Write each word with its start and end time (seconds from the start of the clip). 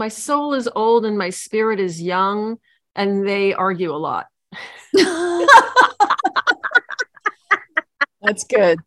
My 0.00 0.06
soul 0.06 0.54
is 0.54 0.68
old 0.76 1.04
and 1.04 1.18
my 1.18 1.30
spirit 1.30 1.80
is 1.80 2.00
young, 2.00 2.58
and 2.94 3.26
they 3.26 3.52
argue 3.52 3.92
a 3.92 3.98
lot. 3.98 4.26
That's 8.22 8.44
good. 8.44 8.78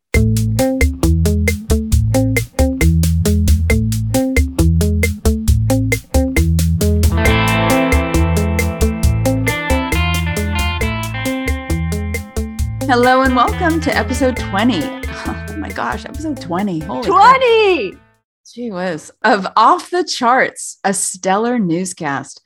Hello 12.87 13.23
and 13.23 13.35
welcome 13.35 13.81
to 13.81 13.93
episode 13.93 14.37
20. 14.37 15.01
Oh 15.23 15.57
my 15.57 15.69
gosh, 15.69 16.05
episode 16.05 16.41
20. 16.41 16.79
Holy 16.79 17.07
20! 17.07 18.00
Gee 18.53 18.69
whiz. 18.69 19.13
Of 19.23 19.47
Off 19.55 19.91
the 19.91 20.03
Charts, 20.03 20.77
a 20.83 20.93
stellar 20.93 21.57
newscast. 21.57 22.41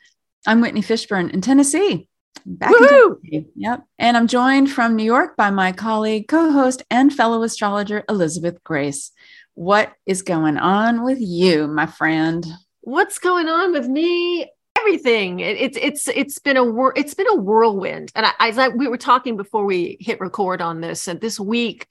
I'm 0.45 0.61
Whitney 0.61 0.81
Fishburne 0.81 1.33
in 1.33 1.41
Tennessee. 1.41 2.07
Back 2.45 2.71
in 2.79 2.87
Tennessee. 2.87 3.47
Yep. 3.55 3.85
And 3.97 4.15
I'm 4.15 4.27
joined 4.27 4.71
from 4.71 4.95
New 4.95 5.03
York 5.03 5.35
by 5.35 5.49
my 5.49 5.71
colleague, 5.71 6.27
co-host, 6.27 6.83
and 6.91 7.11
fellow 7.11 7.41
astrologer, 7.41 8.03
Elisabeth 8.07 8.63
Grace. 8.63 9.11
What 9.55 9.93
is 10.05 10.21
going 10.21 10.57
on 10.57 11.03
with 11.03 11.17
you, 11.19 11.65
my 11.67 11.87
friend? 11.87 12.45
What's 12.81 13.17
going 13.17 13.47
on 13.47 13.71
with 13.71 13.87
me? 13.87 14.51
Everything. 14.77 15.39
It, 15.39 15.57
it's 15.57 15.77
it's 15.81 16.07
it's 16.09 16.37
been 16.37 16.57
a 16.57 16.63
whir- 16.63 16.93
it's 16.95 17.15
been 17.15 17.29
a 17.29 17.35
whirlwind. 17.35 18.11
And 18.13 18.27
I, 18.27 18.31
I 18.37 18.49
like 18.51 18.75
we 18.75 18.87
were 18.87 18.97
talking 18.97 19.37
before 19.37 19.65
we 19.65 19.97
hit 19.99 20.19
record 20.19 20.61
on 20.61 20.81
this. 20.81 21.07
And 21.07 21.19
this 21.19 21.39
week 21.39 21.87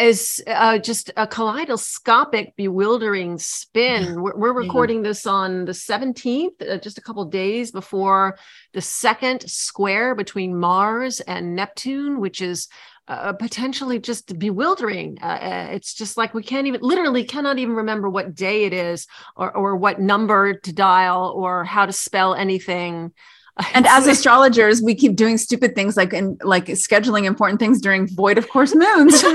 is 0.00 0.42
uh, 0.46 0.78
just 0.78 1.10
a 1.16 1.26
kaleidoscopic, 1.26 2.54
bewildering 2.56 3.38
spin. 3.38 4.20
We're, 4.22 4.36
we're 4.36 4.52
Yeah. 4.54 4.66
recording 4.66 5.02
this 5.02 5.26
on 5.26 5.64
the 5.64 5.72
17th, 5.74 6.62
uh, 6.62 6.78
just 6.78 6.98
a 6.98 7.00
couple 7.00 7.24
days 7.24 7.72
before 7.72 8.38
the 8.72 8.80
second 8.80 9.48
square 9.50 10.14
between 10.14 10.58
Mars 10.58 11.20
and 11.20 11.56
Neptune, 11.56 12.20
which 12.20 12.40
is 12.40 12.68
uh, 13.08 13.32
potentially 13.32 13.98
just 13.98 14.38
bewildering. 14.38 15.18
Uh, 15.20 15.26
uh, 15.26 15.68
it's 15.72 15.92
just 15.94 16.16
like 16.16 16.32
we 16.34 16.42
can't 16.42 16.68
even, 16.68 16.80
literally, 16.82 17.24
cannot 17.24 17.58
even 17.58 17.74
remember 17.74 18.08
what 18.08 18.34
day 18.34 18.64
it 18.64 18.72
is, 18.72 19.06
or 19.36 19.50
or 19.56 19.76
what 19.76 20.00
number 20.00 20.54
to 20.54 20.72
dial, 20.72 21.32
or 21.36 21.64
how 21.64 21.84
to 21.86 21.92
spell 21.92 22.34
anything. 22.34 23.12
And 23.74 23.86
as 23.86 24.06
astrologers, 24.06 24.82
we 24.82 24.94
keep 24.94 25.16
doing 25.16 25.38
stupid 25.38 25.74
things 25.74 25.96
like 25.96 26.12
in 26.12 26.38
like 26.42 26.66
scheduling 26.66 27.24
important 27.24 27.60
things 27.60 27.80
during 27.80 28.06
void 28.08 28.38
of 28.38 28.48
course 28.48 28.74
moons. 28.74 29.22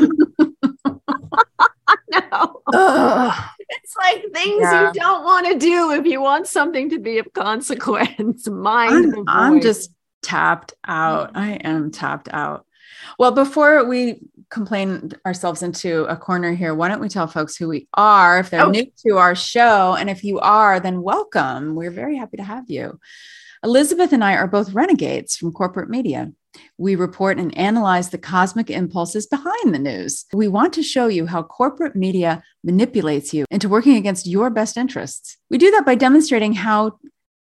no. 2.12 2.62
Ugh. 2.74 3.44
It's 3.70 3.96
like 3.98 4.24
things 4.34 4.62
Yeah. 4.62 4.88
you 4.88 4.94
don't 4.94 5.24
want 5.24 5.48
to 5.48 5.58
do 5.60 5.92
if 5.92 6.06
you 6.06 6.22
want 6.22 6.48
something 6.48 6.90
to 6.90 7.00
be 7.00 7.20
of 7.20 7.32
consequence. 7.34 8.48
Mind 8.50 9.14
I'm, 9.16 9.24
I'm 9.28 9.62
just 9.62 9.92
tapped 10.24 10.74
out. 10.86 11.32
I 11.36 11.54
am 11.64 11.92
tapped 11.92 12.30
out. 12.32 12.66
Well, 13.20 13.32
before 13.32 13.86
we 13.86 14.20
complain 14.50 15.12
ourselves 15.26 15.62
into 15.62 16.06
a 16.06 16.16
corner 16.18 16.54
here, 16.54 16.74
why 16.74 16.88
don't 16.88 17.02
we 17.02 17.10
tell 17.10 17.28
folks 17.28 17.56
who 17.56 17.68
we 17.68 17.88
are 17.94 18.40
if 18.40 18.50
they're 18.50 18.66
Oh. 18.66 18.70
new 18.72 18.86
to 19.06 19.18
our 19.18 19.36
show? 19.36 19.96
And 19.96 20.10
if 20.10 20.24
you 20.24 20.40
are, 20.40 20.80
then 20.80 21.02
welcome. 21.02 21.76
We're 21.76 21.92
very 21.92 22.18
happy 22.18 22.38
to 22.38 22.44
have 22.44 22.70
you. 22.70 23.00
Elisabeth 23.64 24.14
and 24.14 24.24
I 24.24 24.36
are 24.36 24.48
both 24.48 24.74
renegades 24.74 25.36
from 25.36 25.52
corporate 25.52 25.90
media. 25.90 26.32
We 26.78 26.96
report 26.96 27.38
and 27.38 27.56
analyze 27.58 28.10
the 28.10 28.18
cosmic 28.18 28.70
impulses 28.70 29.28
behind 29.28 29.74
the 29.74 29.80
news. 29.80 30.26
We 30.34 30.48
want 30.48 30.74
to 30.74 30.84
show 30.84 31.08
you 31.08 31.26
how 31.26 31.44
corporate 31.44 31.96
media 31.96 32.44
manipulates 32.64 33.34
you 33.34 33.46
into 33.52 33.70
working 33.70 33.96
against 33.96 34.28
your 34.28 34.50
best 34.50 34.78
interests. 34.78 35.38
We 35.50 35.58
do 35.58 35.72
that 35.72 35.86
by 35.86 35.96
demonstrating 35.96 36.54
how 36.54 37.00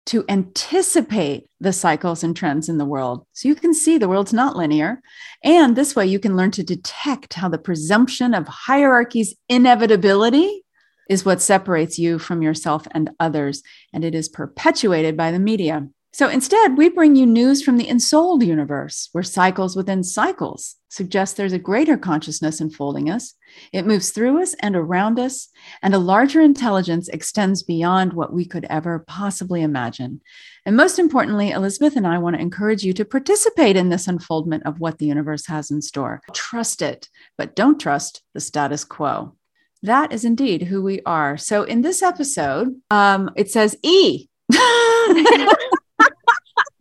to 0.08 0.26
anticipate 0.28 1.48
the 1.60 1.72
cycles 1.72 2.24
and 2.24 2.36
trends 2.36 2.68
in 2.68 2.78
the 2.78 2.86
world 2.86 3.26
so 3.32 3.48
you 3.48 3.56
can 3.56 3.74
see 3.74 3.98
the 3.98 4.10
world's 4.10 4.34
not 4.34 4.56
linear. 4.56 5.02
And 5.44 5.76
this 5.76 5.96
way, 5.96 6.06
you 6.06 6.20
can 6.20 6.36
learn 6.36 6.52
to 6.52 6.64
detect 6.64 7.36
how 7.36 7.48
the 7.50 7.58
presumption 7.58 8.34
of 8.34 8.48
hierarchy's 8.48 9.34
inevitability 9.48 10.66
is 11.10 11.26
what 11.26 11.42
separates 11.42 11.98
you 11.98 12.20
from 12.20 12.42
yourself 12.42 12.88
and 12.92 13.12
others. 13.20 13.64
And 13.94 14.04
it 14.04 14.16
is 14.16 14.30
perpetuated 14.30 15.16
by 15.16 15.32
the 15.32 15.40
media. 15.40 15.88
So 16.16 16.30
instead, 16.30 16.78
we 16.78 16.90
bring 16.90 17.16
you 17.16 17.26
news 17.26 17.64
from 17.64 17.78
the 17.78 17.90
ensouled 17.90 18.44
universe, 18.44 19.10
where 19.14 19.24
cycles 19.24 19.76
within 19.76 20.04
cycles 20.04 20.76
suggest 20.88 21.38
there's 21.38 21.54
a 21.54 21.58
greater 21.58 21.98
consciousness 21.98 22.62
enfolding 22.62 23.10
us. 23.10 23.34
It 23.72 23.88
moves 23.88 24.12
through 24.12 24.40
us 24.40 24.54
and 24.60 24.76
around 24.76 25.18
us, 25.18 25.50
and 25.82 25.96
a 25.96 25.98
larger 25.98 26.40
intelligence 26.40 27.08
extends 27.08 27.64
beyond 27.64 28.14
what 28.14 28.32
we 28.32 28.46
could 28.46 28.68
ever 28.70 29.04
possibly 29.08 29.64
imagine. 29.64 30.22
And 30.68 30.78
most 30.78 31.00
importantly, 31.00 31.50
Elisabeth 31.50 31.96
and 31.96 32.06
I 32.06 32.20
want 32.20 32.36
to 32.36 32.42
encourage 32.44 32.84
you 32.84 32.94
to 32.94 33.06
participate 33.06 33.76
in 33.76 33.90
this 33.90 34.08
unfoldment 34.08 34.68
of 34.68 34.80
what 34.80 35.00
the 35.00 35.08
universe 35.08 35.48
has 35.48 35.72
in 35.72 35.82
store. 35.82 36.22
Trust 36.32 36.84
it, 36.84 37.10
but 37.40 37.56
don't 37.56 37.82
trust 37.82 38.22
the 38.36 38.40
status 38.40 38.84
quo. 38.86 39.36
That 39.82 40.14
is 40.14 40.26
indeed 40.26 40.62
who 40.62 40.84
we 40.84 41.02
are. 41.08 41.38
So 41.38 41.64
in 41.64 41.82
this 41.82 42.04
episode, 42.04 42.80
um, 42.92 43.32
it 43.36 43.50
says 43.50 43.76
E. 43.82 44.28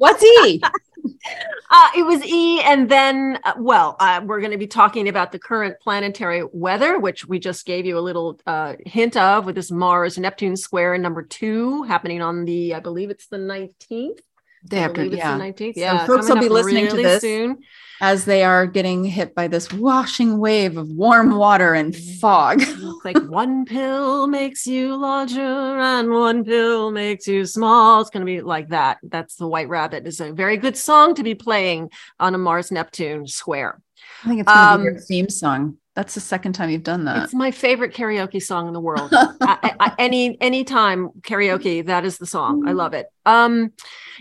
What's 0.03 0.25
E? 0.25 0.61
Uh, 1.75 1.89
it 1.97 2.03
was 2.05 2.23
E, 2.25 2.61
and 2.61 2.89
then, 2.89 3.39
uh, 3.45 3.55
well, 3.57 3.97
uh, 3.99 4.21
we're 4.25 4.41
going 4.41 4.53
to 4.53 4.59
be 4.59 4.67
talking 4.67 5.09
about 5.09 5.33
the 5.33 5.39
current 5.39 5.75
planetary 5.81 6.43
weather, 6.53 6.99
which 6.99 7.27
we 7.27 7.39
just 7.39 7.65
gave 7.65 7.87
you 7.87 7.99
a 7.99 8.01
little 8.01 8.39
uh, 8.47 8.75
hint 8.85 9.17
of 9.17 9.47
with 9.47 9.55
this 9.55 9.71
Mars 9.71 10.19
Neptune 10.19 10.57
square 10.57 10.99
number 10.99 11.23
two 11.23 11.83
happening 11.85 12.21
on 12.21 12.45
the, 12.45 12.75
I 12.75 12.81
believe 12.81 13.09
it's 13.09 13.27
the 13.29 13.39
19th. 13.39 14.19
Day 14.65 14.79
I 14.81 14.85
after, 14.85 14.95
believe 14.95 15.13
it's 15.15 15.19
yeah. 15.19 15.37
the 15.39 15.45
19th. 15.45 15.75
So 15.75 16.07
folks 16.07 16.29
will 16.29 16.41
be 16.41 16.49
listening 16.49 16.89
to 16.89 16.97
this. 16.97 17.21
soon. 17.21 17.59
As 18.01 18.25
they 18.25 18.43
are 18.43 18.67
getting 18.67 19.05
hit 19.05 19.33
by 19.33 19.47
this 19.47 19.73
washing 19.73 20.39
wave 20.39 20.77
of 20.77 20.89
warm 20.89 21.37
water 21.37 21.73
and 21.75 21.95
fog. 21.97 22.61
It's 22.61 23.05
like 23.05 23.17
one 23.29 23.65
pill 23.65 24.27
makes 24.27 24.67
you 24.67 24.97
larger 24.97 25.41
and 25.41 26.11
one 26.11 26.45
pill 26.45 26.91
makes 26.91 27.29
you 27.29 27.47
small. 27.47 28.01
It's 28.01 28.11
going 28.11 28.23
to 28.23 28.27
be 28.27 28.41
like 28.41 28.71
that. 28.71 28.99
That's 29.05 29.37
the 29.37 29.47
White 29.47 29.69
Rabbit. 29.69 30.05
It's 30.05 30.19
a 30.19 30.33
very 30.33 30.57
good 30.57 30.77
song 30.77 31.15
to 31.15 31.23
be 31.23 31.37
playing 31.37 31.91
on 32.19 32.35
a 32.35 32.39
Mars 32.39 32.73
Neptune 32.73 33.29
square. 33.29 33.81
I 34.25 34.29
think 34.29 34.41
it's 34.41 34.53
going 34.53 34.73
to 34.73 34.79
be 34.79 34.85
your 34.85 34.95
Um, 34.95 34.99
theme 35.03 35.29
song. 35.29 35.77
That's 35.95 36.15
the 36.15 36.21
second 36.21 36.55
time 36.55 36.71
you've 36.71 36.83
done 36.83 37.05
that. 37.05 37.23
It's 37.23 37.35
my 37.35 37.51
favorite 37.53 37.95
karaoke 37.95 38.43
song 38.43 38.67
in 38.67 38.73
the 38.73 38.81
world. 38.81 39.11
I, 39.13 39.75
I, 39.79 39.93
any 39.99 40.41
any 40.41 40.65
time 40.65 41.11
karaoke, 41.21 41.85
that 41.87 42.05
is 42.05 42.17
the 42.19 42.27
song. 42.27 42.67
I 42.67 42.73
love 42.73 42.95
it. 42.95 43.07
Um, 43.25 43.73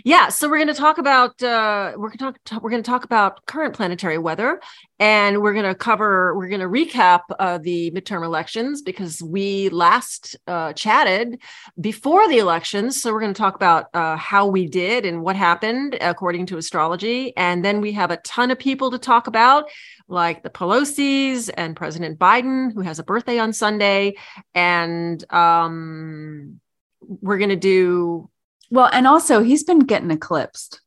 yeah. 0.04 0.28
So 0.28 0.48
we're 0.48 0.58
going 0.58 0.68
to 0.68 0.74
talk 0.74 0.98
about 0.98 1.42
uh, 1.42 1.92
we're 1.96 2.08
going 2.08 2.18
to 2.18 2.38
talk 2.44 2.62
we're 2.62 2.70
going 2.70 2.82
to 2.82 2.90
talk 2.90 3.04
about 3.04 3.44
current 3.46 3.74
planetary 3.74 4.18
weather, 4.18 4.60
and 4.98 5.42
we're 5.42 5.52
going 5.52 5.64
to 5.64 5.74
cover 5.74 6.36
we're 6.36 6.48
going 6.48 6.60
to 6.60 6.68
recap 6.68 7.20
uh, 7.38 7.58
the 7.58 7.90
midterm 7.90 8.24
elections 8.24 8.82
because 8.82 9.22
we 9.22 9.68
last 9.68 10.36
uh, 10.46 10.72
chatted 10.72 11.40
before 11.80 12.28
the 12.28 12.38
elections. 12.38 13.00
So 13.00 13.12
we're 13.12 13.20
going 13.20 13.34
to 13.34 13.38
talk 13.38 13.54
about 13.54 13.86
uh, 13.94 14.16
how 14.16 14.46
we 14.46 14.66
did 14.66 15.04
and 15.04 15.22
what 15.22 15.36
happened 15.36 15.96
according 16.00 16.46
to 16.46 16.56
astrology, 16.56 17.36
and 17.36 17.64
then 17.64 17.80
we 17.80 17.92
have 17.92 18.10
a 18.10 18.16
ton 18.18 18.50
of 18.50 18.58
people 18.58 18.90
to 18.92 18.98
talk 18.98 19.26
about 19.26 19.64
like 20.08 20.42
the 20.42 20.50
Pelosi's 20.50 21.48
and 21.48 21.74
President 21.74 22.18
Biden, 22.18 22.72
who 22.72 22.82
has 22.82 22.98
a 22.98 23.04
birthday 23.04 23.38
on 23.38 23.52
Sunday. 23.52 24.14
And 24.54 25.24
um, 25.32 26.60
we're 27.00 27.38
going 27.38 27.50
to 27.50 27.56
do, 27.56 28.28
well, 28.72 28.88
and 28.90 29.06
also 29.06 29.42
he's 29.42 29.64
been 29.64 29.80
getting 29.80 30.10
eclipsed. 30.10 30.80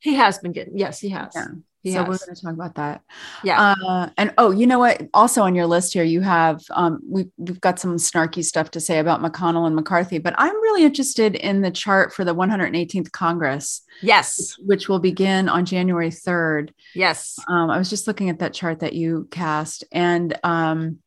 he 0.00 0.14
has 0.14 0.38
been 0.40 0.50
getting, 0.50 0.76
yes, 0.76 0.98
he 0.98 1.10
has. 1.10 1.30
Yeah. 1.32 1.46
He 1.84 1.92
so 1.92 1.98
has. 1.98 2.08
we're 2.08 2.26
going 2.26 2.34
to 2.34 2.42
talk 2.42 2.54
about 2.54 2.74
that. 2.74 3.02
Yeah. 3.44 3.74
Uh, 3.84 4.08
and 4.16 4.34
oh, 4.36 4.50
you 4.50 4.66
know 4.66 4.80
what? 4.80 5.08
Also 5.14 5.42
on 5.42 5.54
your 5.54 5.66
list 5.66 5.92
here, 5.92 6.02
you 6.02 6.20
have 6.20 6.60
um, 6.70 7.00
we, 7.08 7.28
we've 7.36 7.60
got 7.60 7.78
some 7.78 7.96
snarky 7.98 8.44
stuff 8.44 8.72
to 8.72 8.80
say 8.80 8.98
about 8.98 9.20
McConnell 9.20 9.66
and 9.66 9.76
McCarthy, 9.76 10.18
but 10.18 10.34
I'm 10.38 10.54
really 10.54 10.82
interested 10.82 11.36
in 11.36 11.60
the 11.60 11.70
chart 11.70 12.12
for 12.12 12.24
the 12.24 12.34
118th 12.34 13.12
Congress, 13.12 13.82
yes. 14.00 14.56
which 14.58 14.88
will 14.88 15.00
begin 15.00 15.48
on 15.48 15.64
January 15.64 16.10
3rd. 16.10 16.70
Yes. 16.96 17.38
Um, 17.48 17.70
I 17.70 17.78
was 17.78 17.90
just 17.90 18.08
looking 18.08 18.28
at 18.28 18.40
that 18.40 18.54
chart 18.54 18.80
that 18.80 18.92
you 18.92 19.28
cast, 19.30 19.84
and 19.92 20.36
um, 20.42 20.98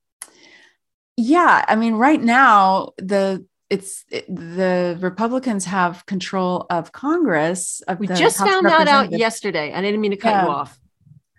yeah, 1.17 1.65
I 1.67 1.75
mean, 1.75 1.95
right 1.95 2.21
now 2.21 2.91
the 2.97 3.45
it's 3.69 4.05
it, 4.11 4.27
the 4.27 4.97
Republicans 4.99 5.65
have 5.65 6.05
control 6.05 6.65
of 6.69 6.91
Congress. 6.91 7.81
Of 7.87 7.99
We 7.99 8.07
just 8.07 8.37
House 8.37 8.47
found 8.47 8.65
that 8.67 8.87
out 8.87 9.11
yesterday. 9.11 9.73
I 9.73 9.81
didn't 9.81 10.01
mean 10.01 10.11
to 10.11 10.17
cut 10.17 10.29
Yeah. 10.29 10.43
you 10.45 10.49
off. 10.49 10.79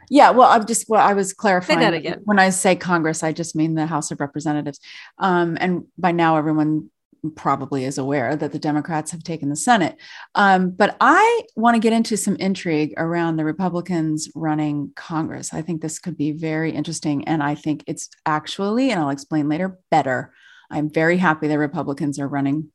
Yeah, 0.09 0.31
well, 0.31 0.49
I'm 0.49 0.67
just 0.67 0.89
well, 0.89 1.05
I 1.05 1.15
was 1.15 1.33
clarifying 1.33 1.81
that 1.81 1.95
again. 1.95 2.21
When 2.25 2.39
I 2.39 2.51
say 2.51 2.77
Congress, 2.77 3.23
I 3.23 3.33
just 3.33 3.57
mean 3.57 3.75
the 3.75 3.87
House 3.87 4.11
of 4.11 4.21
Representatives. 4.21 4.81
Um, 5.19 5.57
and 5.61 5.87
by 5.99 6.13
now, 6.13 6.37
everyone 6.37 6.91
probably 7.35 7.85
is 7.85 7.99
aware 7.99 8.37
that 8.37 8.53
the 8.53 8.59
Democrats 8.59 9.11
have 9.11 9.25
taken 9.25 9.49
the 9.49 9.57
Senate. 9.57 9.97
Um, 10.37 10.71
but 10.71 10.97
I 11.01 11.43
want 11.57 11.75
to 11.75 11.81
get 11.81 11.93
into 11.93 12.17
some 12.17 12.37
intrigue 12.37 12.95
around 12.97 13.37
the 13.37 13.45
Republicans 13.45 14.31
running 14.35 14.93
Congress. 14.95 15.53
I 15.53 15.63
think 15.63 15.81
this 15.81 15.99
could 15.99 16.17
be 16.17 16.31
very 16.33 16.71
interesting. 16.71 17.27
And 17.27 17.43
I 17.43 17.57
think 17.57 17.83
it's 17.89 18.09
actually, 18.27 18.91
and 18.91 19.01
I'll 19.01 19.11
explain 19.11 19.49
later, 19.49 19.79
better. 19.91 20.33
I'm 20.71 20.91
very 20.91 21.17
happy 21.17 21.49
that 21.49 21.59
Republicans 21.59 22.19
are 22.19 22.29
running 22.29 22.71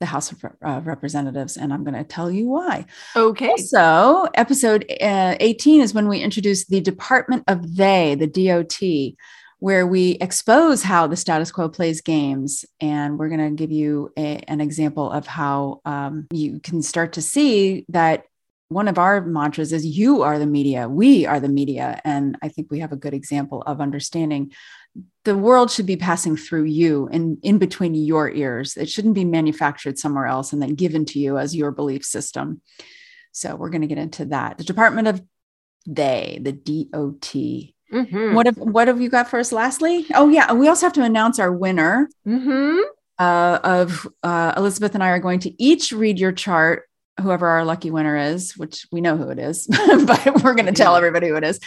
the 0.00 0.06
House 0.06 0.30
of 0.30 0.44
uh, 0.62 0.80
Representatives, 0.84 1.56
and 1.56 1.72
I'm 1.72 1.84
going 1.84 1.94
to 1.94 2.04
tell 2.04 2.30
you 2.30 2.48
why. 2.48 2.86
Okay. 3.16 3.56
So, 3.56 4.28
episode 4.34 4.84
uh, 5.00 5.36
18 5.40 5.80
is 5.80 5.92
when 5.92 6.08
we 6.08 6.20
introduce 6.20 6.66
the 6.66 6.80
Department 6.80 7.44
of 7.48 7.76
They, 7.76 8.14
the 8.14 8.26
DOT, 8.26 9.16
where 9.58 9.86
we 9.86 10.12
expose 10.20 10.82
how 10.82 11.06
the 11.06 11.16
status 11.16 11.50
quo 11.50 11.68
plays 11.68 12.00
games. 12.00 12.64
And 12.80 13.18
we're 13.18 13.28
going 13.28 13.50
to 13.50 13.56
give 13.56 13.72
you 13.72 14.12
a, 14.16 14.36
an 14.46 14.60
example 14.60 15.10
of 15.10 15.26
how 15.26 15.80
um, 15.84 16.28
you 16.32 16.60
can 16.60 16.80
start 16.80 17.14
to 17.14 17.22
see 17.22 17.84
that 17.88 18.24
one 18.68 18.86
of 18.86 18.98
our 18.98 19.22
mantras 19.22 19.72
is 19.72 19.86
you 19.86 20.22
are 20.22 20.38
the 20.38 20.46
media, 20.46 20.88
we 20.88 21.26
are 21.26 21.40
the 21.40 21.48
media. 21.48 22.00
And 22.04 22.36
I 22.42 22.48
think 22.48 22.70
we 22.70 22.80
have 22.80 22.92
a 22.92 22.96
good 22.96 23.14
example 23.14 23.62
of 23.62 23.80
understanding 23.80 24.52
the 25.24 25.36
world 25.36 25.70
should 25.70 25.86
be 25.86 25.96
passing 25.96 26.36
through 26.36 26.64
you 26.64 27.08
and 27.12 27.38
in 27.42 27.58
between 27.58 27.94
your 27.94 28.30
ears. 28.30 28.76
It 28.76 28.88
shouldn't 28.88 29.14
be 29.14 29.24
manufactured 29.24 29.98
somewhere 29.98 30.26
else 30.26 30.52
and 30.52 30.62
then 30.62 30.74
given 30.74 31.04
to 31.06 31.18
you 31.18 31.38
as 31.38 31.54
your 31.54 31.70
belief 31.70 32.04
system. 32.04 32.62
So 33.32 33.54
we're 33.54 33.70
going 33.70 33.82
to 33.82 33.86
get 33.86 33.98
into 33.98 34.24
that. 34.26 34.58
The 34.58 34.64
Department 34.64 35.08
of 35.08 35.22
They, 35.86 36.38
the 36.40 36.52
DOT. 36.52 37.34
Mm-hmm. 37.92 38.34
What 38.34 38.46
have 38.46 38.56
what 38.58 38.88
have 38.88 39.00
you 39.00 39.08
got 39.08 39.28
for 39.28 39.38
us? 39.38 39.50
Lastly, 39.50 40.06
oh 40.14 40.28
yeah, 40.28 40.52
we 40.52 40.68
also 40.68 40.86
have 40.86 40.92
to 40.94 41.02
announce 41.02 41.38
our 41.38 41.52
winner. 41.52 42.10
Mm-hmm. 42.26 42.80
Uh, 43.18 43.58
of 43.64 44.06
uh, 44.22 44.52
Elisabeth 44.56 44.94
and 44.94 45.02
I 45.02 45.08
are 45.08 45.18
going 45.18 45.40
to 45.40 45.62
each 45.62 45.90
read 45.90 46.20
your 46.20 46.30
chart 46.30 46.88
whoever 47.20 47.48
our 47.48 47.64
lucky 47.64 47.90
winner 47.90 48.16
is, 48.16 48.56
which 48.56 48.86
we 48.92 49.00
know 49.00 49.16
who 49.16 49.28
it 49.30 49.38
is, 49.38 49.66
but 50.06 50.42
we're 50.42 50.54
going 50.54 50.66
to 50.66 50.72
tell 50.72 50.96
everybody 50.96 51.28
who 51.28 51.36
it 51.36 51.44
is. 51.44 51.60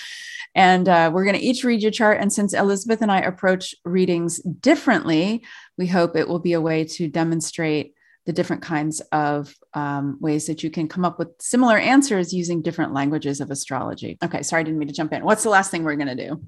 And 0.53 0.89
uh, 0.89 1.11
we're 1.13 1.23
going 1.23 1.37
to 1.37 1.45
each 1.45 1.63
read 1.63 1.81
your 1.81 1.91
chart. 1.91 2.19
And 2.19 2.31
since 2.31 2.53
Elisabeth 2.53 3.01
and 3.01 3.11
I 3.11 3.19
approach 3.19 3.73
readings 3.85 4.39
differently, 4.41 5.43
we 5.77 5.87
hope 5.87 6.15
it 6.15 6.27
will 6.27 6.39
be 6.39 6.53
a 6.53 6.61
way 6.61 6.83
to 6.85 7.07
demonstrate 7.07 7.93
the 8.25 8.33
different 8.33 8.61
kinds 8.61 9.01
of 9.11 9.55
um, 9.73 10.17
ways 10.21 10.45
that 10.47 10.61
you 10.61 10.69
can 10.69 10.87
come 10.87 11.05
up 11.05 11.17
with 11.17 11.29
similar 11.39 11.77
answers 11.77 12.33
using 12.33 12.61
different 12.61 12.93
languages 12.93 13.41
of 13.41 13.49
astrology. 13.49 14.17
Okay, 14.23 14.43
sorry, 14.43 14.59
I 14.59 14.63
didn't 14.63 14.77
mean 14.77 14.89
to 14.89 14.93
jump 14.93 15.13
in. 15.13 15.23
What's 15.23 15.43
the 15.43 15.49
last 15.49 15.71
thing 15.71 15.83
we're 15.83 15.95
going 15.95 16.15
to 16.15 16.27
do? 16.27 16.43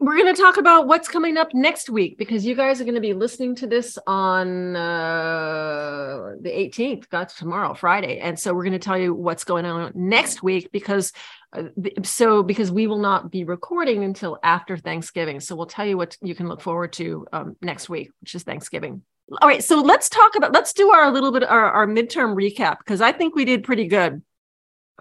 We're 0.00 0.16
going 0.16 0.32
to 0.32 0.40
talk 0.40 0.58
about 0.58 0.86
what's 0.86 1.08
coming 1.08 1.36
up 1.36 1.52
next 1.52 1.90
week 1.90 2.18
because 2.18 2.46
you 2.46 2.54
guys 2.54 2.80
are 2.80 2.84
going 2.84 2.94
to 2.94 3.00
be 3.00 3.14
listening 3.14 3.56
to 3.56 3.66
this 3.66 3.98
on 4.06 4.76
uh, 4.76 6.34
the 6.40 6.50
18th 6.50 7.08
got 7.08 7.30
tomorrow 7.30 7.74
friday. 7.74 8.20
And 8.20 8.38
so 8.38 8.54
we're 8.54 8.62
going 8.62 8.72
to 8.74 8.78
tell 8.78 8.98
you 8.98 9.12
what's 9.12 9.42
going 9.42 9.66
on 9.66 9.90
next 9.94 10.42
week 10.42 10.70
because 10.72 11.12
uh, 11.52 11.64
so 12.04 12.42
because 12.42 12.70
we 12.70 12.86
will 12.86 13.00
not 13.00 13.30
be 13.30 13.42
recording 13.42 14.04
until 14.04 14.38
after 14.42 14.76
thanksgiving. 14.76 15.40
So 15.40 15.56
we'll 15.56 15.66
tell 15.66 15.86
you 15.86 15.96
what 15.96 16.16
you 16.22 16.34
can 16.34 16.48
look 16.48 16.60
forward 16.60 16.92
to 16.94 17.26
um, 17.32 17.56
next 17.60 17.88
week 17.88 18.10
which 18.20 18.34
is 18.36 18.44
thanksgiving. 18.44 19.02
All 19.42 19.48
right 19.48 19.64
so 19.64 19.80
let's 19.80 20.08
talk 20.08 20.36
about 20.36 20.52
let's 20.52 20.72
do 20.72 20.90
our 20.90 21.10
little 21.10 21.32
bit 21.32 21.42
our, 21.42 21.70
our 21.70 21.86
midterm 21.86 22.34
recap 22.34 22.78
because 22.78 23.02
i 23.02 23.12
think 23.12 23.36
we 23.36 23.44
did 23.44 23.62
pretty 23.62 23.86
good 23.86 24.22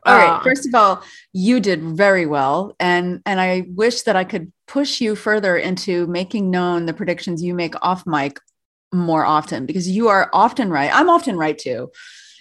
all 0.07 0.17
right. 0.17 0.39
Uh, 0.39 0.43
First 0.43 0.67
of 0.67 0.75
all, 0.75 1.03
you 1.33 1.59
did 1.59 1.81
very 1.83 2.25
well, 2.25 2.75
and 2.79 3.21
and 3.25 3.39
I 3.39 3.65
wish 3.75 4.03
that 4.03 4.15
I 4.15 4.23
could 4.23 4.51
push 4.67 5.01
you 5.01 5.15
further 5.15 5.57
into 5.57 6.07
making 6.07 6.51
known 6.51 6.85
the 6.85 6.93
predictions 6.93 7.43
you 7.43 7.53
make 7.53 7.75
off 7.81 8.05
mic 8.05 8.39
more 8.93 9.25
often 9.25 9.65
because 9.65 9.87
you 9.87 10.07
are 10.07 10.29
often 10.33 10.69
right. 10.69 10.89
I'm 10.93 11.09
often 11.09 11.37
right 11.37 11.57
too. 11.57 11.91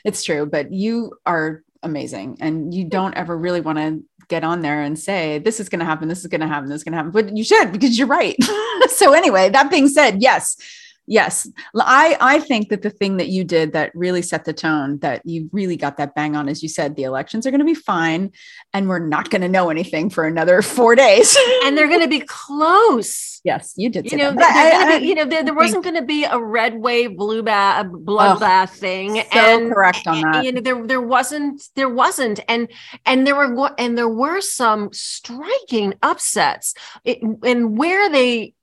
It's 0.04 0.22
true, 0.22 0.46
but 0.46 0.72
you 0.72 1.12
are 1.26 1.62
amazing, 1.82 2.38
and 2.40 2.72
you 2.72 2.84
don't 2.84 3.14
ever 3.14 3.36
really 3.36 3.60
want 3.60 3.78
to 3.78 4.02
get 4.28 4.42
on 4.42 4.60
there 4.60 4.82
and 4.82 4.98
say 4.98 5.38
this 5.38 5.60
is 5.60 5.68
going 5.68 5.78
to 5.78 5.84
happen, 5.84 6.08
this 6.08 6.20
is 6.20 6.26
going 6.26 6.40
to 6.40 6.48
happen, 6.48 6.68
this 6.68 6.78
is 6.78 6.84
going 6.84 6.92
to 6.92 6.96
happen, 6.96 7.12
but 7.12 7.36
you 7.36 7.44
should 7.44 7.70
because 7.72 7.96
you're 7.96 8.08
right. 8.08 8.36
so 8.88 9.12
anyway, 9.12 9.48
that 9.48 9.70
being 9.70 9.88
said, 9.88 10.20
yes 10.20 10.56
Yes. 11.06 11.48
I, 11.74 12.16
I 12.20 12.40
think 12.40 12.68
that 12.70 12.82
the 12.82 12.90
thing 12.90 13.16
that 13.18 13.28
you 13.28 13.44
did 13.44 13.72
that 13.72 13.92
really 13.94 14.22
set 14.22 14.44
the 14.44 14.52
tone, 14.52 14.98
that 14.98 15.22
you 15.24 15.48
really 15.52 15.76
got 15.76 15.96
that 15.98 16.14
bang 16.14 16.34
on, 16.34 16.48
as 16.48 16.62
you 16.62 16.68
said, 16.68 16.96
the 16.96 17.04
elections 17.04 17.46
are 17.46 17.50
going 17.50 17.60
to 17.60 17.64
be 17.64 17.74
fine 17.74 18.32
and 18.72 18.88
we're 18.88 18.98
not 18.98 19.30
going 19.30 19.42
to 19.42 19.48
know 19.48 19.70
anything 19.70 20.10
for 20.10 20.26
another 20.26 20.62
four 20.62 20.96
days. 20.96 21.36
and 21.64 21.78
they're 21.78 21.88
going 21.88 22.00
to 22.00 22.08
be 22.08 22.20
close. 22.20 23.40
Yes, 23.44 23.74
you 23.76 23.88
did. 23.88 24.10
You 24.10 24.18
know, 24.18 24.34
I, 24.36 24.72
I, 24.72 24.98
be, 24.98 25.06
you 25.06 25.14
know, 25.14 25.24
there, 25.24 25.44
there 25.44 25.54
wasn't 25.54 25.84
going 25.84 25.94
to 25.94 26.02
be 26.02 26.24
a 26.24 26.38
red 26.38 26.74
wave, 26.74 27.16
blue 27.16 27.44
bath, 27.44 27.86
bloodbath 27.86 28.70
oh, 28.72 28.74
thing. 28.74 29.14
So 29.14 29.38
and, 29.38 29.72
correct 29.72 30.08
on 30.08 30.20
that. 30.22 30.44
You 30.44 30.50
know, 30.50 30.60
there, 30.60 30.84
there 30.84 31.00
wasn't, 31.00 31.62
there 31.76 31.88
wasn't. 31.88 32.40
And, 32.48 32.68
and 33.04 33.24
there 33.24 33.36
were, 33.36 33.70
and 33.78 33.96
there 33.96 34.08
were 34.08 34.40
some 34.40 34.92
striking 34.92 35.94
upsets 36.02 36.74
it, 37.04 37.22
and 37.22 37.78
where 37.78 38.10
they, 38.10 38.54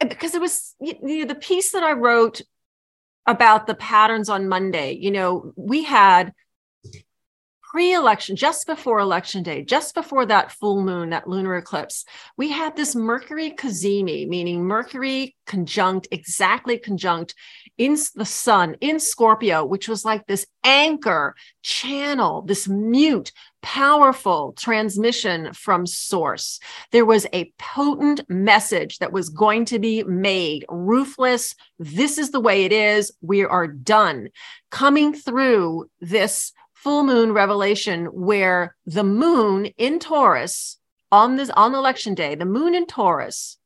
because 0.00 0.34
it 0.34 0.40
was 0.40 0.74
you 0.80 0.96
know, 1.02 1.24
the 1.24 1.34
piece 1.34 1.72
that 1.72 1.82
I 1.82 1.92
wrote 1.92 2.40
about 3.26 3.66
the 3.66 3.74
patterns 3.74 4.28
on 4.28 4.48
Monday, 4.48 4.92
you 4.92 5.10
know, 5.10 5.52
we 5.56 5.84
had 5.84 6.32
pre-election 7.70 8.34
just 8.34 8.66
before 8.66 8.98
election 8.98 9.42
day 9.42 9.62
just 9.62 9.94
before 9.94 10.24
that 10.24 10.50
full 10.52 10.82
moon 10.82 11.10
that 11.10 11.28
lunar 11.28 11.56
eclipse 11.56 12.04
we 12.36 12.48
had 12.50 12.74
this 12.76 12.96
mercury 12.96 13.50
cazimi 13.50 14.26
meaning 14.26 14.64
mercury 14.64 15.36
conjunct 15.46 16.08
exactly 16.10 16.78
conjunct 16.78 17.34
in 17.76 17.96
the 18.14 18.24
sun 18.24 18.74
in 18.80 18.98
scorpio 18.98 19.64
which 19.64 19.88
was 19.88 20.04
like 20.04 20.26
this 20.26 20.46
anchor 20.64 21.34
channel 21.62 22.42
this 22.42 22.66
mute 22.68 23.32
powerful 23.60 24.52
transmission 24.52 25.52
from 25.52 25.84
source. 25.84 26.60
There 26.92 27.04
was 27.04 27.26
a 27.32 27.52
potent 27.58 28.20
message 28.28 28.98
that 28.98 29.12
was 29.12 29.28
going 29.30 29.64
to 29.66 29.78
be 29.78 30.04
made 30.04 30.64
ruthless. 30.68 31.56
This 31.78 32.18
is 32.18 32.30
the 32.30 32.40
way 32.40 32.64
it 32.64 32.72
is. 32.72 33.12
We 33.20 33.44
are 33.44 33.66
done. 33.66 34.28
Coming 34.70 35.12
through 35.12 35.90
this 36.00 36.52
full 36.82 37.02
moon 37.02 37.32
revelation 37.32 38.06
where 38.06 38.76
the 38.86 39.02
moon 39.02 39.66
in 39.76 39.98
Taurus 39.98 40.78
on 41.10 41.36
this 41.36 41.50
on 41.50 41.74
election 41.74 42.14
day, 42.14 42.34
the 42.34 42.44
moon 42.44 42.74
in 42.74 42.86
Taurus, 42.86 43.58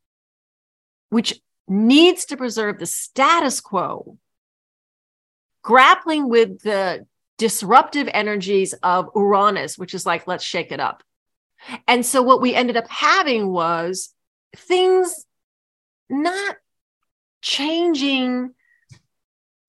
which 1.10 1.40
needs 1.68 2.24
to 2.26 2.36
preserve 2.36 2.78
the 2.78 2.86
status 2.86 3.60
quo, 3.60 4.16
grappling 5.62 6.28
with 6.28 6.62
the 6.62 7.06
disruptive 7.36 8.08
energies 8.12 8.72
of 8.82 9.10
Uranus, 9.14 9.76
which 9.76 9.94
is 9.94 10.06
like, 10.06 10.26
let's 10.26 10.44
shake 10.44 10.72
it 10.72 10.80
up. 10.80 11.02
And 11.86 12.06
so 12.06 12.22
what 12.22 12.40
we 12.40 12.54
ended 12.54 12.76
up 12.76 12.88
having 12.88 13.48
was 13.48 14.14
things 14.56 15.26
not 16.08 16.56
changing 17.42 18.54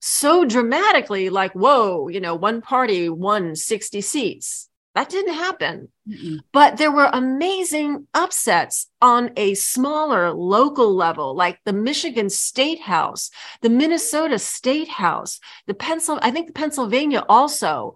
so 0.05 0.43
dramatically, 0.43 1.29
like, 1.29 1.53
whoa, 1.53 2.09
you 2.09 2.19
know, 2.19 2.35
one 2.35 2.61
party 2.61 3.07
won 3.07 3.55
60 3.55 4.01
seats. 4.01 4.67
That 4.95 5.07
didn't 5.07 5.35
happen. 5.35 5.93
Mm-mm. 6.05 6.39
But 6.51 6.75
there 6.75 6.91
were 6.91 7.09
amazing 7.13 8.05
upsets 8.13 8.89
on 9.01 9.31
a 9.37 9.53
smaller 9.53 10.33
local 10.33 10.93
level, 10.93 11.33
like 11.37 11.57
the 11.63 11.71
Michigan 11.71 12.29
State 12.29 12.81
House, 12.81 13.31
the 13.61 13.69
Minnesota 13.69 14.39
State 14.39 14.89
House, 14.89 15.39
the 15.67 15.73
Pencil, 15.73 16.19
I 16.21 16.31
think 16.31 16.47
the 16.47 16.53
Pennsylvania 16.53 17.23
also 17.29 17.95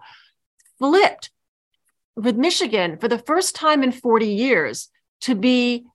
flipped 0.80 1.30
with 2.16 2.38
Michigan 2.38 3.00
for 3.00 3.10
the 3.10 3.20
first 3.20 3.54
time 3.54 3.84
in 3.84 3.92
40 3.92 4.28
years 4.28 4.88
to 5.22 5.36
be 5.36 5.86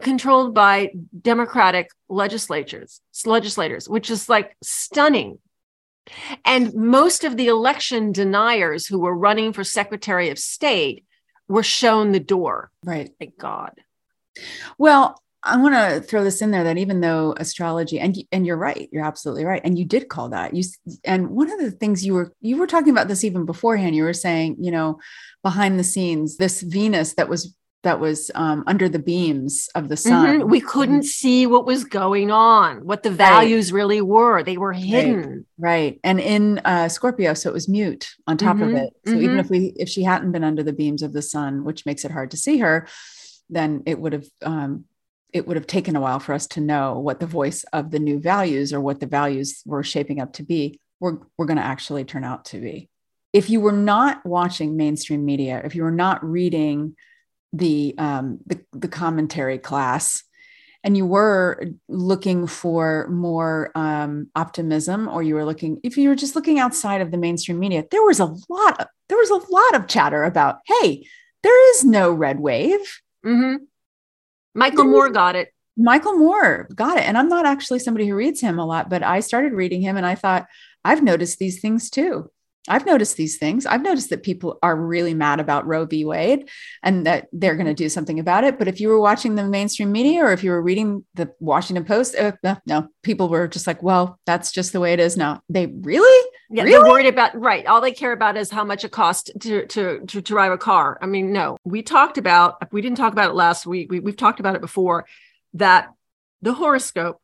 controlled 0.00 0.54
by 0.54 0.90
Democratic 1.20 1.90
legislatures, 2.08 3.00
legislators, 3.24 3.88
which 3.88 4.10
is 4.10 4.28
like 4.28 4.56
stunning 4.62 5.38
and 6.44 6.74
most 6.74 7.24
of 7.24 7.36
the 7.36 7.48
election 7.48 8.12
deniers 8.12 8.86
who 8.86 8.98
were 8.98 9.16
running 9.16 9.52
for 9.52 9.64
Secretary 9.64 10.30
of 10.30 10.38
State 10.38 11.04
were 11.48 11.62
shown 11.62 12.12
the 12.12 12.20
door. 12.20 12.70
Right. 12.84 13.10
Thank 13.18 13.38
God. 13.38 13.72
Well, 14.78 15.20
I 15.44 15.56
want 15.56 15.74
to 15.74 16.00
throw 16.00 16.22
this 16.22 16.40
in 16.40 16.52
there 16.52 16.64
that 16.64 16.78
even 16.78 17.00
though 17.00 17.34
astrology 17.36 17.98
and 17.98 18.16
and 18.30 18.46
you're 18.46 18.56
right, 18.56 18.88
you're 18.92 19.04
absolutely 19.04 19.44
right, 19.44 19.60
and 19.64 19.76
you 19.76 19.84
did 19.84 20.08
call 20.08 20.28
that 20.28 20.54
you 20.54 20.62
and 21.04 21.30
one 21.30 21.50
of 21.50 21.58
the 21.58 21.72
things 21.72 22.06
you 22.06 22.14
were 22.14 22.32
you 22.40 22.56
were 22.56 22.68
talking 22.68 22.90
about 22.90 23.08
this 23.08 23.24
even 23.24 23.44
beforehand. 23.44 23.96
You 23.96 24.04
were 24.04 24.12
saying, 24.12 24.56
you 24.60 24.70
know, 24.70 25.00
behind 25.42 25.78
the 25.78 25.84
scenes, 25.84 26.36
this 26.36 26.62
Venus 26.62 27.14
that 27.14 27.28
was 27.28 27.56
that 27.82 27.98
was 27.98 28.30
um, 28.34 28.62
under 28.66 28.88
the 28.88 28.98
beams 28.98 29.68
of 29.74 29.88
the 29.88 29.96
sun. 29.96 30.40
Mm-hmm. 30.40 30.50
We 30.50 30.60
couldn't 30.60 31.00
mm-hmm. 31.00 31.06
see 31.06 31.46
what 31.46 31.66
was 31.66 31.84
going 31.84 32.30
on, 32.30 32.84
what 32.86 33.02
the 33.02 33.10
values 33.10 33.72
right. 33.72 33.76
really 33.78 34.00
were. 34.00 34.42
They 34.42 34.56
were 34.56 34.72
hidden. 34.72 35.46
Right. 35.58 35.70
right. 35.70 36.00
And 36.04 36.20
in 36.20 36.60
uh, 36.64 36.88
Scorpio, 36.88 37.34
so 37.34 37.50
it 37.50 37.54
was 37.54 37.68
mute 37.68 38.14
on 38.26 38.36
top 38.36 38.56
mm-hmm. 38.56 38.76
of 38.76 38.82
it. 38.82 38.92
So 39.06 39.14
even 39.14 39.30
mm-hmm. 39.30 39.38
if 39.40 39.50
we 39.50 39.72
if 39.76 39.88
she 39.88 40.04
hadn't 40.04 40.32
been 40.32 40.44
under 40.44 40.62
the 40.62 40.72
beams 40.72 41.02
of 41.02 41.12
the 41.12 41.22
sun, 41.22 41.64
which 41.64 41.84
makes 41.84 42.04
it 42.04 42.12
hard 42.12 42.30
to 42.30 42.36
see 42.36 42.58
her, 42.58 42.86
then 43.50 43.82
it 43.86 43.98
would 43.98 44.12
have 44.12 44.26
um, 44.42 44.84
it 45.32 45.46
would 45.46 45.56
have 45.56 45.66
taken 45.66 45.96
a 45.96 46.00
while 46.00 46.20
for 46.20 46.34
us 46.34 46.46
to 46.46 46.60
know 46.60 46.98
what 46.98 47.18
the 47.18 47.26
voice 47.26 47.64
of 47.72 47.90
the 47.90 47.98
new 47.98 48.20
values 48.20 48.72
or 48.72 48.80
what 48.80 49.00
the 49.00 49.06
values 49.06 49.62
were 49.64 49.82
shaping 49.82 50.20
up 50.20 50.34
to 50.34 50.42
be 50.42 50.78
were, 51.00 51.26
were 51.38 51.46
going 51.46 51.56
to 51.56 51.64
actually 51.64 52.04
turn 52.04 52.22
out 52.22 52.44
to 52.46 52.60
be. 52.60 52.88
If 53.32 53.48
you 53.48 53.60
were 53.60 53.72
not 53.72 54.24
watching 54.26 54.76
mainstream 54.76 55.24
media, 55.24 55.62
if 55.64 55.74
you 55.74 55.82
were 55.82 55.90
not 55.90 56.22
reading 56.22 56.96
the 57.52 57.94
um, 57.98 58.38
the, 58.46 58.60
the 58.72 58.88
commentary 58.88 59.58
class 59.58 60.24
and 60.84 60.96
you 60.96 61.06
were 61.06 61.62
looking 61.88 62.46
for 62.46 63.08
more 63.08 63.70
um, 63.74 64.28
optimism 64.34 65.08
or 65.08 65.22
you 65.22 65.34
were 65.34 65.44
looking 65.44 65.78
if 65.84 65.96
you 65.96 66.08
were 66.08 66.14
just 66.14 66.34
looking 66.34 66.58
outside 66.58 67.00
of 67.00 67.10
the 67.10 67.18
mainstream 67.18 67.58
media 67.58 67.84
there 67.90 68.02
was 68.02 68.20
a 68.20 68.34
lot 68.48 68.80
of, 68.80 68.86
there 69.08 69.18
was 69.18 69.30
a 69.30 69.52
lot 69.52 69.74
of 69.74 69.86
chatter 69.86 70.24
about 70.24 70.58
hey 70.66 71.06
there 71.42 71.70
is 71.70 71.84
no 71.84 72.12
red 72.12 72.40
wave. 72.40 73.00
Mm-hmm. 73.24 73.64
michael 74.54 74.84
moore 74.84 75.10
got 75.10 75.36
it. 75.36 75.52
Michael 75.76 76.18
moore 76.18 76.68
got 76.74 76.98
it. 76.98 77.04
And 77.04 77.16
i'm 77.16 77.28
not 77.28 77.46
actually 77.46 77.78
somebody 77.78 78.08
who 78.08 78.16
reads 78.16 78.40
him 78.40 78.58
a 78.58 78.66
lot 78.66 78.90
but 78.90 79.02
i 79.02 79.20
started 79.20 79.52
reading 79.52 79.82
him 79.82 79.96
and 79.96 80.06
i 80.06 80.14
thought 80.14 80.46
i've 80.84 81.02
noticed 81.02 81.38
these 81.38 81.60
things 81.60 81.90
too 81.90 82.30
I've 82.68 82.86
noticed 82.86 83.16
these 83.16 83.38
things. 83.38 83.66
I've 83.66 83.82
noticed 83.82 84.10
that 84.10 84.22
people 84.22 84.58
are 84.62 84.76
really 84.76 85.14
mad 85.14 85.40
about 85.40 85.66
Roe 85.66 85.84
v. 85.84 86.04
Wade 86.04 86.48
and 86.82 87.06
that 87.06 87.26
they're 87.32 87.56
going 87.56 87.66
to 87.66 87.74
do 87.74 87.88
something 87.88 88.20
about 88.20 88.44
it. 88.44 88.56
But 88.56 88.68
if 88.68 88.80
you 88.80 88.88
were 88.88 89.00
watching 89.00 89.34
the 89.34 89.44
mainstream 89.44 89.90
media 89.90 90.24
or 90.24 90.32
if 90.32 90.44
you 90.44 90.52
were 90.52 90.62
reading 90.62 91.04
the 91.14 91.32
Washington 91.40 91.84
Post, 91.84 92.14
uh, 92.14 92.32
no, 92.44 92.56
no, 92.64 92.88
people 93.02 93.28
were 93.28 93.48
just 93.48 93.66
like, 93.66 93.82
well, 93.82 94.20
that's 94.26 94.52
just 94.52 94.72
the 94.72 94.78
way 94.78 94.92
it 94.92 95.00
is 95.00 95.16
now. 95.16 95.42
They 95.48 95.66
really? 95.66 96.30
Yeah, 96.50 96.62
really? 96.62 96.72
they're 96.72 96.84
worried 96.84 97.06
about 97.06 97.34
right. 97.38 97.66
All 97.66 97.80
they 97.80 97.92
care 97.92 98.12
about 98.12 98.36
is 98.36 98.50
how 98.50 98.64
much 98.64 98.84
it 98.84 98.92
costs 98.92 99.30
to, 99.40 99.66
to 99.66 100.00
to 100.06 100.20
drive 100.20 100.52
a 100.52 100.58
car. 100.58 100.98
I 101.02 101.06
mean, 101.06 101.32
no, 101.32 101.56
we 101.64 101.82
talked 101.82 102.18
about 102.18 102.72
we 102.72 102.80
didn't 102.80 102.98
talk 102.98 103.12
about 103.12 103.30
it 103.30 103.34
last 103.34 103.66
week. 103.66 103.90
We, 103.90 103.98
we've 103.98 104.16
talked 104.16 104.38
about 104.38 104.54
it 104.54 104.60
before 104.60 105.06
that 105.54 105.92
the 106.42 106.52
horoscope 106.52 107.20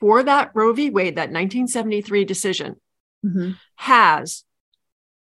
for 0.00 0.22
that 0.22 0.50
Roe 0.54 0.72
v. 0.72 0.90
Wade, 0.90 1.16
that 1.16 1.30
1973 1.30 2.24
decision, 2.24 2.76
mm-hmm. 3.24 3.52
has 3.76 4.44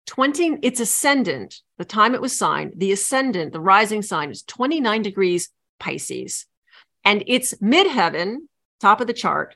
20 0.05 0.59
it's 0.61 0.79
ascendant 0.79 1.61
the 1.77 1.85
time 1.85 2.13
it 2.13 2.21
was 2.21 2.37
signed 2.37 2.73
the 2.75 2.91
ascendant 2.91 3.53
the 3.53 3.59
rising 3.59 4.01
sign 4.01 4.29
is 4.31 4.43
29 4.43 5.01
degrees 5.01 5.49
pisces. 5.79 6.45
And 7.05 7.23
it's 7.27 7.53
midheaven 7.55 8.37
top 8.79 9.01
of 9.01 9.07
the 9.07 9.13
chart 9.13 9.55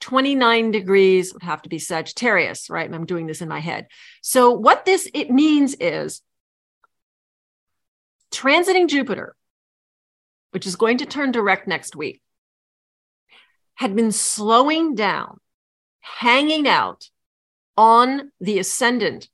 29 0.00 0.70
degrees 0.70 1.32
would 1.32 1.42
have 1.42 1.62
to 1.62 1.68
be 1.68 1.78
sagittarius 1.78 2.70
right? 2.70 2.92
I'm 2.92 3.06
doing 3.06 3.26
this 3.26 3.42
in 3.42 3.48
my 3.48 3.60
head. 3.60 3.86
So 4.20 4.52
what 4.52 4.84
this 4.84 5.08
it 5.14 5.30
means 5.30 5.74
is 5.80 6.22
transiting 8.30 8.88
jupiter 8.88 9.34
which 10.50 10.66
is 10.66 10.76
going 10.76 10.98
to 10.98 11.06
turn 11.06 11.30
direct 11.30 11.68
next 11.68 11.94
week 11.96 12.20
had 13.74 13.94
been 13.94 14.12
slowing 14.12 14.94
down 14.94 15.38
hanging 16.00 16.66
out 16.66 17.10
on 17.76 18.32
the 18.40 18.58
ascendant 18.58 19.28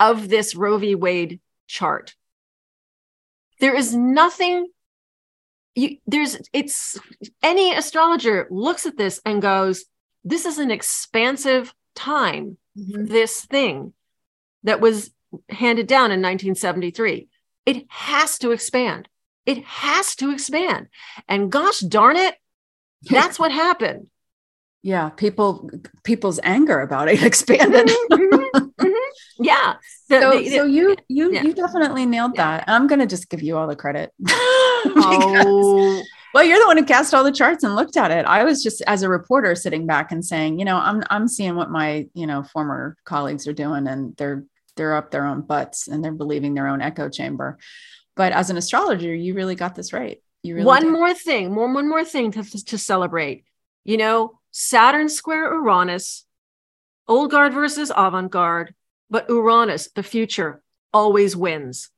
of 0.00 0.28
this 0.28 0.54
Roe 0.54 0.78
v. 0.78 0.94
Wade 0.94 1.40
chart. 1.66 2.14
There 3.60 3.74
is 3.74 3.94
nothing 3.94 4.68
you, 5.78 5.96
there's 6.06 6.36
it's 6.52 6.98
any 7.42 7.72
astrologer 7.74 8.48
looks 8.50 8.84
at 8.84 8.96
this 8.96 9.20
and 9.24 9.40
goes 9.40 9.84
this 10.24 10.44
is 10.44 10.58
an 10.58 10.70
expansive 10.70 11.72
time 11.94 12.56
mm-hmm. 12.76 13.04
this 13.04 13.44
thing 13.44 13.92
that 14.64 14.80
was 14.80 15.10
handed 15.48 15.86
down 15.86 16.06
in 16.06 16.20
1973 16.20 17.28
it 17.64 17.86
has 17.88 18.38
to 18.38 18.50
expand 18.50 19.08
it 19.46 19.62
has 19.64 20.16
to 20.16 20.30
expand 20.30 20.88
and 21.28 21.52
gosh 21.52 21.78
darn 21.80 22.16
it 22.16 22.34
that's 23.08 23.38
what 23.38 23.52
happened 23.52 24.08
yeah 24.82 25.10
people 25.10 25.70
people's 26.02 26.40
anger 26.42 26.80
about 26.80 27.08
it 27.08 27.22
expanded 27.30 27.86
mm-hmm, 27.86 28.34
mm-hmm. 28.34 28.57
Yeah 29.38 29.74
the, 30.08 30.20
so, 30.20 30.38
the, 30.38 30.50
so 30.50 30.64
you 30.64 30.96
you 31.08 31.32
yeah. 31.32 31.42
you 31.42 31.52
definitely 31.52 32.06
nailed 32.06 32.32
yeah. 32.34 32.58
that 32.58 32.64
i'm 32.68 32.86
gonna 32.86 33.06
just 33.06 33.28
give 33.28 33.42
you 33.42 33.56
all 33.56 33.66
the 33.66 33.76
credit 33.76 34.12
oh. 34.28 36.02
well 36.34 36.44
you're 36.44 36.58
the 36.58 36.66
one 36.66 36.76
who 36.76 36.84
cast 36.84 37.14
all 37.14 37.24
the 37.24 37.32
charts 37.32 37.64
and 37.64 37.76
looked 37.76 37.96
at 37.96 38.10
it 38.10 38.24
i 38.26 38.44
was 38.44 38.62
just 38.62 38.82
as 38.86 39.02
a 39.02 39.08
reporter 39.08 39.54
sitting 39.54 39.86
back 39.86 40.12
and 40.12 40.24
saying 40.24 40.58
you 40.58 40.64
know 40.64 40.76
i'm 40.76 41.02
i'm 41.10 41.28
seeing 41.28 41.56
what 41.56 41.70
my 41.70 42.06
you 42.14 42.26
know 42.26 42.42
former 42.42 42.96
colleagues 43.04 43.46
are 43.46 43.52
doing 43.52 43.86
and 43.86 44.16
they're 44.16 44.44
they're 44.76 44.96
up 44.96 45.10
their 45.10 45.26
own 45.26 45.42
butts 45.42 45.88
and 45.88 46.04
they're 46.04 46.12
believing 46.12 46.54
their 46.54 46.68
own 46.68 46.80
echo 46.80 47.08
chamber 47.08 47.58
but 48.16 48.32
as 48.32 48.50
an 48.50 48.56
astrologer 48.56 49.14
you 49.14 49.34
really 49.34 49.54
got 49.54 49.74
this 49.74 49.92
right 49.92 50.22
you 50.42 50.54
really 50.54 50.66
one 50.66 50.82
did. 50.82 50.92
more 50.92 51.14
thing 51.14 51.52
more 51.52 51.72
one 51.72 51.88
more 51.88 52.04
thing 52.04 52.30
to, 52.30 52.42
to 52.64 52.78
celebrate 52.78 53.44
you 53.84 53.96
know 53.96 54.38
Saturn 54.50 55.08
square 55.08 55.52
Uranus, 55.52 56.24
old 57.06 57.30
guard 57.30 57.52
versus 57.52 57.92
avant 57.94 58.30
garde, 58.30 58.74
but 59.10 59.28
Uranus, 59.28 59.90
the 59.94 60.02
future, 60.02 60.62
always 60.92 61.36
wins. 61.36 61.90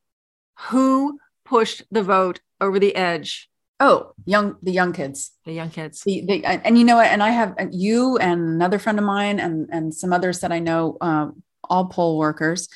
Who 0.69 1.19
pushed 1.45 1.83
the 1.90 2.02
vote 2.02 2.40
over 2.61 2.79
the 2.79 2.95
edge? 2.95 3.49
Oh, 3.79 4.12
young 4.26 4.57
the 4.62 4.73
young 4.73 4.93
kids. 4.93 5.31
The 5.47 5.52
young 5.52 5.71
kids. 5.71 6.02
The, 6.02 6.23
the, 6.26 6.45
and 6.45 6.76
you 6.76 6.85
know 6.85 6.97
what? 6.97 7.07
And 7.07 7.23
I 7.23 7.31
have 7.31 7.55
you 7.71 8.19
and 8.19 8.40
another 8.40 8.79
friend 8.79 8.99
of 8.99 9.05
mine 9.05 9.40
and 9.40 9.69
and 9.73 9.95
some 9.95 10.12
others 10.12 10.40
that 10.40 10.52
I 10.52 10.59
know, 10.59 10.99
uh, 11.00 11.29
all 11.64 11.87
poll 11.87 12.19
workers. 12.19 12.69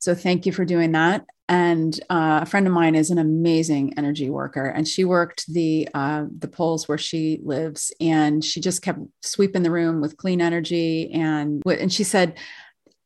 So 0.00 0.14
thank 0.14 0.46
you 0.46 0.52
for 0.52 0.64
doing 0.64 0.92
that 0.92 1.24
and 1.48 1.98
uh, 2.10 2.40
a 2.42 2.46
friend 2.46 2.66
of 2.66 2.72
mine 2.72 2.94
is 2.94 3.10
an 3.10 3.18
amazing 3.18 3.94
energy 3.96 4.30
worker 4.30 4.66
and 4.66 4.86
she 4.86 5.04
worked 5.04 5.46
the 5.52 5.88
uh, 5.94 6.24
the 6.38 6.48
polls 6.48 6.88
where 6.88 6.98
she 6.98 7.40
lives 7.44 7.92
and 8.00 8.44
she 8.44 8.60
just 8.60 8.82
kept 8.82 8.98
sweeping 9.22 9.62
the 9.62 9.70
room 9.70 10.00
with 10.00 10.16
clean 10.16 10.40
energy 10.40 11.10
and 11.12 11.62
and 11.66 11.92
she 11.92 12.04
said 12.04 12.36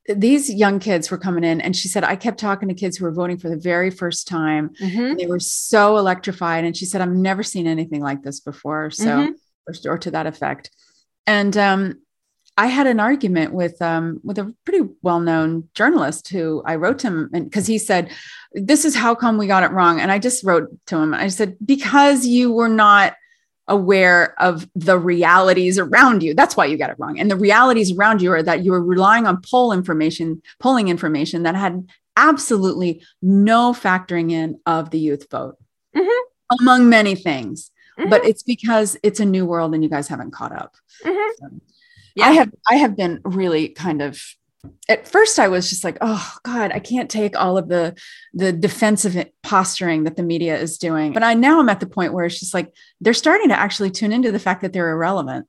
these 0.09 0.53
young 0.53 0.79
kids 0.79 1.11
were 1.11 1.19
coming 1.19 1.45
in 1.45 1.61
and 1.61 1.77
she 1.77 1.87
said 1.87 2.03
i 2.05 2.17
kept 2.17 2.39
talking 2.39 2.69
to 2.69 2.75
kids 2.75 2.97
who 2.97 3.05
were 3.05 3.13
voting 3.13 3.37
for 3.37 3.49
the 3.49 3.57
very 3.57 3.91
first 3.91 4.27
time 4.27 4.71
mm-hmm. 4.81 5.15
they 5.17 5.27
were 5.27 5.41
so 5.41 5.99
electrified 5.99 6.65
and 6.65 6.77
she 6.77 6.85
said 6.85 7.01
i've 7.01 7.09
never 7.09 7.43
seen 7.43 7.67
anything 7.67 8.01
like 8.01 8.23
this 8.23 8.41
before 8.41 8.91
so 8.91 9.05
mm-hmm. 9.05 9.33
or, 9.67 9.93
or, 9.93 9.99
to 9.99 10.11
that 10.11 10.27
effect 10.27 10.71
and 11.27 11.57
um, 11.57 12.01
I 12.57 12.67
had 12.67 12.87
an 12.87 13.01
argument 13.01 13.55
with 13.55 13.81
um, 13.81 14.21
with 14.23 14.39
a 14.39 14.55
pretty 14.67 14.87
well 15.03 15.21
known 15.21 15.69
journalist 15.75 16.29
who 16.29 16.63
I 16.67 16.75
wrote 16.75 16.99
to 17.01 17.07
him 17.07 17.31
because 17.33 17.67
he 17.67 17.79
said, 17.79 18.11
"This 18.53 18.85
is 18.85 18.95
how 18.95 19.15
come 19.15 19.39
we 19.39 19.47
got 19.47 19.63
it 19.63 19.71
wrong." 19.71 19.99
And 19.99 20.13
I 20.13 20.19
just 20.19 20.45
wrote 20.45 20.69
to 20.89 20.99
him. 20.99 21.15
I 21.15 21.29
said, 21.29 21.57
"Because 21.65 22.27
you 22.27 22.53
were 22.53 22.69
not 22.69 23.15
aware 23.71 24.35
of 24.43 24.69
the 24.75 24.99
realities 24.99 25.79
around 25.79 26.23
you. 26.23 26.35
That's 26.35 26.57
why 26.57 26.67
you 26.67 26.77
got 26.77 26.91
it 26.91 26.97
wrong. 26.99 27.19
And 27.19 27.31
the 27.31 27.37
realities 27.37 27.97
around 27.97 28.21
you 28.21 28.33
are 28.33 28.43
that 28.43 28.65
you 28.65 28.73
were 28.73 28.83
relying 28.83 29.27
on 29.27 29.41
poll 29.41 29.73
information, 29.73 30.43
polling 30.59 30.89
information 30.89 31.45
that 31.45 31.55
had 31.55 31.89
absolutely 32.17 33.03
no 33.23 33.73
factoring 33.73 34.33
in 34.33 34.61
of 34.67 34.91
the 34.91 34.99
youth 34.99 35.31
vote, 35.31 35.57
mm-hmm. 35.97 36.59
among 36.61 36.91
many 36.91 37.15
things." 37.15 37.71
Mm-hmm. 37.99 38.11
But 38.11 38.25
it's 38.25 38.43
because 38.43 38.99
it's 39.03 39.21
a 39.21 39.25
new 39.25 39.47
world 39.47 39.75
and 39.75 39.83
you 39.83 39.89
guys 39.89 40.09
haven't 40.09 40.33
caught 40.33 40.53
up. 40.53 40.75
Mm-hmm. 41.05 41.31
So, 41.39 41.61
yeah. 42.17 42.27
I 42.27 42.33
have 42.33 42.51
I 42.69 42.75
have 42.75 42.97
been 42.97 43.21
really 43.25 43.69
kind 43.69 44.03
of 44.03 44.21
at 44.89 45.09
first 45.09 45.39
I 45.39 45.49
was 45.49 45.71
just 45.71 45.85
like, 45.85 45.99
oh 46.01 46.33
God, 46.43 46.73
I 46.73 46.81
can't 46.81 47.11
take 47.11 47.39
all 47.39 47.57
of 47.57 47.69
the 47.69 47.97
the 48.35 48.53
defensive 48.53 49.31
posturing 49.43 50.05
that 50.05 50.17
the 50.17 50.23
media 50.23 50.59
is 50.59 50.79
doing. 50.79 51.13
But 51.13 51.23
I 51.23 51.35
now 51.35 51.61
I'm 51.61 51.69
at 51.69 51.81
the 51.81 51.87
point 51.87 52.13
where 52.13 52.25
it's 52.25 52.41
just 52.41 52.55
like 52.55 52.73
they're 53.01 53.15
starting 53.15 53.49
to 53.49 53.59
actually 53.59 53.91
tune 53.91 54.13
into 54.13 54.33
the 54.33 54.39
fact 54.39 54.63
that 54.63 54.73
they're 54.73 54.91
irrelevant. 54.91 55.47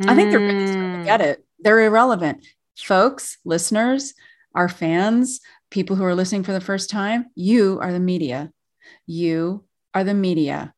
Mm. 0.00 0.10
I 0.10 0.14
think 0.14 0.30
they're 0.30 0.40
really 0.40 0.66
starting 0.66 0.98
to 0.98 1.04
get 1.04 1.20
it. 1.20 1.44
They're 1.60 1.80
irrelevant. 1.80 2.44
Folks, 2.76 3.38
listeners, 3.44 4.14
our 4.54 4.68
fans, 4.68 5.40
people 5.70 5.96
who 5.96 6.04
are 6.04 6.14
listening 6.14 6.44
for 6.44 6.52
the 6.52 6.60
first 6.60 6.90
time, 6.90 7.26
you 7.34 7.78
are 7.80 7.92
the 7.92 8.00
media. 8.00 8.52
You 9.06 9.64
are 9.94 10.04
the 10.04 10.14
media. 10.14 10.74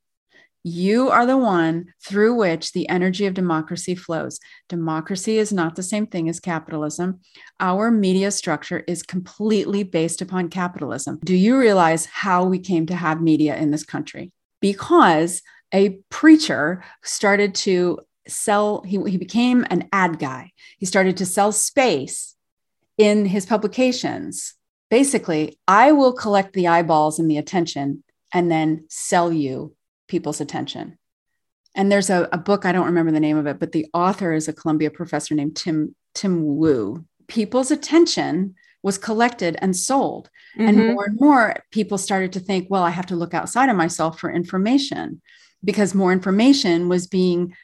You 0.62 1.08
are 1.08 1.24
the 1.24 1.38
one 1.38 1.94
through 2.04 2.34
which 2.34 2.72
the 2.72 2.88
energy 2.90 3.24
of 3.24 3.32
democracy 3.32 3.94
flows. 3.94 4.38
Democracy 4.68 5.38
is 5.38 5.52
not 5.52 5.74
the 5.74 5.82
same 5.82 6.06
thing 6.06 6.28
as 6.28 6.38
capitalism. 6.38 7.20
Our 7.58 7.90
media 7.90 8.30
structure 8.30 8.84
is 8.86 9.02
completely 9.02 9.84
based 9.84 10.20
upon 10.20 10.50
capitalism. 10.50 11.18
Do 11.24 11.34
you 11.34 11.58
realize 11.58 12.04
how 12.04 12.44
we 12.44 12.58
came 12.58 12.84
to 12.86 12.94
have 12.94 13.22
media 13.22 13.56
in 13.56 13.70
this 13.70 13.84
country? 13.84 14.32
Because 14.60 15.40
a 15.72 16.00
preacher 16.10 16.84
started 17.02 17.54
to 17.54 18.00
sell, 18.28 18.82
he, 18.82 19.02
he 19.10 19.16
became 19.16 19.66
an 19.70 19.88
ad 19.92 20.18
guy. 20.18 20.52
He 20.78 20.84
started 20.84 21.16
to 21.18 21.26
sell 21.26 21.52
space 21.52 22.36
in 22.98 23.24
his 23.24 23.46
publications. 23.46 24.54
Basically, 24.90 25.58
I 25.66 25.92
will 25.92 26.12
collect 26.12 26.52
the 26.52 26.68
eyeballs 26.68 27.18
and 27.18 27.30
the 27.30 27.38
attention 27.38 28.04
and 28.34 28.50
then 28.50 28.84
sell 28.90 29.32
you 29.32 29.74
people's 30.10 30.40
attention. 30.40 30.98
And 31.74 31.90
there's 31.90 32.10
a, 32.10 32.28
a 32.32 32.38
book, 32.38 32.66
I 32.66 32.72
don't 32.72 32.86
remember 32.86 33.12
the 33.12 33.20
name 33.20 33.38
of 33.38 33.46
it, 33.46 33.58
but 33.60 33.72
the 33.72 33.86
author 33.94 34.32
is 34.32 34.48
a 34.48 34.52
Columbia 34.52 34.90
professor 34.90 35.34
named 35.34 35.56
Tim, 35.56 35.94
Tim 36.14 36.56
Wu. 36.56 37.04
People's 37.28 37.70
attention 37.70 38.56
was 38.82 38.98
collected 38.98 39.56
and 39.62 39.76
sold. 39.76 40.28
Mm-hmm. 40.58 40.68
And 40.68 40.94
more 40.94 41.04
and 41.04 41.20
more 41.20 41.56
people 41.70 41.96
started 41.96 42.32
to 42.32 42.40
think, 42.40 42.66
well, 42.68 42.82
I 42.82 42.90
have 42.90 43.06
to 43.06 43.16
look 43.16 43.34
outside 43.34 43.68
of 43.68 43.76
myself 43.76 44.18
for 44.18 44.32
information 44.32 45.22
because 45.62 45.94
more 45.94 46.12
information 46.12 46.88
was 46.88 47.06
being 47.06 47.54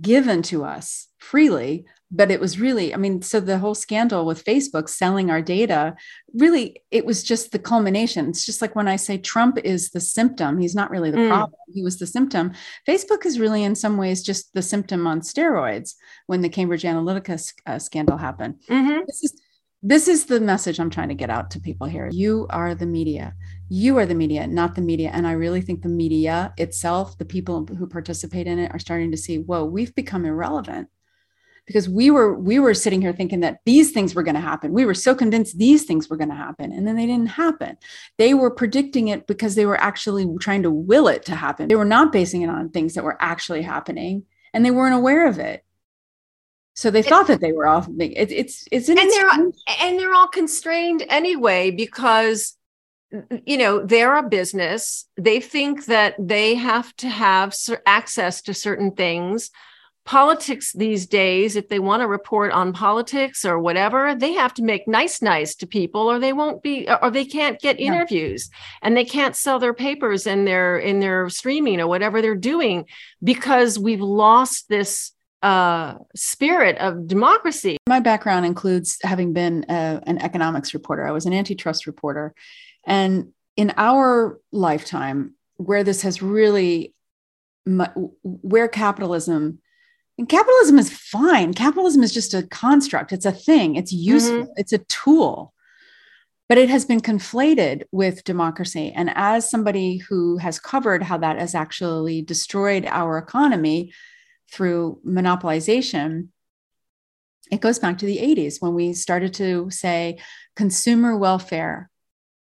given 0.00 0.42
to 0.42 0.64
us 0.64 1.08
freely 1.18 1.86
but 2.10 2.30
it 2.30 2.40
was 2.40 2.58
really 2.58 2.94
i 2.94 2.96
mean 2.96 3.20
so 3.20 3.40
the 3.40 3.58
whole 3.58 3.74
scandal 3.74 4.24
with 4.24 4.44
facebook 4.44 4.88
selling 4.88 5.30
our 5.30 5.42
data 5.42 5.94
really 6.34 6.82
it 6.90 7.04
was 7.04 7.22
just 7.22 7.52
the 7.52 7.58
culmination. 7.58 8.28
It's 8.28 8.44
just 8.44 8.62
like 8.62 8.74
when 8.74 8.88
i 8.88 8.96
say 8.96 9.18
trump 9.18 9.58
is 9.58 9.90
the 9.90 10.00
symptom 10.00 10.58
he's 10.58 10.74
not 10.74 10.90
really 10.90 11.10
the 11.10 11.18
mm. 11.18 11.28
problem 11.28 11.60
he 11.72 11.82
was 11.82 11.98
the 11.98 12.06
symptom. 12.06 12.52
Facebook 12.88 13.26
is 13.26 13.38
really 13.38 13.62
in 13.62 13.74
some 13.74 13.96
ways 13.98 14.22
just 14.22 14.52
the 14.54 14.62
symptom 14.62 15.06
on 15.06 15.20
steroids 15.20 15.94
when 16.26 16.40
the 16.40 16.48
cambridge 16.48 16.82
analytica 16.82 17.52
uh, 17.66 17.78
scandal 17.78 18.16
happened. 18.16 18.60
Mm-hmm. 18.68 19.00
this 19.06 19.24
is 19.24 19.40
this 19.80 20.08
is 20.08 20.26
the 20.26 20.40
message 20.40 20.80
i'm 20.80 20.90
trying 20.90 21.08
to 21.08 21.14
get 21.14 21.30
out 21.30 21.50
to 21.52 21.60
people 21.60 21.86
here. 21.86 22.08
You 22.10 22.46
are 22.50 22.74
the 22.74 22.86
media. 22.86 23.34
You 23.68 23.98
are 23.98 24.06
the 24.06 24.14
media 24.14 24.46
not 24.46 24.74
the 24.74 24.82
media. 24.82 25.10
And 25.12 25.26
i 25.26 25.32
really 25.32 25.60
think 25.60 25.82
the 25.82 25.88
media 25.88 26.52
itself 26.56 27.18
the 27.18 27.24
people 27.24 27.66
who 27.66 27.86
participate 27.86 28.46
in 28.46 28.58
it 28.58 28.72
are 28.72 28.78
starting 28.78 29.10
to 29.10 29.16
see 29.16 29.38
whoa 29.38 29.64
we've 29.64 29.94
become 29.94 30.24
irrelevant 30.24 30.88
because 31.68 31.86
we 31.86 32.10
were 32.10 32.34
we 32.34 32.58
were 32.58 32.72
sitting 32.72 33.02
here 33.02 33.12
thinking 33.12 33.40
that 33.40 33.60
these 33.66 33.92
things 33.92 34.14
were 34.14 34.22
going 34.22 34.34
to 34.34 34.40
happen. 34.40 34.72
We 34.72 34.86
were 34.86 34.94
so 34.94 35.14
convinced 35.14 35.58
these 35.58 35.84
things 35.84 36.08
were 36.08 36.16
going 36.16 36.30
to 36.30 36.34
happen 36.34 36.72
and 36.72 36.88
then 36.88 36.96
they 36.96 37.04
didn't 37.04 37.28
happen. 37.28 37.76
They 38.16 38.32
were 38.32 38.50
predicting 38.50 39.08
it 39.08 39.26
because 39.26 39.54
they 39.54 39.66
were 39.66 39.78
actually 39.78 40.26
trying 40.40 40.62
to 40.62 40.70
will 40.70 41.08
it 41.08 41.26
to 41.26 41.36
happen. 41.36 41.68
They 41.68 41.76
were 41.76 41.84
not 41.84 42.10
basing 42.10 42.40
it 42.40 42.48
on 42.48 42.70
things 42.70 42.94
that 42.94 43.04
were 43.04 43.18
actually 43.20 43.62
happening 43.62 44.24
and 44.54 44.64
they 44.64 44.70
weren't 44.70 44.94
aware 44.94 45.28
of 45.28 45.38
it. 45.38 45.62
So 46.74 46.90
they 46.90 47.02
thought 47.02 47.26
that 47.26 47.42
they 47.42 47.52
were 47.52 47.66
off 47.66 47.86
it, 47.86 48.32
it's 48.32 48.66
it's 48.72 48.88
and 48.88 48.96
they're 48.96 49.52
and 49.82 49.98
they're 49.98 50.14
all 50.14 50.28
constrained 50.28 51.04
anyway 51.10 51.70
because 51.70 52.56
you 53.44 53.58
know 53.58 53.84
they're 53.84 54.16
a 54.16 54.22
business. 54.22 55.06
They 55.18 55.40
think 55.40 55.84
that 55.84 56.14
they 56.18 56.54
have 56.54 56.96
to 56.96 57.08
have 57.10 57.54
access 57.84 58.40
to 58.42 58.54
certain 58.54 58.92
things 58.92 59.50
politics 60.08 60.72
these 60.72 61.06
days, 61.06 61.54
if 61.54 61.68
they 61.68 61.78
want 61.78 62.00
to 62.00 62.06
report 62.06 62.50
on 62.50 62.72
politics 62.72 63.44
or 63.44 63.58
whatever, 63.58 64.14
they 64.14 64.32
have 64.32 64.54
to 64.54 64.62
make 64.62 64.88
nice, 64.88 65.20
nice 65.20 65.54
to 65.54 65.66
people, 65.66 66.10
or 66.10 66.18
they 66.18 66.32
won't 66.32 66.62
be, 66.62 66.88
or 67.02 67.10
they 67.10 67.26
can't 67.26 67.60
get 67.60 67.78
interviews, 67.78 68.48
and 68.80 68.96
they 68.96 69.04
can't 69.04 69.36
sell 69.36 69.58
their 69.58 69.74
papers 69.74 70.26
in 70.26 70.46
their 70.46 70.78
in 70.78 71.00
their 71.00 71.28
streaming 71.28 71.78
or 71.78 71.86
whatever 71.86 72.22
they're 72.22 72.34
doing 72.34 72.86
because 73.22 73.78
we've 73.78 74.00
lost 74.00 74.70
this 74.70 75.12
uh, 75.42 75.96
spirit 76.16 76.78
of 76.78 77.06
democracy. 77.06 77.76
My 77.86 78.00
background 78.00 78.46
includes 78.46 78.96
having 79.02 79.34
been 79.34 79.66
a, 79.68 80.02
an 80.06 80.16
economics 80.22 80.72
reporter. 80.72 81.06
I 81.06 81.10
was 81.10 81.26
an 81.26 81.34
antitrust 81.34 81.86
reporter, 81.86 82.34
and 82.86 83.34
in 83.56 83.74
our 83.76 84.40
lifetime, 84.52 85.34
where 85.56 85.84
this 85.84 86.00
has 86.00 86.22
really 86.22 86.94
where 88.22 88.68
capitalism 88.68 89.58
and 90.18 90.28
capitalism 90.28 90.78
is 90.78 90.90
fine. 90.90 91.54
Capitalism 91.54 92.02
is 92.02 92.12
just 92.12 92.34
a 92.34 92.42
construct, 92.42 93.12
it's 93.12 93.24
a 93.24 93.32
thing, 93.32 93.76
it's 93.76 93.92
useful, 93.92 94.42
mm-hmm. 94.42 94.52
it's 94.56 94.72
a 94.72 94.78
tool. 94.78 95.54
But 96.48 96.58
it 96.58 96.70
has 96.70 96.84
been 96.84 97.00
conflated 97.00 97.84
with 97.92 98.24
democracy. 98.24 98.92
And 98.94 99.10
as 99.14 99.48
somebody 99.48 99.98
who 99.98 100.38
has 100.38 100.58
covered 100.58 101.02
how 101.02 101.18
that 101.18 101.38
has 101.38 101.54
actually 101.54 102.22
destroyed 102.22 102.86
our 102.86 103.18
economy 103.18 103.92
through 104.50 105.00
monopolization, 105.06 106.28
it 107.52 107.60
goes 107.60 107.78
back 107.78 107.98
to 107.98 108.06
the 108.06 108.18
80s 108.18 108.60
when 108.60 108.74
we 108.74 108.94
started 108.94 109.34
to 109.34 109.70
say 109.70 110.18
consumer 110.56 111.16
welfare 111.16 111.90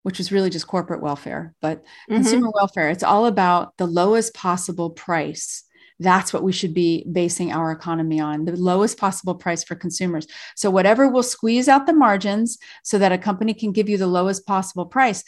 which 0.03 0.21
is 0.21 0.33
really 0.33 0.49
just 0.49 0.67
corporate 0.67 1.03
welfare, 1.03 1.55
but 1.61 1.83
mm-hmm. 1.83 2.15
consumer 2.15 2.51
welfare, 2.55 2.89
it's 2.89 3.03
all 3.03 3.27
about 3.27 3.77
the 3.77 3.87
lowest 3.87 4.33
possible 4.33 4.89
price 4.89 5.65
that's 6.01 6.33
what 6.33 6.43
we 6.43 6.53
should 6.53 6.75
be 6.75 7.05
basing 7.11 7.53
our 7.53 7.73
economy 7.73 8.21
on 8.21 8.45
the 8.45 8.57
lowest 8.57 8.99
possible 8.99 9.35
price 9.35 9.65
for 9.65 9.75
consumers. 9.75 10.27
So, 10.57 10.71
whatever 10.71 11.09
will 11.09 11.23
squeeze 11.23 11.69
out 11.69 11.87
the 11.87 11.93
margins 11.93 12.59
so 12.85 12.99
that 12.99 13.13
a 13.13 13.19
company 13.19 13.55
can 13.55 13.73
give 13.73 13.89
you 13.89 13.99
the 13.99 14.07
lowest 14.07 14.47
possible 14.47 14.87
price. 14.87 15.25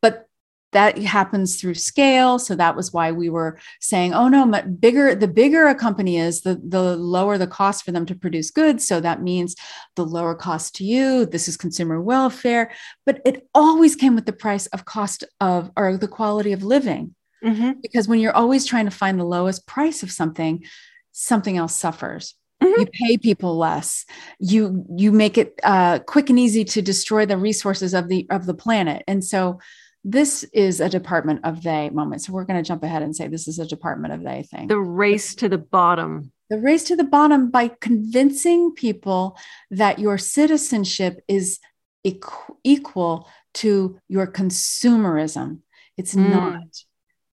But 0.00 0.26
that 0.72 0.98
happens 0.98 1.60
through 1.60 1.74
scale 1.74 2.38
so 2.38 2.54
that 2.54 2.74
was 2.74 2.92
why 2.92 3.12
we 3.12 3.28
were 3.28 3.58
saying 3.80 4.12
oh 4.14 4.28
no 4.28 4.46
bigger 4.80 5.14
the 5.14 5.28
bigger 5.28 5.68
a 5.68 5.74
company 5.74 6.18
is 6.18 6.42
the 6.42 6.60
the 6.66 6.96
lower 6.96 7.38
the 7.38 7.46
cost 7.46 7.84
for 7.84 7.92
them 7.92 8.06
to 8.06 8.14
produce 8.14 8.50
goods 8.50 8.86
so 8.86 9.00
that 9.00 9.22
means 9.22 9.54
the 9.96 10.04
lower 10.04 10.34
cost 10.34 10.74
to 10.74 10.84
you 10.84 11.26
this 11.26 11.46
is 11.46 11.56
consumer 11.56 12.00
welfare 12.00 12.70
but 13.06 13.20
it 13.24 13.46
always 13.54 13.94
came 13.94 14.14
with 14.14 14.26
the 14.26 14.32
price 14.32 14.66
of 14.68 14.84
cost 14.84 15.24
of 15.40 15.70
or 15.76 15.96
the 15.96 16.08
quality 16.08 16.52
of 16.52 16.62
living 16.62 17.14
Mm-hmm. 17.44 17.80
Because 17.82 18.08
when 18.08 18.20
you're 18.20 18.36
always 18.36 18.66
trying 18.66 18.84
to 18.84 18.90
find 18.90 19.18
the 19.18 19.24
lowest 19.24 19.66
price 19.66 20.02
of 20.02 20.10
something, 20.10 20.64
something 21.12 21.56
else 21.56 21.76
suffers. 21.76 22.34
Mm-hmm. 22.62 22.80
You 22.80 22.86
pay 22.86 23.16
people 23.18 23.56
less. 23.56 24.04
You 24.38 24.84
you 24.96 25.10
make 25.10 25.36
it 25.36 25.58
uh, 25.64 25.98
quick 26.00 26.30
and 26.30 26.38
easy 26.38 26.64
to 26.66 26.82
destroy 26.82 27.26
the 27.26 27.36
resources 27.36 27.94
of 27.94 28.08
the 28.08 28.26
of 28.30 28.46
the 28.46 28.54
planet. 28.54 29.02
And 29.08 29.24
so 29.24 29.58
this 30.04 30.44
is 30.52 30.80
a 30.80 30.88
department 30.88 31.40
of 31.44 31.62
they 31.62 31.90
moment. 31.90 32.22
So 32.22 32.32
we're 32.32 32.44
going 32.44 32.62
to 32.62 32.66
jump 32.66 32.82
ahead 32.82 33.02
and 33.02 33.14
say 33.14 33.28
this 33.28 33.46
is 33.48 33.58
a 33.58 33.66
department 33.66 34.14
of 34.14 34.22
they 34.22 34.42
thing. 34.42 34.68
The 34.68 34.78
race 34.78 35.34
to 35.36 35.48
the 35.48 35.58
bottom. 35.58 36.32
The 36.50 36.58
race 36.58 36.84
to 36.84 36.96
the 36.96 37.04
bottom 37.04 37.50
by 37.50 37.68
convincing 37.80 38.72
people 38.74 39.38
that 39.70 39.98
your 39.98 40.18
citizenship 40.18 41.20
is 41.28 41.60
equ- 42.06 42.56
equal 42.64 43.28
to 43.54 43.98
your 44.08 44.26
consumerism. 44.26 45.60
It's 45.96 46.14
mm. 46.14 46.30
not. 46.30 46.62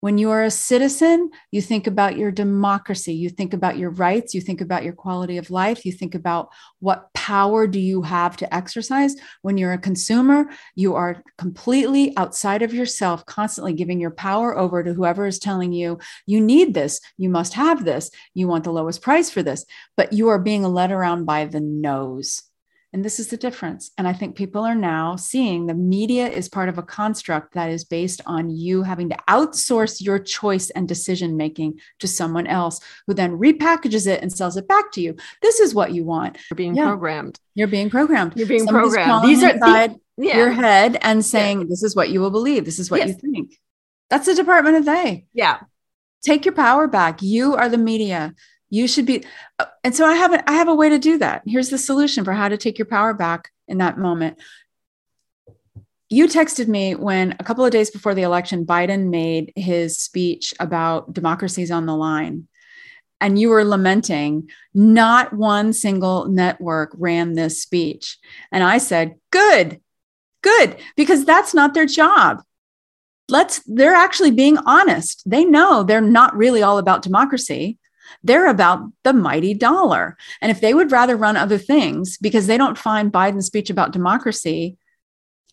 When 0.02 0.18
you 0.18 0.30
are 0.32 0.44
a 0.44 0.52
citizen, 0.52 1.30
you 1.52 1.62
think 1.62 1.86
about 1.86 2.18
your 2.18 2.32
democracy, 2.32 3.14
you 3.14 3.30
think 3.30 3.54
about 3.54 3.78
your 3.78 3.90
rights, 3.90 4.34
you 4.34 4.40
think 4.40 4.62
about 4.62 4.86
your 4.86 4.94
quality 4.94 5.38
of 5.38 5.50
life, 5.50 5.86
you 5.86 5.92
think 5.92 6.16
about 6.16 6.50
what 6.80 7.12
power 7.14 7.68
do 7.68 7.80
you 7.80 8.02
have 8.04 8.38
to 8.38 8.54
exercise. 8.56 9.16
When 9.42 9.58
you're 9.58 9.74
a 9.74 9.78
consumer, 9.78 10.50
you 10.76 10.96
are 10.96 11.22
completely 11.38 12.16
outside 12.16 12.62
of 12.62 12.74
yourself, 12.74 13.26
constantly 13.26 13.74
giving 13.74 14.00
your 14.00 14.12
power 14.12 14.58
over 14.58 14.84
to 14.84 14.94
whoever 14.94 15.26
is 15.26 15.38
telling 15.38 15.74
you, 15.74 16.00
you 16.26 16.40
need 16.40 16.74
this, 16.74 17.02
you 17.18 17.30
must 17.30 17.54
have 17.54 17.84
this, 17.84 18.10
you 18.34 18.48
want 18.48 18.64
the 18.64 18.72
lowest 18.72 19.02
price 19.02 19.30
for 19.30 19.44
this, 19.44 19.66
but 19.98 20.14
you 20.14 20.30
are 20.30 20.40
being 20.40 20.64
led 20.64 20.92
around 20.92 21.26
by 21.26 21.44
the 21.44 21.60
nose. 21.60 22.49
And 22.92 23.06
this 23.06 23.20
is 23.20 23.28
the 23.28 23.38
difference. 23.38 23.92
And 24.00 24.08
I 24.08 24.14
think 24.14 24.36
people 24.36 24.66
are 24.66 24.74
now 24.74 25.16
seeing 25.16 25.68
the 25.68 25.76
media 25.76 26.28
is 26.28 26.50
part 26.50 26.70
of 26.70 26.80
a 26.80 26.84
construct 26.84 27.54
that 27.54 27.70
is 27.70 27.84
based 27.84 28.20
on 28.26 28.50
you 28.50 28.82
having 28.82 29.10
to 29.10 29.18
outsource 29.30 30.02
your 30.02 30.18
choice 30.18 30.72
and 30.72 30.88
decision 30.88 31.38
making 31.38 31.80
to 32.00 32.08
someone 32.08 32.48
else 32.48 32.80
who 33.06 33.14
then 33.14 33.38
repackages 33.38 34.08
it 34.08 34.24
and 34.24 34.34
sells 34.34 34.58
it 34.58 34.68
back 34.68 34.92
to 34.94 35.02
you. 35.02 35.16
This 35.44 35.60
is 35.60 35.76
what 35.76 35.94
you 35.94 36.04
want. 36.04 36.40
You're 36.50 36.56
being 36.56 36.76
yeah. 36.76 36.88
programmed. 36.88 37.40
You're 37.54 37.68
being 37.68 37.92
programmed. 37.92 38.34
You're 38.36 38.48
being 38.48 38.66
Somebody's 38.66 38.96
programmed. 38.96 39.30
These 39.30 39.44
are 39.44 39.50
inside 39.52 39.96
the, 40.18 40.26
yeah. 40.26 40.38
your 40.38 40.52
head 40.52 40.98
and 41.02 41.24
saying, 41.24 41.60
yeah. 41.60 41.66
this 41.70 41.84
is 41.84 41.96
what 41.96 42.10
you 42.10 42.22
will 42.22 42.32
believe. 42.32 42.66
This 42.66 42.80
is 42.80 42.90
what 42.90 43.02
yes. 43.02 43.10
you 43.10 43.14
think. 43.16 43.60
That's 44.10 44.26
the 44.26 44.34
department 44.34 44.78
of 44.78 44.86
they. 44.86 45.28
Yeah. 45.34 45.60
Take 46.24 46.44
your 46.44 46.56
power 46.56 46.88
back. 46.88 47.22
You 47.22 47.56
are 47.56 47.70
the 47.70 47.78
media 47.78 48.34
you 48.70 48.88
should 48.88 49.06
be 49.06 49.24
uh, 49.58 49.66
and 49.84 49.96
so 49.96 50.06
i 50.06 50.14
have 50.14 50.34
a, 50.34 50.50
I 50.50 50.54
have 50.54 50.68
a 50.68 50.76
way 50.76 50.90
to 50.90 51.00
do 51.00 51.18
that. 51.18 51.44
Here's 51.46 51.70
the 51.70 51.78
solution 51.78 52.24
for 52.24 52.34
how 52.34 52.50
to 52.50 52.58
take 52.58 52.78
your 52.78 52.86
power 52.86 53.14
back 53.14 53.52
in 53.68 53.80
that 53.80 53.98
moment. 53.98 54.40
You 56.10 56.28
texted 56.28 56.68
me 56.68 56.96
when 56.96 57.36
a 57.40 57.44
couple 57.44 57.64
of 57.66 57.72
days 57.72 57.92
before 57.92 58.16
the 58.16 58.24
election 58.24 58.66
biden 58.66 59.10
made 59.10 59.54
his 59.56 59.98
speech 59.98 60.54
about 60.60 61.14
democracies 61.14 61.72
on 61.72 61.86
the 61.86 61.96
line. 61.96 62.48
And 63.22 63.38
you 63.38 63.50
were 63.50 63.66
lamenting 63.66 64.50
not 64.74 65.34
one 65.34 65.74
single 65.74 66.26
network 66.28 66.92
ran 66.98 67.34
this 67.34 67.62
speech. 67.62 68.18
And 68.52 68.64
i 68.64 68.78
said 68.78 69.16
good 69.32 69.82
good 70.42 70.78
because 70.96 71.26
that's 71.26 71.54
not 71.54 71.74
their 71.74 71.86
job. 71.86 72.42
Let's 73.28 73.62
they're 73.66 73.94
actually 73.94 74.32
being 74.32 74.58
honest. 74.60 75.22
They 75.26 75.46
know 75.46 75.84
they're 75.84 76.02
not 76.02 76.36
really 76.36 76.64
all 76.64 76.78
about 76.78 77.02
democracy 77.02 77.79
they're 78.24 78.50
about 78.50 78.82
the 79.04 79.14
mighty 79.14 79.54
dollar. 79.54 80.18
And 80.42 80.52
if 80.52 80.62
they 80.62 80.74
would 80.74 80.92
rather 80.92 81.16
run 81.16 81.38
other 81.38 81.58
things 81.58 82.18
because 82.18 82.48
they 82.48 82.58
don't 82.58 82.78
find 82.78 83.12
Biden's 83.12 83.48
speech 83.48 83.70
about 83.70 83.94
democracy 83.94 84.78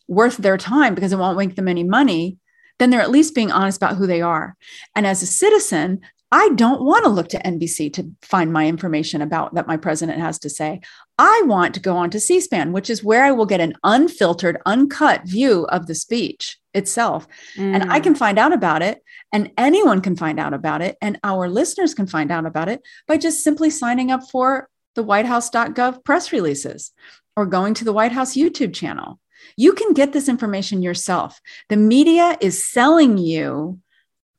worth 0.07 0.37
their 0.37 0.57
time 0.57 0.95
because 0.95 1.13
it 1.13 1.19
won't 1.19 1.37
make 1.37 1.55
them 1.55 1.67
any 1.67 1.83
money, 1.83 2.37
then 2.79 2.89
they're 2.89 3.01
at 3.01 3.11
least 3.11 3.35
being 3.35 3.51
honest 3.51 3.77
about 3.77 3.95
who 3.95 4.07
they 4.07 4.21
are. 4.21 4.55
And 4.95 5.07
as 5.07 5.21
a 5.21 5.27
citizen, 5.27 6.01
I 6.31 6.49
don't 6.55 6.83
want 6.83 7.05
to 7.05 7.09
look 7.09 7.29
to 7.29 7.39
NBC 7.39 7.93
to 7.93 8.11
find 8.21 8.51
my 8.51 8.67
information 8.67 9.21
about 9.21 9.55
that 9.55 9.67
my 9.67 9.77
president 9.77 10.19
has 10.19 10.37
to 10.39 10.49
say. 10.49 10.81
I 11.17 11.43
want 11.45 11.73
to 11.75 11.79
go 11.79 11.95
on 11.95 12.09
to 12.09 12.19
C 12.19 12.41
SPAN, 12.41 12.73
which 12.73 12.89
is 12.89 13.03
where 13.03 13.23
I 13.23 13.31
will 13.31 13.45
get 13.45 13.61
an 13.61 13.73
unfiltered, 13.83 14.57
uncut 14.65 15.21
view 15.25 15.65
of 15.69 15.87
the 15.87 15.95
speech 15.95 16.59
itself. 16.77 17.27
Mm. 17.57 17.75
And 17.75 17.91
I 17.91 17.99
can 17.99 18.13
mm. 18.13 18.17
find 18.17 18.39
out 18.39 18.53
about 18.53 18.81
it, 18.81 19.01
and 19.33 19.51
anyone 19.57 20.01
can 20.01 20.15
find 20.15 20.39
out 20.39 20.53
about 20.53 20.81
it, 20.81 20.97
and 21.01 21.19
our 21.23 21.49
listeners 21.49 21.93
can 21.93 22.07
find 22.07 22.31
out 22.31 22.45
about 22.45 22.69
it 22.69 22.81
by 23.07 23.17
just 23.17 23.43
simply 23.43 23.69
signing 23.69 24.11
up 24.11 24.29
for 24.29 24.69
the 24.95 25.03
whitehouse.gov 25.03 26.03
press 26.03 26.31
releases 26.31 26.91
or 27.35 27.45
going 27.45 27.73
to 27.75 27.85
the 27.85 27.93
White 27.93 28.11
House 28.11 28.35
YouTube 28.35 28.73
channel. 28.73 29.19
You 29.55 29.73
can 29.73 29.93
get 29.93 30.13
this 30.13 30.29
information 30.29 30.81
yourself. 30.81 31.39
The 31.69 31.77
media 31.77 32.37
is 32.41 32.65
selling 32.65 33.17
you 33.17 33.79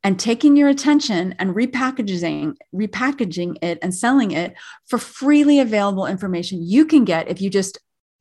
and 0.04 0.18
taking 0.18 0.56
your 0.56 0.68
attention 0.68 1.34
and 1.38 1.54
repackaging 1.54 2.54
repackaging 2.74 3.56
it 3.62 3.78
and 3.82 3.94
selling 3.94 4.30
it 4.30 4.54
for 4.86 4.98
freely 4.98 5.58
available 5.58 6.06
information 6.06 6.62
you 6.62 6.86
can 6.86 7.04
get 7.04 7.28
if 7.28 7.40
you 7.40 7.50
just 7.50 7.78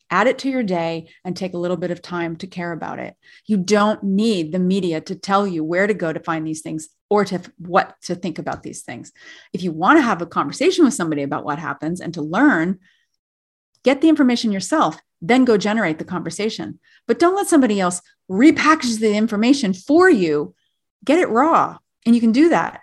add 0.10 0.28
it 0.28 0.40
to 0.40 0.50
your 0.50 0.64
day 0.64 1.10
and 1.24 1.36
take 1.36 1.54
a 1.54 1.58
little 1.58 1.78
bit 1.78 1.92
of 1.92 2.02
time 2.02 2.36
to 2.38 2.48
care 2.48 2.72
about 2.72 3.00
it. 3.00 3.16
You 3.46 3.58
don't 3.58 4.04
need 4.04 4.52
the 4.52 4.60
media 4.60 5.02
to 5.02 5.16
tell 5.16 5.48
you 5.48 5.64
where 5.64 5.88
to 5.88 5.94
go 5.94 6.12
to 6.12 6.20
find 6.20 6.46
these 6.46 6.62
things 6.62 6.90
or 7.10 7.26
to 7.26 7.42
what 7.58 7.96
to 8.04 8.16
think 8.16 8.40
about 8.40 8.64
these 8.64 8.82
things. 8.82 9.12
If 9.54 9.64
you 9.64 9.72
want 9.72 9.98
to 9.98 10.04
have 10.04 10.22
a 10.22 10.26
conversation 10.26 10.86
with 10.86 10.94
somebody 10.94 11.24
about 11.24 11.46
what 11.46 11.60
happens 11.60 12.02
and 12.02 12.14
to 12.14 12.22
learn 12.22 12.80
get 13.84 14.02
the 14.02 14.10
information 14.10 14.52
yourself 14.52 15.00
then 15.22 15.46
go 15.46 15.58
generate 15.58 15.98
the 15.98 16.06
conversation. 16.06 16.80
But 17.08 17.20
don't 17.20 17.36
let 17.36 17.48
somebody 17.48 17.80
else 17.80 18.02
repackage 18.30 19.00
the 19.00 19.16
information 19.16 19.74
for 19.74 20.10
you. 20.10 20.54
Get 21.06 21.20
it 21.20 21.30
raw 21.30 21.78
and 22.06 22.16
you 22.16 22.22
can 22.22 22.32
do 22.32 22.50
that. 22.50 22.82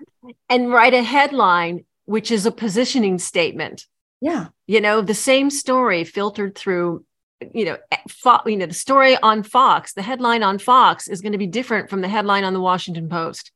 And 0.49 0.73
write 0.73 0.95
a 0.95 1.03
headline 1.03 1.85
which 2.07 2.31
is 2.31 2.47
a 2.47 2.53
positioning 2.53 3.19
statement. 3.19 3.87
Yeah. 4.21 4.49
You 4.67 4.81
know 4.81 5.01
the 5.01 5.15
same 5.15 5.51
story 5.51 6.05
filtered 6.05 6.55
through 6.55 7.05
you 7.53 7.65
know 7.65 7.77
Fo- 8.09 8.47
you 8.47 8.57
know 8.57 8.67
the 8.67 8.75
story 8.75 9.17
on 9.19 9.43
fox 9.43 9.93
the 9.93 10.03
headline 10.03 10.43
on 10.43 10.59
fox 10.59 11.09
is 11.09 11.21
going 11.21 11.33
to 11.33 11.39
be 11.39 11.47
different 11.47 11.91
from 11.91 12.01
the 12.01 12.09
headline 12.09 12.45
on 12.45 12.53
the 12.53 12.61
washington 12.61 13.09
post 13.09 13.53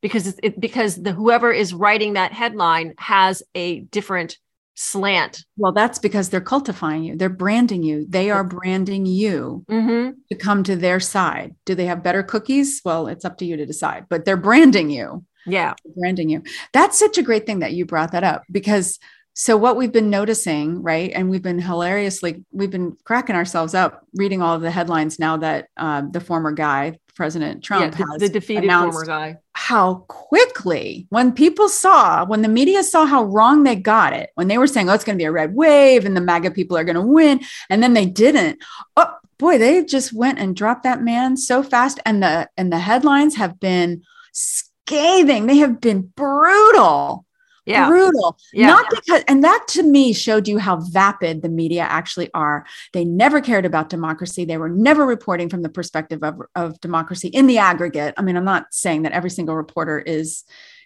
because 0.00 0.26
it's 0.26 0.40
it, 0.42 0.60
because 0.60 0.96
the 0.96 1.12
whoever 1.12 1.52
is 1.52 1.74
writing 1.74 2.14
that 2.14 2.32
headline 2.32 2.94
has 2.98 3.42
a 3.54 3.80
different 3.80 4.38
slant. 4.74 5.44
Well 5.56 5.72
that's 5.72 5.98
because 5.98 6.28
they're 6.28 6.40
cultifying 6.40 7.04
you. 7.04 7.16
They're 7.16 7.28
branding 7.28 7.82
you. 7.82 8.06
They 8.08 8.30
are 8.30 8.44
branding 8.44 9.06
you 9.06 9.64
mm-hmm. 9.68 10.12
to 10.30 10.36
come 10.36 10.62
to 10.62 10.76
their 10.76 11.00
side. 11.00 11.56
Do 11.64 11.74
they 11.74 11.86
have 11.86 12.04
better 12.04 12.22
cookies? 12.22 12.80
Well 12.84 13.08
it's 13.08 13.24
up 13.24 13.38
to 13.38 13.44
you 13.44 13.56
to 13.56 13.66
decide 13.66 14.06
but 14.08 14.24
they're 14.24 14.36
branding 14.36 14.90
you. 14.90 15.24
Yeah. 15.46 15.74
Branding 15.96 16.28
you. 16.28 16.42
That's 16.72 16.98
such 16.98 17.18
a 17.18 17.22
great 17.22 17.46
thing 17.46 17.60
that 17.60 17.72
you 17.72 17.86
brought 17.86 18.12
that 18.12 18.22
up 18.22 18.44
because 18.50 18.98
so 19.38 19.56
what 19.56 19.76
we've 19.76 19.92
been 19.92 20.10
noticing 20.10 20.82
right 20.82 21.12
and 21.14 21.30
we've 21.30 21.42
been 21.42 21.60
hilariously 21.60 22.44
we've 22.50 22.72
been 22.72 22.96
cracking 23.04 23.36
ourselves 23.36 23.72
up 23.72 24.04
reading 24.14 24.42
all 24.42 24.56
of 24.56 24.62
the 24.62 24.70
headlines 24.70 25.18
now 25.20 25.36
that 25.36 25.68
uh, 25.76 26.02
the 26.10 26.20
former 26.20 26.50
guy 26.50 26.98
president 27.14 27.62
trump 27.62 27.96
yeah, 27.96 28.04
the, 28.12 28.18
the 28.18 28.28
defeated 28.28 28.68
former 28.68 29.06
guy. 29.06 29.36
how 29.52 29.94
quickly 30.08 31.06
when 31.10 31.32
people 31.32 31.68
saw 31.68 32.26
when 32.26 32.42
the 32.42 32.48
media 32.48 32.82
saw 32.82 33.06
how 33.06 33.22
wrong 33.24 33.62
they 33.62 33.76
got 33.76 34.12
it 34.12 34.30
when 34.34 34.48
they 34.48 34.58
were 34.58 34.66
saying 34.66 34.90
oh 34.90 34.92
it's 34.92 35.04
going 35.04 35.16
to 35.16 35.22
be 35.22 35.26
a 35.26 35.32
red 35.32 35.54
wave 35.54 36.04
and 36.04 36.16
the 36.16 36.20
maga 36.20 36.50
people 36.50 36.76
are 36.76 36.84
going 36.84 36.94
to 36.96 37.00
win 37.00 37.40
and 37.70 37.82
then 37.82 37.94
they 37.94 38.06
didn't 38.06 38.58
oh 38.96 39.14
boy 39.38 39.56
they 39.56 39.84
just 39.84 40.12
went 40.12 40.38
and 40.38 40.56
dropped 40.56 40.82
that 40.82 41.00
man 41.00 41.36
so 41.36 41.62
fast 41.62 42.00
and 42.04 42.22
the 42.22 42.48
and 42.56 42.72
the 42.72 42.78
headlines 42.78 43.36
have 43.36 43.60
been 43.60 44.02
scathing. 44.32 45.46
They 45.46 45.58
have 45.58 45.80
been 45.80 46.12
brutal 46.16 47.26
yeah. 47.68 47.88
brutal. 47.88 48.38
Yeah. 48.52 48.68
Not 48.68 48.86
because, 48.90 49.24
and 49.28 49.44
that 49.44 49.64
to 49.68 49.82
me 49.82 50.12
showed 50.12 50.48
you 50.48 50.58
how 50.58 50.76
vapid 50.76 51.42
the 51.42 51.48
media 51.48 51.82
actually 51.82 52.30
are. 52.34 52.66
They 52.92 53.04
never 53.04 53.40
cared 53.40 53.66
about 53.66 53.88
democracy. 53.88 54.44
They 54.44 54.58
were 54.58 54.68
never 54.68 55.06
reporting 55.06 55.48
from 55.48 55.62
the 55.62 55.68
perspective 55.68 56.22
of, 56.22 56.40
of 56.54 56.80
democracy 56.80 57.28
in 57.28 57.46
the 57.46 57.58
aggregate. 57.58 58.14
I 58.16 58.22
mean, 58.22 58.36
I'm 58.36 58.44
not 58.44 58.66
saying 58.72 59.02
that 59.02 59.12
every 59.12 59.30
single 59.30 59.56
reporter 59.56 59.98
is 59.98 60.44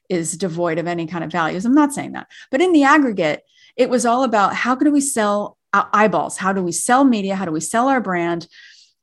is 0.08 0.36
devoid 0.36 0.78
of 0.78 0.86
any 0.86 1.06
kind 1.06 1.24
of 1.24 1.32
values. 1.32 1.64
I'm 1.64 1.74
not 1.74 1.94
saying 1.94 2.12
that, 2.12 2.26
but 2.50 2.60
in 2.60 2.72
the 2.72 2.82
aggregate, 2.82 3.42
it 3.76 3.88
was 3.88 4.04
all 4.04 4.24
about 4.24 4.54
how 4.54 4.74
can 4.74 4.92
we 4.92 5.00
sell 5.00 5.56
eyeballs? 5.72 6.36
How 6.36 6.52
do 6.52 6.62
we 6.62 6.72
sell 6.72 7.04
media? 7.04 7.34
How 7.34 7.46
do 7.46 7.52
we 7.52 7.60
sell 7.60 7.88
our 7.88 8.00
brand? 8.00 8.46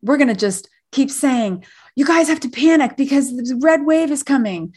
We're 0.02 0.18
going 0.18 0.28
to 0.28 0.36
just 0.36 0.70
keep 0.92 1.10
saying, 1.10 1.66
you 1.96 2.06
guys 2.06 2.28
have 2.28 2.40
to 2.42 2.50
panic 2.50 2.96
because 2.96 3.36
the 3.36 3.60
red 3.62 3.86
wave 3.86 4.12
is 4.12 4.24
coming 4.24 4.74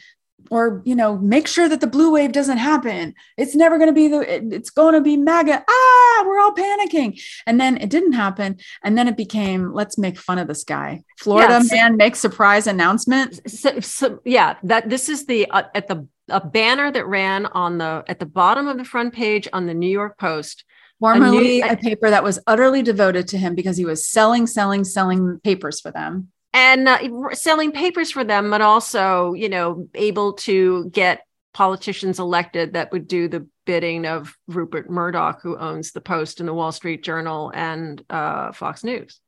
or 0.49 0.81
you 0.85 0.95
know 0.95 1.17
make 1.17 1.47
sure 1.47 1.67
that 1.69 1.81
the 1.81 1.87
blue 1.87 2.11
wave 2.11 2.31
doesn't 2.31 2.57
happen. 2.57 3.13
It's 3.37 3.55
never 3.55 3.77
going 3.77 3.89
to 3.89 3.93
be 3.93 4.07
the 4.07 4.21
it's 4.53 4.69
going 4.69 4.93
to 4.93 5.01
be 5.01 5.17
maga. 5.17 5.63
Ah 5.67 6.23
we're 6.25 6.39
all 6.39 6.53
panicking. 6.53 7.21
And 7.45 7.59
then 7.59 7.77
it 7.77 7.89
didn't 7.89 8.13
happen. 8.13 8.57
And 8.83 8.97
then 8.97 9.07
it 9.07 9.17
became 9.17 9.73
let's 9.73 9.97
make 9.97 10.17
fun 10.17 10.39
of 10.39 10.47
this 10.47 10.63
guy. 10.63 11.03
Florida 11.19 11.61
man 11.71 11.97
makes 11.97 12.19
surprise 12.19 12.67
announcement. 12.67 13.39
So, 13.49 13.79
so, 13.79 14.19
yeah 14.25 14.55
that 14.63 14.89
this 14.89 15.09
is 15.09 15.25
the 15.25 15.49
uh, 15.49 15.63
at 15.73 15.87
the 15.87 16.07
a 16.29 16.45
banner 16.45 16.91
that 16.91 17.05
ran 17.05 17.45
on 17.47 17.77
the 17.77 18.03
at 18.07 18.19
the 18.19 18.25
bottom 18.25 18.67
of 18.67 18.77
the 18.77 18.85
front 18.85 19.13
page 19.13 19.47
on 19.53 19.65
the 19.65 19.73
new 19.73 19.89
york 19.89 20.17
post. 20.17 20.63
Formerly 20.99 21.61
a, 21.61 21.65
new, 21.65 21.73
a 21.73 21.77
paper 21.77 22.09
that 22.09 22.23
was 22.23 22.39
utterly 22.47 22.81
devoted 22.81 23.27
to 23.29 23.37
him 23.37 23.55
because 23.55 23.75
he 23.75 23.83
was 23.83 24.07
selling 24.07 24.47
selling 24.47 24.83
selling 24.83 25.39
papers 25.43 25.81
for 25.81 25.91
them 25.91 26.32
and 26.53 26.87
uh, 26.87 26.99
selling 27.33 27.71
papers 27.71 28.11
for 28.11 28.23
them, 28.23 28.49
but 28.49 28.61
also, 28.61 29.33
you 29.33 29.49
know, 29.49 29.87
able 29.95 30.33
to 30.33 30.89
get 30.91 31.25
politicians 31.53 32.19
elected 32.19 32.73
that 32.73 32.91
would 32.91 33.07
do 33.07 33.27
the 33.27 33.47
bidding 33.65 34.05
of 34.05 34.35
Rupert 34.47 34.89
Murdoch, 34.89 35.41
who 35.41 35.57
owns 35.57 35.91
the 35.91 36.01
Post 36.01 36.39
and 36.39 36.49
the 36.49 36.53
Wall 36.53 36.71
Street 36.71 37.03
Journal 37.03 37.51
and 37.53 38.03
uh, 38.09 38.51
Fox 38.51 38.83
News. 38.83 39.19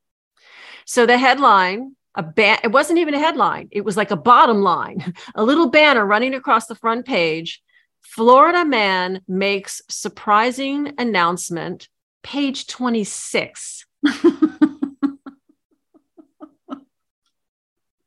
So 0.85 1.05
the 1.05 1.17
headline, 1.17 1.95
a 2.15 2.23
ban- 2.23 2.59
it 2.63 2.71
wasn't 2.71 2.99
even 2.99 3.13
a 3.13 3.19
headline, 3.19 3.69
it 3.71 3.85
was 3.85 3.97
like 3.97 4.11
a 4.11 4.15
bottom 4.15 4.61
line, 4.61 5.13
a 5.35 5.43
little 5.43 5.69
banner 5.69 6.05
running 6.05 6.33
across 6.33 6.67
the 6.67 6.75
front 6.75 7.05
page. 7.05 7.61
Florida 8.01 8.63
man 8.65 9.21
makes 9.27 9.81
surprising 9.89 10.93
announcement, 10.99 11.89
page 12.21 12.67
26. 12.67 13.85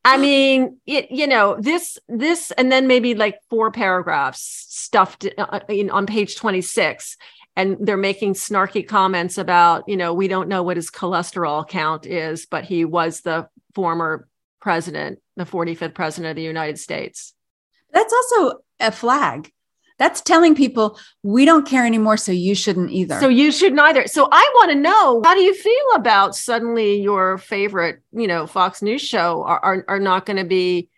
I 0.04 0.16
mean, 0.16 0.78
it, 0.86 1.10
you 1.10 1.26
know, 1.26 1.56
this, 1.58 1.98
this, 2.08 2.50
and 2.52 2.70
then 2.72 2.86
maybe 2.86 3.14
like 3.14 3.40
four 3.50 3.70
paragraphs 3.70 4.66
stuffed 4.68 5.26
uh, 5.36 5.42
uh, 5.42 5.60
in, 5.68 5.90
on 5.90 6.06
page 6.06 6.36
26. 6.36 7.16
And 7.56 7.76
they're 7.80 7.96
making 7.96 8.34
snarky 8.34 8.86
comments 8.86 9.36
about, 9.36 9.84
you 9.88 9.96
know, 9.96 10.14
we 10.14 10.28
don't 10.28 10.48
know 10.48 10.62
what 10.62 10.76
his 10.76 10.90
cholesterol 10.90 11.68
count 11.68 12.06
is, 12.06 12.46
but 12.46 12.64
he 12.64 12.84
was 12.84 13.22
the 13.22 13.48
former 13.74 14.28
president, 14.60 15.18
the 15.36 15.44
45th 15.44 15.94
president 15.94 16.30
of 16.30 16.36
the 16.36 16.42
United 16.42 16.78
States. 16.78 17.34
That's 17.92 18.12
also 18.12 18.60
a 18.78 18.92
flag. 18.92 19.52
That's 19.98 20.20
telling 20.20 20.54
people 20.54 20.98
we 21.22 21.44
don't 21.44 21.66
care 21.66 21.84
anymore, 21.84 22.16
so 22.16 22.30
you 22.30 22.54
shouldn't 22.54 22.92
either. 22.92 23.18
So 23.20 23.28
you 23.28 23.50
shouldn't 23.50 23.80
either. 23.80 24.06
So 24.06 24.28
I 24.30 24.50
want 24.54 24.70
to 24.70 24.76
know 24.76 25.22
how 25.24 25.34
do 25.34 25.40
you 25.40 25.54
feel 25.54 25.92
about 25.94 26.36
suddenly 26.36 27.00
your 27.02 27.38
favorite, 27.38 28.00
you 28.12 28.28
know, 28.28 28.46
Fox 28.46 28.80
News 28.80 29.02
show 29.02 29.42
are, 29.42 29.58
are, 29.58 29.84
are 29.88 30.00
not 30.00 30.24
going 30.24 30.36
to 30.36 30.44
be 30.44 30.88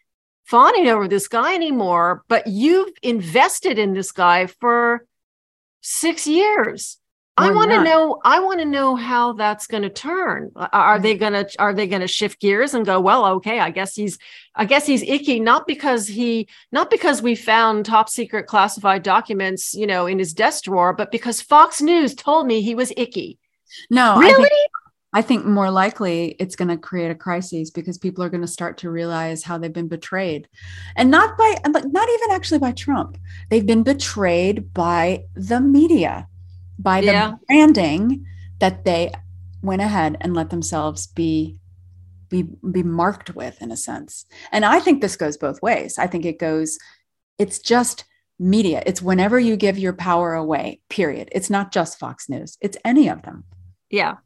fawning 0.44 0.88
over 0.88 1.08
this 1.08 1.28
guy 1.28 1.54
anymore, 1.54 2.24
but 2.28 2.46
you've 2.46 2.92
invested 3.02 3.78
in 3.78 3.94
this 3.94 4.12
guy 4.12 4.46
for 4.46 5.06
six 5.80 6.26
years. 6.26 6.99
I 7.40 7.50
want 7.50 7.70
to 7.70 7.82
know. 7.82 8.20
I 8.24 8.40
want 8.40 8.60
to 8.60 8.64
know 8.64 8.96
how 8.96 9.32
that's 9.32 9.66
going 9.66 9.82
to 9.82 9.90
turn. 9.90 10.50
Are 10.56 10.98
they 10.98 11.14
mm-hmm. 11.14 11.20
going 11.20 11.44
to 11.44 11.60
Are 11.60 11.74
they 11.74 11.86
going 11.86 12.00
to 12.00 12.08
shift 12.08 12.40
gears 12.40 12.74
and 12.74 12.86
go? 12.86 13.00
Well, 13.00 13.26
okay. 13.26 13.60
I 13.60 13.70
guess 13.70 13.94
he's. 13.94 14.18
I 14.54 14.64
guess 14.64 14.86
he's 14.86 15.02
icky. 15.02 15.40
Not 15.40 15.66
because 15.66 16.06
he. 16.06 16.48
Not 16.72 16.90
because 16.90 17.22
we 17.22 17.34
found 17.34 17.86
top 17.86 18.08
secret 18.08 18.46
classified 18.46 19.02
documents, 19.02 19.74
you 19.74 19.86
know, 19.86 20.06
in 20.06 20.18
his 20.18 20.34
desk 20.34 20.64
drawer, 20.64 20.92
but 20.92 21.10
because 21.10 21.40
Fox 21.40 21.80
News 21.80 22.14
told 22.14 22.46
me 22.46 22.60
he 22.62 22.74
was 22.74 22.92
icky. 22.96 23.38
No, 23.90 24.18
really. 24.18 24.44
I 24.44 24.48
think, 24.48 24.70
I 25.12 25.22
think 25.22 25.44
more 25.44 25.70
likely 25.70 26.36
it's 26.38 26.56
going 26.56 26.68
to 26.68 26.76
create 26.76 27.10
a 27.10 27.14
crisis 27.16 27.70
because 27.70 27.98
people 27.98 28.22
are 28.22 28.28
going 28.28 28.42
to 28.42 28.46
start 28.46 28.78
to 28.78 28.90
realize 28.90 29.42
how 29.42 29.58
they've 29.58 29.72
been 29.72 29.88
betrayed, 29.88 30.48
and 30.96 31.10
not 31.10 31.36
by 31.36 31.56
not 31.64 32.08
even 32.08 32.30
actually 32.30 32.58
by 32.58 32.72
Trump. 32.72 33.18
They've 33.48 33.66
been 33.66 33.82
betrayed 33.82 34.72
by 34.72 35.24
the 35.34 35.60
media 35.60 36.28
by 36.82 37.00
the 37.00 37.06
yeah. 37.06 37.34
branding 37.46 38.26
that 38.58 38.84
they 38.84 39.12
went 39.62 39.82
ahead 39.82 40.16
and 40.20 40.34
let 40.34 40.50
themselves 40.50 41.06
be 41.06 41.56
be 42.28 42.44
be 42.70 42.82
marked 42.82 43.34
with 43.34 43.60
in 43.60 43.70
a 43.70 43.76
sense. 43.76 44.24
And 44.52 44.64
i 44.64 44.80
think 44.80 45.00
this 45.00 45.16
goes 45.16 45.36
both 45.36 45.62
ways. 45.62 45.98
I 45.98 46.06
think 46.06 46.24
it 46.24 46.38
goes 46.38 46.78
it's 47.38 47.58
just 47.58 48.04
media. 48.38 48.82
It's 48.86 49.02
whenever 49.02 49.38
you 49.38 49.56
give 49.56 49.78
your 49.78 49.92
power 49.92 50.34
away 50.34 50.80
period. 50.88 51.28
It's 51.32 51.50
not 51.50 51.72
just 51.72 51.98
fox 51.98 52.28
news. 52.28 52.56
It's 52.60 52.76
any 52.84 53.08
of 53.08 53.22
them. 53.22 53.44
Yeah. 53.90 54.16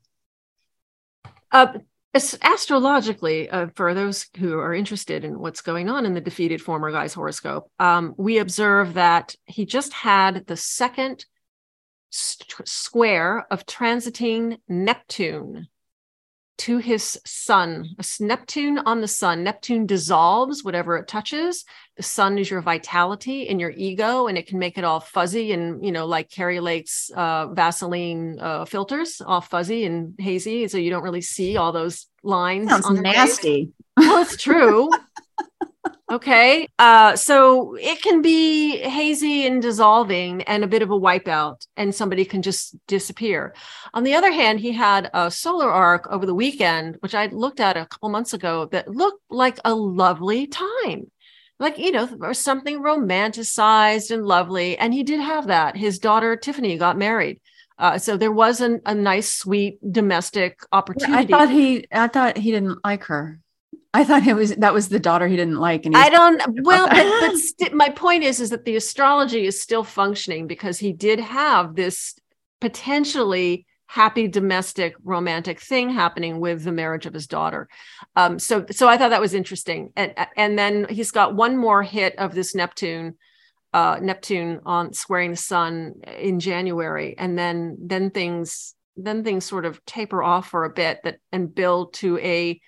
Uh, 1.51 1.79
astrologically 2.15 3.51
uh, 3.51 3.69
for 3.75 3.93
those 3.93 4.27
who 4.39 4.59
are 4.59 4.73
interested 4.73 5.25
in 5.25 5.41
what's 5.41 5.63
going 5.63 5.89
on 5.89 6.07
in 6.07 6.15
the 6.15 6.21
defeated 6.21 6.63
former 6.63 6.93
guy's 6.93 7.13
horoscope 7.13 7.69
um, 7.81 8.15
we 8.17 8.39
observe 8.39 8.95
that 8.95 9.35
he 9.47 9.67
just 9.67 9.93
had 9.93 10.47
the 10.47 10.57
second 10.57 11.25
st- 12.15 12.69
square 12.69 13.47
of 13.51 13.67
transiting 13.67 14.59
Neptune 14.69 15.69
to 16.57 16.79
his 16.79 17.21
sun. 17.27 17.97
Neptune 18.21 18.79
on 18.79 19.01
the 19.01 19.09
sun. 19.09 19.43
Neptune 19.43 19.87
dissolves 19.87 20.63
whatever 20.63 20.97
it 20.97 21.09
touches. 21.09 21.65
The 21.97 22.05
sun 22.05 22.39
is 22.39 22.49
your 22.49 22.61
vitality 22.61 23.49
and 23.49 23.61
your 23.61 23.73
ego, 23.77 24.29
and 24.29 24.39
it 24.39 24.47
can 24.47 24.61
make 24.61 24.79
it 24.79 24.85
all 24.85 25.01
fuzzy 25.01 25.53
and, 25.53 25.85
you 25.85 25.91
know, 25.91 26.07
like 26.07 26.31
Kari 26.31 26.61
Lake's 26.61 27.11
uh, 27.15 27.49
Vaseline 27.49 28.39
uh, 28.41 28.65
filters, 28.67 29.21
all 29.21 29.41
fuzzy 29.41 29.85
and 29.85 30.15
hazy. 30.19 30.69
So 30.69 30.79
you 30.79 30.91
don't 30.91 31.03
really 31.03 31.23
see 31.23 31.57
all 31.57 31.73
those 31.73 32.07
lines. 32.23 32.71
Sounds 32.71 33.01
nasty. 33.01 33.73
Well, 33.97 34.23
it's 34.23 34.37
true. 34.37 34.91
Okay. 36.11 36.69
Uh, 36.79 37.17
so 37.17 37.75
it 37.75 38.03
can 38.03 38.23
be 38.23 38.79
hazy 38.79 39.47
and 39.47 39.61
dissolving 39.61 40.43
and 40.43 40.63
a 40.63 40.69
bit 40.69 40.83
of 40.83 40.91
a 40.91 40.99
wipeout, 40.99 41.67
and 41.77 41.95
somebody 41.95 42.25
can 42.25 42.43
just 42.43 42.77
disappear. 42.87 43.55
On 43.95 44.05
the 44.05 44.15
other 44.15 44.31
hand, 44.31 44.61
he 44.61 44.73
had 44.73 45.11
a 45.13 45.31
solar 45.31 45.71
arc 45.71 46.07
over 46.11 46.27
the 46.27 46.35
weekend, 46.35 46.97
which 47.01 47.15
I 47.15 47.27
looked 47.27 47.61
at 47.61 47.77
a 47.77 47.87
couple 47.87 48.11
months 48.11 48.33
ago, 48.33 48.67
that 48.67 48.89
looked 48.89 49.23
like 49.31 49.59
a 49.65 49.75
lovely 49.75 50.47
time. 50.47 51.11
Like, 51.59 51.79
you 51.79 51.93
know, 51.93 52.09
or 52.21 52.35
something 52.35 52.81
romanticized 52.83 54.11
and 54.11 54.27
lovely. 54.27 54.77
And 54.77 54.93
he 54.93 55.05
did 55.05 55.21
have 55.21 55.47
that. 55.47 55.77
His 55.77 55.99
daughter, 55.99 56.37
Tiffany, 56.37 56.77
got 56.77 56.99
married. 56.99 57.41
Uh, 57.79 57.99
so 57.99 58.17
there 58.17 58.33
was 58.33 58.61
an, 58.61 58.81
a 58.87 58.95
nice, 58.95 59.33
sweet 59.33 59.79
domestic 59.93 60.61
opportunity. 60.73 61.33
I 61.33 61.39
thought 61.39 61.51
he, 61.51 61.87
I 61.91 62.09
thought 62.09 62.37
he 62.37 62.51
didn't 62.51 62.85
like 62.85 63.05
her. 63.05 63.41
I 63.95 64.03
thought 64.03 64.27
it 64.27 64.35
was 64.35 64.57
that 64.57 64.75
was 64.75 64.89
the 64.89 64.99
daughter 64.99 65.29
he 65.29 65.37
didn't 65.37 65.61
like. 65.61 65.87
And 65.87 65.97
I 65.97 66.11
don't. 66.11 66.43
Well, 66.65 66.89
but, 66.89 67.21
but 67.21 67.39
st- 67.39 67.73
my 67.73 67.91
point 67.91 68.25
is, 68.25 68.41
is 68.41 68.51
that 68.51 68.65
the 68.65 68.75
astrology 68.75 69.47
is 69.47 69.61
still 69.61 69.85
functioning 69.85 70.49
because 70.49 70.79
he 70.79 70.93
did 70.93 71.21
have 71.21 71.77
this 71.77 72.15
potentially 72.61 73.67
happy 73.87 74.27
domestic 74.27 74.97
romantic 75.05 75.61
thing 75.61 75.91
happening 75.91 76.41
with 76.41 76.65
the 76.65 76.73
marriage 76.73 77.07
of 77.07 77.15
his 77.15 77.29
daughter. 77.29 77.69
Um, 78.17 78.41
so, 78.41 78.67
so 78.73 78.89
I 78.89 78.99
thought 78.99 79.11
that 79.11 79.21
was 79.21 79.35
interesting. 79.35 79.93
And 79.95 80.13
and 80.37 80.59
then 80.59 80.87
he's 80.91 81.13
got 81.13 81.37
one 81.37 81.57
more 81.57 81.83
hit 81.85 82.19
of 82.19 82.35
this 82.35 82.55
Neptune. 82.55 83.15
Uh, 83.73 83.99
Neptune 84.01 84.61
on 84.65 84.93
squaring 84.93 85.33
the 85.33 85.37
sun 85.37 85.95
in 86.19 86.41
January, 86.41 87.17
and 87.17 87.39
then 87.39 87.77
then 87.81 88.11
things 88.11 88.75
then 88.97 89.23
things 89.23 89.45
sort 89.45 89.65
of 89.65 89.85
taper 89.85 90.23
off 90.23 90.49
for 90.51 90.65
a 90.65 90.71
bit 90.71 91.01
that 91.05 91.19
and 91.31 91.55
build 91.55 91.95
to 91.95 92.19
a 92.19 92.61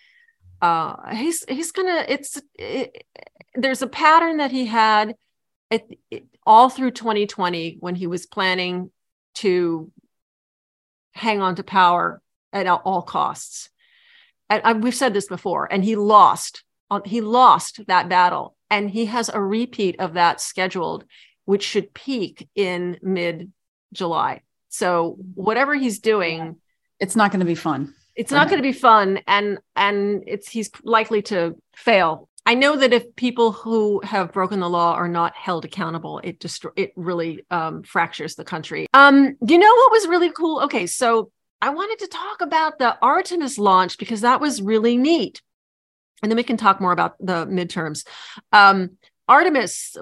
uh 0.62 1.14
he's 1.14 1.44
he's 1.48 1.72
gonna 1.72 2.04
it's 2.08 2.40
it, 2.54 3.04
there's 3.54 3.82
a 3.82 3.86
pattern 3.86 4.38
that 4.38 4.50
he 4.50 4.66
had 4.66 5.14
it, 5.70 5.98
it, 6.10 6.26
all 6.46 6.68
through 6.68 6.92
2020 6.92 7.78
when 7.80 7.94
he 7.94 8.06
was 8.06 8.26
planning 8.26 8.90
to 9.34 9.90
hang 11.12 11.40
on 11.40 11.56
to 11.56 11.64
power 11.64 12.20
at 12.52 12.66
all 12.66 13.02
costs. 13.02 13.70
And 14.48 14.62
I, 14.64 14.72
we've 14.74 14.94
said 14.94 15.12
this 15.12 15.26
before 15.26 15.70
and 15.70 15.84
he 15.84 15.96
lost 15.96 16.62
he 17.04 17.20
lost 17.20 17.80
that 17.88 18.08
battle 18.08 18.56
and 18.70 18.88
he 18.88 19.06
has 19.06 19.28
a 19.28 19.40
repeat 19.40 19.98
of 19.98 20.14
that 20.14 20.40
scheduled 20.40 21.04
which 21.44 21.64
should 21.64 21.92
peak 21.94 22.48
in 22.54 22.96
mid 23.02 23.50
july 23.92 24.42
so 24.68 25.16
whatever 25.34 25.74
he's 25.74 25.98
doing 25.98 26.56
it's 27.00 27.16
not 27.16 27.32
going 27.32 27.40
to 27.40 27.46
be 27.46 27.56
fun 27.56 27.92
it's 28.16 28.32
not 28.32 28.48
going 28.48 28.58
to 28.58 28.62
be 28.62 28.72
fun 28.72 29.20
and 29.26 29.58
and 29.76 30.24
it's 30.26 30.48
he's 30.48 30.70
likely 30.82 31.22
to 31.22 31.54
fail. 31.74 32.28
I 32.46 32.54
know 32.54 32.76
that 32.76 32.92
if 32.92 33.14
people 33.16 33.50
who 33.52 34.00
have 34.04 34.32
broken 34.32 34.60
the 34.60 34.70
law 34.70 34.94
are 34.94 35.08
not 35.08 35.34
held 35.34 35.64
accountable 35.64 36.20
it 36.24 36.40
just 36.40 36.64
it 36.76 36.92
really 36.96 37.44
um, 37.50 37.82
fractures 37.82 38.34
the 38.34 38.44
country. 38.44 38.86
Um 38.94 39.36
you 39.46 39.58
know 39.58 39.74
what 39.74 39.92
was 39.92 40.08
really 40.08 40.32
cool? 40.32 40.62
Okay 40.62 40.86
so 40.86 41.30
i 41.62 41.70
wanted 41.70 41.98
to 41.98 42.06
talk 42.08 42.42
about 42.42 42.78
the 42.78 42.98
artemis 43.00 43.56
launch 43.56 43.96
because 43.96 44.20
that 44.20 44.40
was 44.40 44.60
really 44.62 44.96
neat. 44.96 45.40
And 46.22 46.30
then 46.30 46.36
we 46.36 46.42
can 46.42 46.56
talk 46.56 46.80
more 46.80 46.92
about 46.92 47.16
the 47.18 47.46
midterms. 47.46 48.06
Um 48.52 48.98
Artemis 49.28 49.96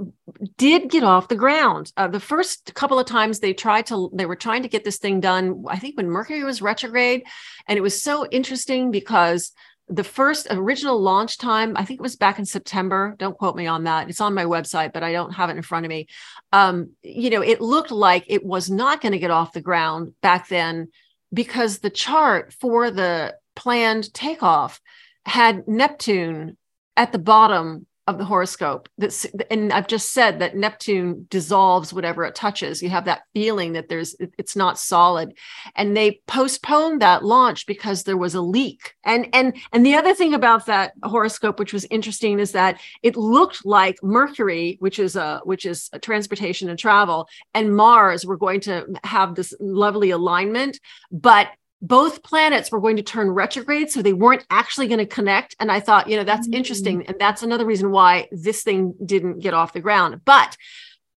did 0.59 0.91
get 0.91 1.03
off 1.03 1.29
the 1.29 1.37
ground. 1.37 1.93
Uh, 1.97 2.09
the 2.09 2.21
first 2.21 2.75
couple 2.75 2.99
of 2.99 3.07
times 3.07 3.39
they 3.39 3.55
tried 3.55 3.87
to, 3.87 4.11
they 4.13 4.27
were 4.27 4.37
trying 4.37 4.63
to 4.63 4.69
get 4.69 4.85
this 4.85 4.99
thing 4.99 5.21
done. 5.21 5.65
I 5.69 5.79
think 5.79 5.97
when 5.97 6.11
Mercury 6.11 6.45
was 6.45 6.61
retrograde, 6.61 7.25
and 7.67 7.79
it 7.79 7.83
was 7.83 8.03
so 8.03 8.27
interesting 8.27 8.91
because 8.91 9.53
the 9.89 10.05
first 10.05 10.47
original 10.51 11.01
launch 11.01 11.39
time, 11.39 11.77
I 11.77 11.85
think 11.85 12.01
it 12.01 12.03
was 12.03 12.17
back 12.17 12.39
in 12.39 12.47
September. 12.47 13.15
Don't 13.19 13.37
quote 13.37 13.57
me 13.57 13.67
on 13.67 13.85
that. 13.85 14.09
It's 14.09 14.21
on 14.21 14.35
my 14.35 14.45
website, 14.45 14.93
but 14.93 15.03
I 15.03 15.13
don't 15.13 15.33
have 15.33 15.51
it 15.51 15.57
in 15.57 15.63
front 15.63 15.85
of 15.85 15.91
me. 15.91 16.07
Um, 16.53 16.91
you 17.03 17.31
know, 17.31 17.43
it 17.43 17.61
looked 17.61 17.91
like 17.91 18.25
it 18.29 18.45
was 18.45 18.71
not 18.71 19.01
going 19.01 19.13
to 19.13 19.19
get 19.19 19.31
off 19.31 19.53
the 19.53 19.61
ground 19.61 20.15
back 20.23 20.49
then 20.49 20.89
because 21.33 21.79
the 21.79 21.91
chart 21.91 22.55
for 22.61 22.91
the 22.91 23.37
planned 23.57 24.13
takeoff 24.15 24.81
had 25.27 25.69
Neptune 25.69 26.57
at 26.97 27.13
the 27.13 27.19
bottom 27.19 27.87
of 28.07 28.19
the 28.19 28.25
horoscope 28.25 28.89
that's 28.99 29.25
and 29.51 29.73
i've 29.73 29.87
just 29.87 30.13
said 30.13 30.39
that 30.39 30.57
neptune 30.57 31.27
dissolves 31.31 31.93
whatever 31.93 32.25
it 32.25 32.35
touches. 32.35 32.83
You 32.83 32.91
have 32.91 33.05
that 33.07 33.23
feeling 33.35 33.73
that 33.73 33.89
there's 33.89 34.15
it's 34.39 34.57
not 34.57 34.79
solid. 34.79 35.35
And 35.75 35.97
they 35.97 36.21
postponed 36.27 37.03
that 37.03 37.25
launch 37.25 37.67
because 37.67 38.05
there 38.05 38.17
was 38.17 38.35
a 38.35 38.41
leak. 38.41 38.95
And 39.05 39.29
and 39.33 39.57
and 39.73 39.85
the 39.85 39.95
other 39.95 40.15
thing 40.15 40.35
about 40.35 40.67
that 40.67 40.93
horoscope 41.03 41.59
which 41.59 41.73
was 41.73 41.87
interesting 41.91 42.39
is 42.39 42.53
that 42.53 42.81
it 43.03 43.17
looked 43.17 43.67
like 43.67 43.97
mercury 44.03 44.77
which 44.81 44.99
is 44.99 45.17
a 45.17 45.41
which 45.45 45.67
is 45.67 45.91
a 45.93 45.99
transportation 45.99 46.69
and 46.69 46.79
travel 46.79 47.29
and 47.55 47.77
mars 47.77 48.25
were 48.25 48.37
going 48.37 48.61
to 48.61 48.87
have 49.05 49.35
this 49.35 49.53
lovely 49.61 50.11
alignment 50.11 50.79
but 51.11 51.49
both 51.87 52.23
planets 52.23 52.73
were 52.73 52.81
going 52.81 52.97
to 52.97 53.03
turn 53.03 53.31
retrograde 53.31 53.91
so 53.91 54.01
they 54.01 54.15
weren't 54.15 54.47
actually 54.49 54.89
going 54.89 54.99
to 54.99 55.07
connect 55.07 55.55
and 55.61 55.71
i 55.71 55.79
thought 55.79 56.09
you 56.09 56.17
know 56.17 56.25
that's 56.25 56.49
mm-hmm. 56.49 56.57
interesting 56.57 57.07
and 57.07 57.17
that's 57.19 57.43
another 57.43 57.67
reason 57.67 57.91
why 57.91 58.27
this 58.33 58.63
thing 58.63 58.95
didn't 59.05 59.41
get 59.41 59.53
off 59.53 59.75
the 59.75 59.81
ground 59.81 60.21
but 60.25 60.57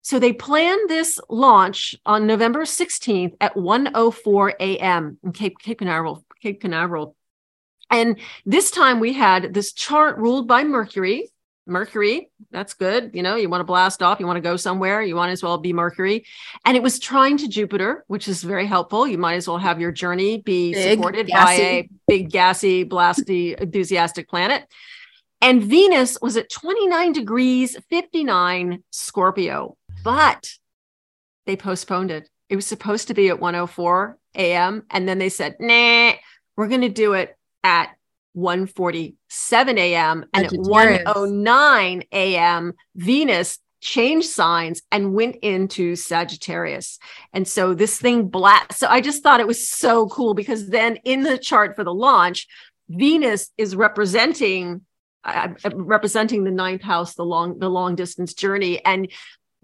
so 0.01 0.19
they 0.19 0.33
planned 0.33 0.89
this 0.89 1.21
launch 1.29 1.95
on 2.07 2.27
november 2.27 2.65
16th 2.65 3.35
at 3.41 3.57
104 3.57 4.55
a.m 4.59 5.19
in 5.23 5.33
cape, 5.33 5.59
cape 5.59 5.79
canaveral 5.79 6.25
cape 6.41 6.63
canaveral 6.63 7.15
and 7.91 8.19
this 8.47 8.71
time 8.71 9.01
we 9.01 9.13
had 9.13 9.53
this 9.53 9.75
chart 9.75 10.17
ruled 10.17 10.49
by 10.49 10.65
mercury 10.65 11.31
Mercury, 11.67 12.31
that's 12.51 12.75
good. 12.75 13.13
You 13.15 13.23
know, 13.23 13.37
you 13.37 13.49
want 13.49 13.61
to 13.61 13.65
blast 13.65 14.03
off, 14.03 14.21
you 14.21 14.27
want 14.27 14.37
to 14.37 14.43
go 14.43 14.57
somewhere, 14.57 15.03
you 15.03 15.15
might 15.15 15.31
as 15.31 15.43
well 15.43 15.59
be 15.59 15.73
Mercury. 15.73 16.27
And 16.65 16.77
it 16.77 16.83
was 16.83 16.99
trying 16.99 17.39
to 17.39 17.49
Jupiter, 17.49 18.05
which 18.07 18.29
is 18.29 18.43
very 18.43 18.67
helpful. 18.67 19.07
You 19.07 19.19
might 19.19 19.37
as 19.37 19.49
well 19.49 19.59
have 19.59 19.81
your 19.81 19.93
journey 19.93 20.39
be 20.39 20.75
big, 20.75 20.99
supported 20.99 21.27
gassy. 21.27 21.57
by 21.57 21.63
a 21.63 21.89
big, 22.07 22.31
gassy, 22.31 22.85
blasty, 22.85 23.59
enthusiastic 23.59 24.29
planet. 24.29 24.67
And 25.41 25.63
Venus 25.63 26.19
was 26.21 26.37
at 26.37 26.51
29 26.51 27.13
degrees, 27.13 27.77
59 27.91 28.83
Scorpio, 28.91 29.77
but 30.03 30.51
they 31.47 31.57
postponed 31.57 32.11
it. 32.11 32.29
It 32.49 32.57
was 32.57 32.67
supposed 32.67 33.09
to 33.09 33.15
be 33.15 33.29
at 33.29 33.41
104 33.41 34.19
a.m. 34.37 34.85
And 34.91 35.09
then 35.09 35.19
they 35.19 35.29
said, 35.29 35.57
nah, 35.61 36.13
we're 36.57 36.69
going 36.69 36.83
to 36.83 36.89
do 36.89 37.15
it 37.15 37.37
at 37.63 37.95
1:47 38.37 39.79
a.m. 39.79 40.25
and 40.33 40.47
at 40.47 40.53
1:09 40.53 42.09
a.m. 42.13 42.73
Venus 42.97 43.59
changed 43.81 44.29
signs 44.29 44.83
and 44.91 45.15
went 45.15 45.37
into 45.37 45.95
Sagittarius. 45.95 46.99
And 47.33 47.47
so 47.47 47.75
this 47.75 47.99
thing 48.01 48.29
black 48.29 48.73
so 48.73 48.87
I 48.89 49.01
just 49.01 49.23
thought 49.23 49.41
it 49.41 49.47
was 49.47 49.69
so 49.69 50.09
cool 50.09 50.35
because 50.35 50.69
then 50.69 50.97
in 51.05 51.23
the 51.23 51.39
chart 51.39 51.77
for 51.77 51.85
the 51.85 51.95
launch 51.95 52.47
Venus 52.89 53.51
is 53.59 53.77
representing 53.77 54.83
uh, 55.25 55.49
representing 55.75 56.45
the 56.45 56.51
ninth 56.51 56.83
house 56.83 57.15
the 57.15 57.25
long 57.25 57.59
the 57.59 57.69
long 57.69 57.95
distance 57.95 58.33
journey 58.33 58.83
and 58.85 59.09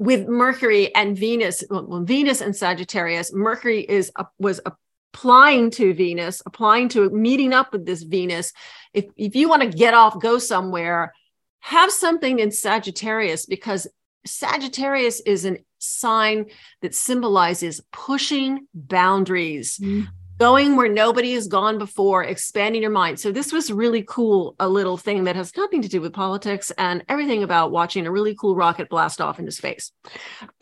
with 0.01 0.27
Mercury 0.27 0.95
and 0.95 1.15
Venus, 1.17 1.63
well, 1.69 2.03
Venus 2.05 2.41
and 2.41 2.57
Sagittarius, 2.57 3.35
Mercury 3.35 3.83
is 3.83 4.11
a, 4.17 4.25
was 4.39 4.59
a 4.65 4.73
applying 5.13 5.71
to 5.73 5.95
Venus, 5.95 6.43
applying 6.47 6.89
to 6.91 7.11
meeting 7.11 7.53
up 7.53 7.73
with 7.73 7.85
this 7.87 8.03
Venus. 8.03 8.53
If, 8.95 9.07
if 9.17 9.35
you 9.35 9.49
want 9.49 9.63
to 9.63 9.69
get 9.69 9.95
off, 9.95 10.21
go 10.21 10.39
somewhere, 10.39 11.13
have 11.61 11.91
something 11.91 12.39
in 12.39 12.51
Sagittarius 12.51 13.47
because 13.47 13.87
Sagittarius 14.25 15.21
is 15.21 15.47
a 15.47 15.59
sign 15.79 16.47
that 16.83 16.95
symbolizes 16.95 17.81
pushing 17.93 18.67
boundaries, 18.75 19.79
mm 19.79 20.09
going 20.41 20.75
where 20.75 20.89
nobody 20.89 21.35
has 21.35 21.47
gone 21.47 21.77
before, 21.77 22.25
expanding 22.25 22.81
your 22.81 22.91
mind. 22.91 23.21
So 23.21 23.31
this 23.31 23.53
was 23.53 23.71
really 23.71 24.03
cool, 24.09 24.57
a 24.59 24.67
little 24.67 24.97
thing 24.97 25.25
that 25.25 25.37
has 25.37 25.55
nothing 25.55 25.83
to 25.83 25.89
do 25.89 26.01
with 26.01 26.15
politics 26.15 26.73
and 26.79 27.05
everything 27.11 27.43
about 27.43 27.73
watching 27.73 28.07
a 28.07 28.11
really 28.11 28.35
cool 28.35 28.57
rocket 28.57 28.89
blast 28.89 29.21
off 29.21 29.39
into 29.39 29.53
space. 29.53 29.93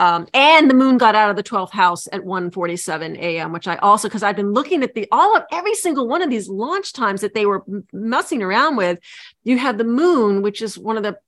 Um, 0.01 0.27
and 0.35 0.69
the 0.69 0.75
moon 0.75 0.99
got 0.99 1.15
out 1.15 1.31
of 1.31 1.37
the 1.37 1.45
12th 1.45 1.71
house 1.71 2.09
at 2.13 2.23
1:47 2.23 3.19
a.m., 3.19 3.53
which 3.53 3.69
I 3.69 3.77
also 3.77 4.09
because 4.09 4.25
I've 4.25 4.35
been 4.35 4.53
looking 4.53 4.83
at 4.83 4.95
the 4.95 5.07
all 5.13 5.37
of 5.37 5.45
every 5.53 5.75
single 5.75 6.09
one 6.09 6.23
of 6.23 6.31
these 6.31 6.49
launch 6.49 6.93
times 6.93 7.21
that 7.21 7.35
they 7.35 7.47
were 7.47 7.65
messing 7.93 8.43
around 8.43 8.77
with. 8.77 8.99
You 9.45 9.59
had 9.59 9.79
the 9.79 9.85
moon, 9.85 10.43
which 10.43 10.61
is 10.61 10.77
one 10.77 10.97
of 10.97 11.05
the 11.05 11.19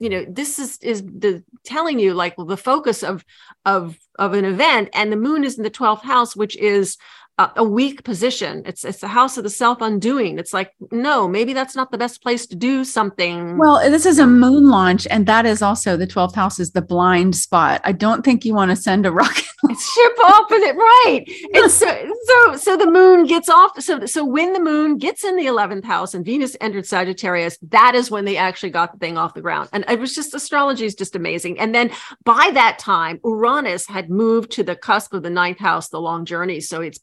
you 0.00 0.10
know 0.10 0.26
this 0.28 0.58
is 0.58 0.76
is 0.82 1.02
the 1.02 1.42
telling 1.64 1.98
you 1.98 2.12
like 2.12 2.34
the 2.36 2.58
focus 2.58 3.02
of 3.02 3.24
of 3.64 3.96
of 4.18 4.34
an 4.34 4.44
event 4.44 4.90
and 4.92 5.10
the 5.10 5.16
moon 5.16 5.44
is 5.44 5.56
in 5.56 5.62
the 5.62 5.70
12th 5.70 6.02
house 6.02 6.36
which 6.36 6.56
is 6.56 6.98
a, 7.38 7.50
a 7.56 7.64
weak 7.64 8.04
position. 8.04 8.62
It's 8.64 8.84
it's 8.84 9.00
the 9.00 9.08
house 9.08 9.36
of 9.36 9.44
the 9.44 9.50
self 9.50 9.80
undoing. 9.80 10.38
It's 10.38 10.52
like 10.52 10.72
no, 10.92 11.26
maybe 11.26 11.52
that's 11.52 11.74
not 11.74 11.90
the 11.90 11.98
best 11.98 12.22
place 12.22 12.46
to 12.46 12.56
do 12.56 12.84
something. 12.84 13.58
Well, 13.58 13.78
this 13.90 14.06
is 14.06 14.18
a 14.18 14.26
moon 14.26 14.68
launch, 14.68 15.06
and 15.10 15.26
that 15.26 15.46
is 15.46 15.62
also 15.62 15.96
the 15.96 16.06
twelfth 16.06 16.34
house 16.34 16.60
is 16.60 16.72
the 16.72 16.82
blind 16.82 17.34
spot. 17.34 17.80
I 17.84 17.92
don't 17.92 18.24
think 18.24 18.44
you 18.44 18.54
want 18.54 18.70
to 18.70 18.76
send 18.76 19.04
a 19.06 19.12
rocket 19.12 19.44
ship 19.44 20.18
off 20.24 20.52
in 20.52 20.62
it, 20.62 20.76
right? 20.76 21.24
And 21.54 21.70
so 21.70 22.12
so 22.24 22.56
so 22.56 22.76
the 22.76 22.90
moon 22.90 23.26
gets 23.26 23.48
off. 23.48 23.80
So 23.82 24.06
so 24.06 24.24
when 24.24 24.52
the 24.52 24.60
moon 24.60 24.98
gets 24.98 25.24
in 25.24 25.36
the 25.36 25.46
eleventh 25.46 25.84
house 25.84 26.14
and 26.14 26.24
Venus 26.24 26.56
entered 26.60 26.86
Sagittarius, 26.86 27.58
that 27.62 27.94
is 27.94 28.10
when 28.10 28.24
they 28.24 28.36
actually 28.36 28.70
got 28.70 28.92
the 28.92 28.98
thing 28.98 29.18
off 29.18 29.34
the 29.34 29.40
ground. 29.40 29.68
And 29.72 29.84
it 29.88 29.98
was 29.98 30.14
just 30.14 30.34
astrology 30.34 30.84
is 30.84 30.94
just 30.94 31.16
amazing. 31.16 31.58
And 31.58 31.74
then 31.74 31.90
by 32.24 32.50
that 32.54 32.78
time, 32.78 33.18
Uranus 33.24 33.86
had 33.86 34.08
moved 34.08 34.52
to 34.52 34.62
the 34.62 34.76
cusp 34.76 35.14
of 35.14 35.22
the 35.22 35.30
ninth 35.30 35.58
house, 35.58 35.88
the 35.88 36.00
long 36.00 36.24
journey. 36.24 36.60
So 36.60 36.80
it's 36.80 36.98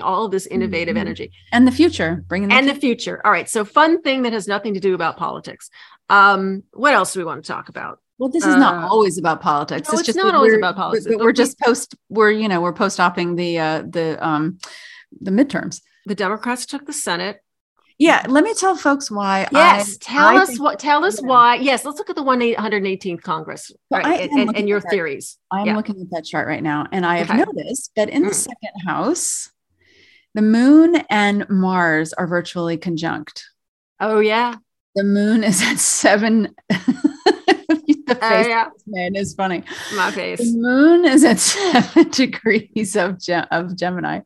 all 0.00 0.24
of 0.24 0.30
this 0.30 0.46
innovative 0.46 0.94
mm-hmm. 0.94 1.00
energy 1.00 1.32
and 1.52 1.66
the 1.66 1.72
future, 1.72 2.24
bringing 2.26 2.48
the 2.48 2.54
and 2.54 2.66
future. 2.66 2.74
the 2.74 2.80
future. 2.80 3.20
All 3.24 3.32
right. 3.32 3.48
So 3.48 3.64
fun 3.64 4.02
thing 4.02 4.22
that 4.22 4.32
has 4.32 4.48
nothing 4.48 4.74
to 4.74 4.80
do 4.80 4.94
about 4.94 5.16
politics. 5.16 5.70
Um, 6.08 6.62
what 6.72 6.94
else 6.94 7.12
do 7.12 7.20
we 7.20 7.24
want 7.24 7.44
to 7.44 7.52
talk 7.52 7.68
about? 7.68 8.00
Well, 8.18 8.28
this 8.28 8.44
is 8.44 8.54
uh, 8.54 8.58
not 8.58 8.90
always 8.90 9.18
about 9.18 9.40
politics. 9.40 9.88
No, 9.88 9.92
it's, 9.92 10.00
it's, 10.00 10.06
just 10.06 10.18
not 10.18 10.34
always 10.34 10.54
about 10.54 10.76
politics. 10.76 11.06
We're, 11.08 11.18
we're 11.18 11.32
just 11.32 11.58
post. 11.58 11.94
We're 12.08 12.30
you 12.30 12.48
know 12.48 12.60
we're 12.60 12.72
post 12.72 13.00
oping 13.00 13.34
the 13.34 13.58
uh, 13.58 13.82
the 13.88 14.24
um 14.24 14.58
the 15.20 15.30
midterms. 15.30 15.80
The 16.06 16.14
Democrats 16.14 16.66
took 16.66 16.86
the 16.86 16.92
Senate. 16.92 17.40
Yeah, 17.98 18.24
let 18.28 18.42
me 18.42 18.54
tell 18.54 18.76
folks 18.76 19.10
why. 19.10 19.48
Yes, 19.52 19.94
I, 19.94 19.96
tell 20.00 20.26
I 20.26 20.36
us 20.36 20.58
what. 20.58 20.78
Tell 20.78 21.04
us 21.04 21.20
why. 21.20 21.56
Yes, 21.56 21.84
let's 21.84 21.98
look 21.98 22.10
at 22.10 22.16
the 22.16 22.22
one 22.22 22.40
hundred 22.54 22.86
eighteenth 22.86 23.22
Congress 23.22 23.70
well, 23.90 24.02
right, 24.02 24.30
and, 24.30 24.56
and, 24.56 24.68
your 24.68 24.80
theories. 24.80 25.38
I'm 25.50 25.66
yeah. 25.66 25.76
looking 25.76 26.00
at 26.00 26.10
that 26.10 26.24
chart 26.24 26.48
right 26.48 26.62
now, 26.62 26.86
and 26.90 27.06
I 27.06 27.18
have 27.18 27.30
okay. 27.30 27.38
noticed 27.38 27.92
that 27.94 28.08
in 28.08 28.24
mm. 28.24 28.28
the 28.28 28.34
second 28.34 28.72
house, 28.84 29.50
the 30.34 30.42
Moon 30.42 30.96
and 31.10 31.48
Mars 31.48 32.12
are 32.12 32.26
virtually 32.26 32.76
conjunct. 32.76 33.44
Oh 34.00 34.20
yeah, 34.20 34.56
the 34.94 35.04
Moon 35.04 35.44
is 35.44 35.62
at 35.62 35.78
seven. 35.78 36.54
the 38.06 38.18
oh, 38.20 38.28
face 38.28 38.46
uh, 38.46 38.48
yeah. 38.48 38.68
man 38.86 39.16
is 39.16 39.34
funny. 39.34 39.62
My 39.94 40.10
face. 40.10 40.38
The 40.38 40.58
moon 40.58 41.04
is 41.04 41.24
at 41.24 41.38
seven 41.38 42.10
degrees 42.10 42.96
of 42.96 43.20
Gem- 43.20 43.46
of 43.50 43.76
Gemini. 43.76 44.20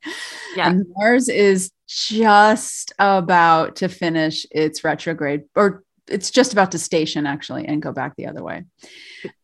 Yeah. 0.57 0.71
And 0.71 0.87
Mars 0.97 1.29
is 1.29 1.71
just 1.87 2.93
about 2.99 3.77
to 3.77 3.89
finish 3.89 4.47
its 4.51 4.85
retrograde, 4.85 5.45
or 5.55 5.85
it's 6.09 6.31
just 6.31 6.53
about 6.53 6.73
to 6.73 6.79
station 6.79 7.27
actually 7.27 7.67
and 7.67 7.83
go 7.83 7.93
back 7.93 8.17
the 8.17 8.27
other 8.27 8.43
way. 8.43 8.65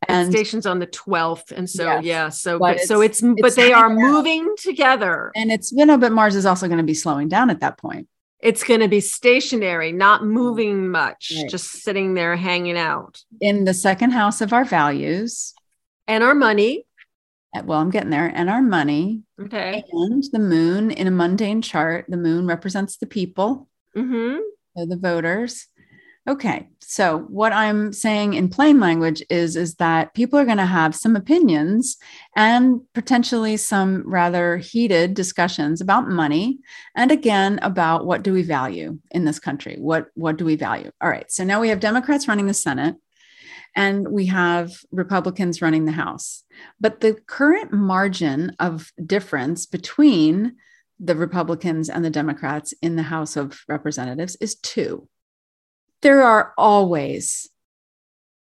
And 0.09 0.31
stations 0.31 0.67
on 0.67 0.79
the 0.79 0.87
12th. 0.87 1.53
And 1.53 1.69
so 1.69 1.85
yes, 1.85 2.05
yeah, 2.05 2.29
so 2.29 2.59
but 2.59 2.81
so 2.81 3.01
it's, 3.01 3.23
it's 3.23 3.41
but 3.41 3.57
they 3.57 3.73
are 3.73 3.91
moving 3.91 4.55
together. 4.59 5.33
And 5.35 5.51
it's 5.51 5.73
you 5.73 5.85
know, 5.87 5.99
but 5.99 6.13
Mars 6.13 6.37
is 6.37 6.47
also 6.47 6.67
going 6.67 6.79
to 6.79 6.85
be 6.85 6.95
slowing 6.95 7.29
down 7.29 7.51
at 7.51 7.61
that 7.61 7.79
point 7.79 8.09
it's 8.45 8.63
going 8.63 8.81
to 8.81 8.89
be 8.89 9.01
stationary, 9.01 9.91
not 9.91 10.23
moving 10.23 10.91
much, 10.91 11.33
right. 11.35 11.49
just 11.49 11.83
sitting 11.83 12.13
there 12.13 12.37
hanging 12.37 12.77
out. 12.77 13.23
In 13.41 13.65
the 13.65 13.73
second 13.73 14.11
house 14.11 14.43
of 14.43 14.53
our 14.53 14.67
values 14.67 15.55
and 16.07 16.23
our 16.23 16.35
money. 16.35 16.85
Uh, 17.57 17.63
well, 17.65 17.81
I'm 17.81 17.89
getting 17.89 18.11
there. 18.11 18.27
And 18.27 18.51
our 18.51 18.61
money. 18.61 19.23
Okay. 19.41 19.83
And 19.91 20.23
the 20.31 20.39
moon 20.39 20.91
in 20.91 21.07
a 21.07 21.11
mundane 21.11 21.63
chart, 21.63 22.05
the 22.07 22.19
moon 22.19 22.47
represents 22.47 22.99
the 22.99 23.07
people, 23.07 23.67
mm-hmm. 23.97 24.41
so 24.77 24.87
the 24.87 24.99
voters. 24.99 25.67
Okay. 26.27 26.69
So 26.81 27.19
what 27.29 27.53
I'm 27.53 27.93
saying 27.93 28.33
in 28.33 28.49
plain 28.49 28.81
language 28.81 29.23
is 29.29 29.57
is 29.57 29.75
that 29.75 30.15
people 30.15 30.39
are 30.39 30.47
going 30.47 30.57
to 30.57 30.65
have 30.65 30.95
some 30.95 31.17
opinions 31.17 31.99
and 32.35 32.81
potentially 32.95 33.59
some 33.59 34.09
rather 34.11 34.57
heated 34.57 35.13
discussions 35.13 35.83
about 35.83 36.09
money 36.09 36.61
and 36.97 37.11
again 37.11 37.59
about 37.61 38.07
what 38.07 38.23
do 38.23 38.33
we 38.33 38.43
value 38.43 38.99
in 39.11 39.27
this 39.27 39.39
country? 39.39 39.77
What 39.79 40.07
what 40.15 40.39
do 40.39 40.47
we 40.47 40.57
value? 40.57 40.91
All 41.03 41.11
right. 41.11 41.31
So 41.31 41.45
now 41.45 41.61
we 41.61 41.69
have 41.69 41.81
Democrats 41.81 42.27
running 42.27 42.47
the 42.47 42.55
Senate 42.55 42.97
and 43.77 44.09
we 44.09 44.27
have 44.27 44.73
Republicans 44.93 45.61
running 45.61 45.85
the 45.85 45.93
House. 45.93 46.45
But 46.81 47.01
the 47.01 47.15
current 47.27 47.71
margin 47.71 48.57
of 48.61 48.93
difference 49.05 49.67
between 49.67 50.57
the 50.99 51.17
Republicans 51.17 51.91
and 51.91 52.03
the 52.03 52.11
Democrats 52.11 52.73
in 52.81 52.97
the 52.97 53.03
House 53.03 53.37
of 53.37 53.61
Representatives 53.69 54.37
is 54.37 54.55
2 54.55 55.07
there 56.05 56.23
are 56.23 56.53
always 56.59 57.49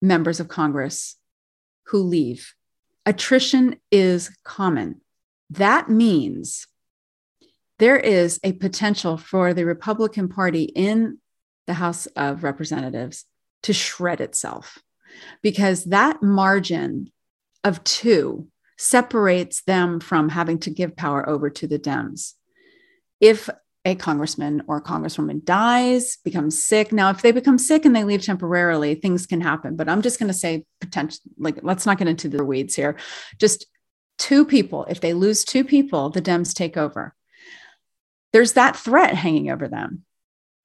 members 0.01 0.39
of 0.39 0.47
Congress 0.47 1.15
who 1.85 1.99
leave. 1.99 2.55
Attrition 3.05 3.79
is 3.91 4.35
common. 4.43 5.01
That 5.51 5.87
means 5.87 6.65
there 7.77 7.99
is 7.99 8.39
a 8.43 8.53
potential 8.53 9.17
for 9.17 9.53
the 9.53 9.65
Republican 9.65 10.29
Party 10.29 10.63
in 10.63 11.19
the 11.67 11.75
House 11.75 12.07
of 12.15 12.43
Representatives 12.43 13.25
to 13.61 13.71
shred 13.71 14.19
itself 14.19 14.79
because 15.43 15.85
that 15.85 16.23
margin 16.23 17.11
of 17.63 17.83
two 17.83 18.47
separates 18.79 19.61
them 19.61 19.99
from 19.99 20.29
having 20.29 20.57
to 20.57 20.71
give 20.71 20.95
power 20.95 21.29
over 21.29 21.51
to 21.51 21.67
the 21.67 21.77
Dems. 21.77 22.33
If 23.21 23.47
a 23.85 23.95
congressman 23.95 24.63
or 24.67 24.81
congresswoman 24.81 25.43
dies, 25.43 26.17
becomes 26.23 26.61
sick. 26.63 26.91
Now, 26.91 27.09
if 27.09 27.21
they 27.21 27.31
become 27.31 27.57
sick 27.57 27.83
and 27.85 27.95
they 27.95 28.03
leave 28.03 28.23
temporarily, 28.23 28.95
things 28.95 29.25
can 29.25 29.41
happen. 29.41 29.75
But 29.75 29.89
I'm 29.89 30.01
just 30.01 30.19
going 30.19 30.29
to 30.29 30.33
say 30.33 30.65
potential, 30.79 31.19
like, 31.37 31.59
let's 31.63 31.85
not 31.85 31.97
get 31.97 32.07
into 32.07 32.29
the 32.29 32.45
weeds 32.45 32.75
here. 32.75 32.95
Just 33.39 33.65
two 34.17 34.45
people, 34.45 34.85
if 34.85 35.01
they 35.01 35.13
lose 35.13 35.43
two 35.43 35.65
people, 35.65 36.09
the 36.09 36.21
Dems 36.21 36.53
take 36.53 36.77
over. 36.77 37.13
There's 38.31 38.53
that 38.53 38.77
threat 38.77 39.15
hanging 39.15 39.51
over 39.51 39.67
them. 39.67 40.03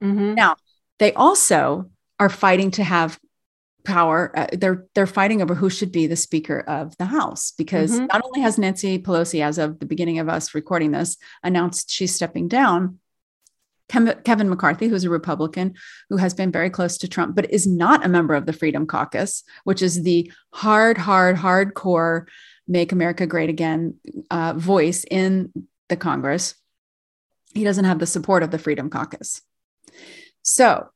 Mm-hmm. 0.01 0.35
Now, 0.35 0.55
they 0.97 1.13
also 1.13 1.89
are 2.19 2.29
fighting 2.29 2.71
to 2.71 2.83
have 2.83 3.19
power 3.85 4.31
uh, 4.37 4.47
they're 4.51 4.85
they're 4.93 5.07
fighting 5.07 5.41
over 5.41 5.55
who 5.55 5.69
should 5.69 5.91
be 5.91 6.05
the 6.05 6.15
speaker 6.15 6.59
of 6.67 6.95
the 6.97 7.05
house 7.05 7.53
because 7.57 7.93
mm-hmm. 7.93 8.07
not 8.07 8.21
only 8.23 8.41
has 8.41 8.57
Nancy 8.57 8.99
Pelosi 8.99 9.41
as 9.41 9.57
of 9.57 9.79
the 9.79 9.85
beginning 9.85 10.19
of 10.19 10.27
us 10.27 10.53
recording 10.53 10.91
this 10.91 11.17
announced 11.43 11.89
she's 11.89 12.13
stepping 12.13 12.49
down 12.49 12.99
Kevin 13.89 14.49
McCarthy, 14.49 14.87
who's 14.87 15.03
a 15.03 15.09
Republican 15.09 15.73
who 16.09 16.17
has 16.17 16.33
been 16.33 16.51
very 16.51 16.69
close 16.69 16.97
to 16.99 17.07
Trump, 17.07 17.35
but 17.35 17.51
is 17.51 17.65
not 17.65 18.05
a 18.05 18.09
member 18.09 18.35
of 18.35 18.45
the 18.45 18.53
Freedom 18.53 18.85
Caucus, 18.85 19.43
which 19.63 19.81
is 19.81 20.03
the 20.03 20.31
hard, 20.53 20.97
hard, 20.97 21.37
hardcore 21.37 22.27
Make 22.67 22.91
America 22.91 23.25
Great 23.25 23.49
Again 23.49 23.95
uh, 24.29 24.53
voice 24.53 25.03
in 25.09 25.51
the 25.89 25.97
Congress. 25.97 26.53
He 27.55 27.63
doesn't 27.63 27.85
have 27.85 27.97
the 27.97 28.05
support 28.05 28.43
of 28.43 28.51
the 28.51 28.59
Freedom 28.59 28.91
Caucus. 28.91 29.41
So 30.43 30.89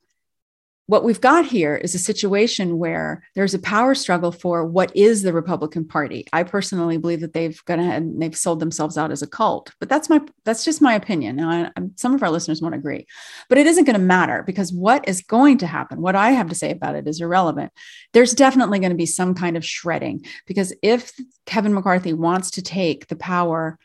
what 0.87 1.05
we've 1.05 1.21
got 1.21 1.45
here 1.45 1.75
is 1.75 1.95
a 1.95 1.99
situation 1.99 2.77
where 2.77 3.23
there's 3.35 3.53
a 3.53 3.59
power 3.59 3.95
struggle 3.95 4.33
for 4.33 4.65
what 4.65 4.93
is 4.95 5.21
the 5.21 5.31
Republican 5.31 5.85
Party. 5.85 6.25
I 6.33 6.43
personally 6.43 6.97
believe 6.97 7.21
that 7.21 7.31
they've 7.31 7.63
gone 7.65 7.79
ahead 7.79 8.01
and 8.01 8.21
they've 8.21 8.35
sold 8.35 8.59
themselves 8.59 8.97
out 8.97 9.09
as 9.09 9.21
a 9.21 9.27
cult, 9.27 9.71
but 9.79 9.87
that's 9.87 10.09
my 10.09 10.19
that's 10.43 10.65
just 10.65 10.81
my 10.81 10.93
opinion. 10.93 11.39
And 11.39 11.71
I, 11.75 11.81
some 11.95 12.13
of 12.13 12.21
our 12.21 12.29
listeners 12.29 12.61
won't 12.61 12.75
agree, 12.75 13.07
but 13.47 13.57
it 13.57 13.65
isn't 13.65 13.85
going 13.85 13.97
to 13.97 14.05
matter 14.05 14.43
because 14.43 14.73
what 14.73 15.07
is 15.07 15.21
going 15.21 15.59
to 15.59 15.67
happen, 15.67 16.01
what 16.01 16.17
I 16.17 16.31
have 16.31 16.49
to 16.49 16.55
say 16.55 16.71
about 16.71 16.95
it, 16.95 17.07
is 17.07 17.21
irrelevant. 17.21 17.71
There's 18.11 18.33
definitely 18.33 18.79
going 18.79 18.91
to 18.91 18.97
be 18.97 19.05
some 19.05 19.35
kind 19.35 19.55
of 19.55 19.65
shredding 19.65 20.25
because 20.47 20.73
if 20.83 21.13
Kevin 21.45 21.73
McCarthy 21.73 22.11
wants 22.11 22.51
to 22.51 22.61
take 22.61 23.07
the 23.07 23.15
power 23.15 23.79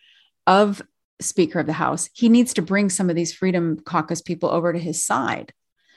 of 0.48 0.82
Speaker 1.20 1.60
of 1.60 1.66
the 1.66 1.72
House, 1.72 2.10
he 2.12 2.28
needs 2.28 2.54
to 2.54 2.62
bring 2.62 2.90
some 2.90 3.08
of 3.08 3.14
these 3.14 3.32
Freedom 3.32 3.78
Caucus 3.78 4.20
people 4.20 4.50
over 4.50 4.72
to 4.72 4.78
his 4.78 5.04
side. 5.04 5.52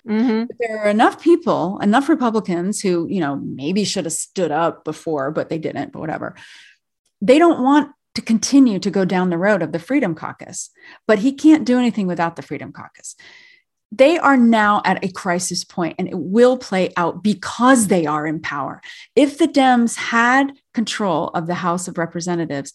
Mm-hmm. 0.07 0.45
There 0.59 0.79
are 0.79 0.89
enough 0.89 1.21
people, 1.21 1.79
enough 1.79 2.09
Republicans 2.09 2.81
who, 2.81 3.07
you 3.07 3.19
know, 3.19 3.35
maybe 3.35 3.83
should 3.83 4.05
have 4.05 4.13
stood 4.13 4.51
up 4.51 4.83
before, 4.83 5.31
but 5.31 5.49
they 5.49 5.59
didn't, 5.59 5.91
but 5.91 5.99
whatever. 5.99 6.35
They 7.21 7.37
don't 7.37 7.61
want 7.61 7.91
to 8.15 8.21
continue 8.21 8.79
to 8.79 8.89
go 8.89 9.05
down 9.05 9.29
the 9.29 9.37
road 9.37 9.61
of 9.61 9.71
the 9.71 9.79
Freedom 9.79 10.15
Caucus, 10.15 10.71
but 11.07 11.19
he 11.19 11.31
can't 11.31 11.65
do 11.65 11.77
anything 11.77 12.07
without 12.07 12.35
the 12.35 12.41
Freedom 12.41 12.71
Caucus. 12.71 13.15
They 13.91 14.17
are 14.17 14.37
now 14.37 14.81
at 14.85 15.03
a 15.03 15.11
crisis 15.11 15.63
point 15.63 15.95
and 15.99 16.07
it 16.07 16.17
will 16.17 16.57
play 16.57 16.91
out 16.97 17.23
because 17.23 17.87
they 17.87 18.05
are 18.05 18.25
in 18.25 18.41
power. 18.41 18.81
If 19.15 19.37
the 19.37 19.47
Dems 19.47 19.95
had 19.95 20.53
control 20.73 21.27
of 21.29 21.45
the 21.45 21.55
House 21.55 21.87
of 21.87 21.97
Representatives, 21.97 22.73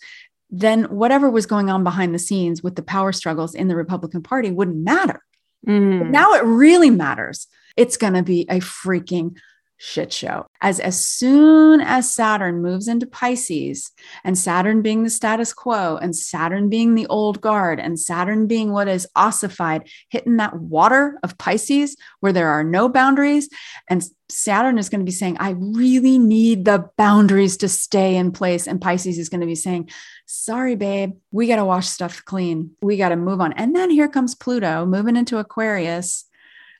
then 0.50 0.84
whatever 0.84 1.28
was 1.30 1.46
going 1.46 1.70
on 1.70 1.82
behind 1.82 2.14
the 2.14 2.18
scenes 2.18 2.62
with 2.62 2.76
the 2.76 2.82
power 2.82 3.12
struggles 3.12 3.54
in 3.54 3.68
the 3.68 3.76
Republican 3.76 4.22
Party 4.22 4.50
wouldn't 4.50 4.76
matter 4.76 5.22
Mm. 5.66 6.10
Now 6.10 6.34
it 6.34 6.44
really 6.44 6.90
matters. 6.90 7.46
It's 7.76 7.96
going 7.96 8.14
to 8.14 8.22
be 8.22 8.42
a 8.48 8.60
freaking 8.60 9.36
shit 9.76 10.12
show. 10.12 10.45
As 10.60 10.80
as 10.80 11.04
soon 11.04 11.80
as 11.80 12.12
Saturn 12.12 12.62
moves 12.62 12.88
into 12.88 13.06
Pisces 13.06 13.90
and 14.24 14.36
Saturn 14.36 14.82
being 14.82 15.02
the 15.02 15.10
status 15.10 15.52
quo 15.52 15.96
and 15.96 16.14
Saturn 16.14 16.68
being 16.68 16.94
the 16.94 17.06
old 17.06 17.40
guard 17.40 17.80
and 17.80 17.98
Saturn 17.98 18.46
being 18.46 18.72
what 18.72 18.88
is 18.88 19.08
ossified 19.16 19.88
hitting 20.08 20.36
that 20.36 20.58
water 20.58 21.18
of 21.22 21.38
Pisces 21.38 21.96
where 22.20 22.32
there 22.32 22.50
are 22.50 22.64
no 22.64 22.88
boundaries 22.88 23.48
and 23.88 24.04
Saturn 24.28 24.76
is 24.78 24.88
going 24.88 25.00
to 25.00 25.04
be 25.04 25.12
saying 25.12 25.36
I 25.38 25.50
really 25.50 26.18
need 26.18 26.64
the 26.64 26.88
boundaries 26.96 27.58
to 27.58 27.68
stay 27.68 28.16
in 28.16 28.32
place 28.32 28.66
and 28.66 28.80
Pisces 28.80 29.18
is 29.18 29.28
going 29.28 29.40
to 29.40 29.46
be 29.46 29.54
saying 29.54 29.90
sorry 30.26 30.74
babe 30.74 31.12
we 31.30 31.46
got 31.46 31.56
to 31.56 31.64
wash 31.64 31.86
stuff 31.86 32.24
clean. 32.24 32.70
We 32.80 32.96
got 32.96 33.10
to 33.10 33.16
move 33.16 33.40
on. 33.40 33.52
And 33.52 33.74
then 33.74 33.90
here 33.90 34.08
comes 34.08 34.34
Pluto 34.34 34.86
moving 34.86 35.16
into 35.16 35.38
Aquarius 35.38 36.24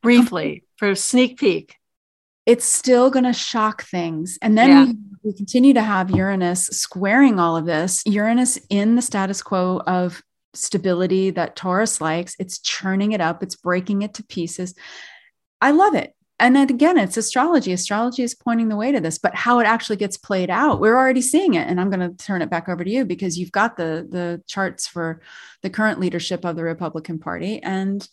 briefly 0.02 0.64
for 0.76 0.94
sneak 0.94 1.38
peek 1.38 1.76
it's 2.46 2.64
still 2.64 3.10
going 3.10 3.24
to 3.24 3.32
shock 3.32 3.82
things. 3.82 4.38
And 4.40 4.56
then 4.56 4.70
yeah. 4.70 4.84
we, 4.84 4.96
we 5.24 5.32
continue 5.34 5.74
to 5.74 5.82
have 5.82 6.10
Uranus 6.10 6.66
squaring 6.68 7.40
all 7.40 7.56
of 7.56 7.66
this. 7.66 8.02
Uranus 8.06 8.58
in 8.70 8.94
the 8.94 9.02
status 9.02 9.42
quo 9.42 9.82
of 9.86 10.22
stability 10.54 11.30
that 11.30 11.56
Taurus 11.56 12.00
likes, 12.00 12.36
it's 12.38 12.58
churning 12.60 13.12
it 13.12 13.20
up, 13.20 13.42
it's 13.42 13.56
breaking 13.56 14.02
it 14.02 14.14
to 14.14 14.24
pieces. 14.24 14.74
I 15.60 15.72
love 15.72 15.94
it. 15.94 16.14
And 16.38 16.54
then 16.54 16.70
again, 16.70 16.98
it's 16.98 17.16
astrology. 17.16 17.72
Astrology 17.72 18.22
is 18.22 18.34
pointing 18.34 18.68
the 18.68 18.76
way 18.76 18.92
to 18.92 19.00
this, 19.00 19.18
but 19.18 19.34
how 19.34 19.58
it 19.58 19.66
actually 19.66 19.96
gets 19.96 20.18
played 20.18 20.50
out, 20.50 20.80
we're 20.80 20.96
already 20.96 21.22
seeing 21.22 21.54
it. 21.54 21.66
And 21.66 21.80
I'm 21.80 21.90
going 21.90 22.10
to 22.10 22.24
turn 22.24 22.42
it 22.42 22.50
back 22.50 22.68
over 22.68 22.84
to 22.84 22.90
you 22.90 23.06
because 23.06 23.38
you've 23.38 23.52
got 23.52 23.76
the 23.76 24.06
the 24.08 24.42
charts 24.46 24.86
for 24.86 25.22
the 25.62 25.70
current 25.70 25.98
leadership 25.98 26.44
of 26.44 26.54
the 26.54 26.64
Republican 26.64 27.18
Party. 27.18 27.62
And 27.62 28.06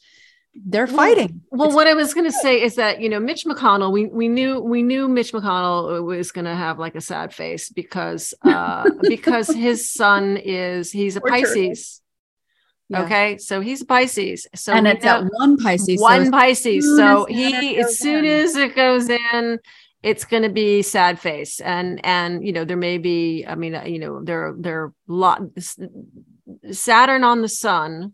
they're 0.56 0.88
fighting. 0.88 1.41
Well, 1.49 1.68
well 1.68 1.76
what 1.76 1.88
I 1.88 1.93
was 1.93 2.14
going 2.14 2.26
to 2.26 2.32
say 2.32 2.62
is 2.62 2.76
that 2.76 3.01
you 3.01 3.10
know 3.10 3.20
Mitch 3.20 3.45
McConnell, 3.45 3.91
we 3.91 4.06
we 4.08 4.28
knew 4.28 4.60
we 4.60 4.84
knew 4.84 5.08
Mitch 5.08 5.32
McConnell 5.34 6.04
was 6.04 6.32
going 6.32 6.45
to 6.45 6.56
have 6.56 6.80
like 6.80 6.95
a 6.95 7.01
sad 7.01 7.34
face 7.34 7.70
because 7.70 8.34
uh 8.43 8.89
because 9.01 9.47
his 9.47 9.89
sun 9.91 10.38
is 10.38 10.91
he's 10.91 11.16
a 11.16 11.22
Pisces. 11.22 12.01
Yeah. 12.89 13.04
Okay, 13.04 13.38
so 13.38 13.62
he's 13.62 13.82
a 13.82 13.86
Pisces. 13.86 14.47
So 14.54 14.74
and 14.74 14.88
it's 14.88 15.06
at 15.06 15.24
one 15.24 15.58
Pisces. 15.58 15.99
One 15.99 16.26
so 16.26 16.32
Pisces. 16.32 16.97
So 16.97 17.26
he 17.26 17.78
as 17.78 17.97
soon 17.97 18.26
in. 18.26 18.32
as 18.43 18.56
it 18.56 18.76
goes 18.76 19.10
in, 19.10 19.60
it's 20.04 20.26
going 20.26 20.43
to 20.43 20.49
be 20.49 20.82
sad 20.82 21.20
face 21.20 21.60
and 21.62 22.06
and 22.06 22.45
you 22.45 22.51
know 22.51 22.66
there 22.66 22.78
may 22.78 22.97
be 22.97 23.45
i 23.47 23.56
mean 23.56 23.80
you 23.86 23.97
know 23.97 24.22
there 24.22 24.54
there 24.58 24.84
are 24.84 24.93
lot 25.08 25.41
saturn 26.72 27.24
on 27.24 27.41
the 27.41 27.47
sun 27.47 28.14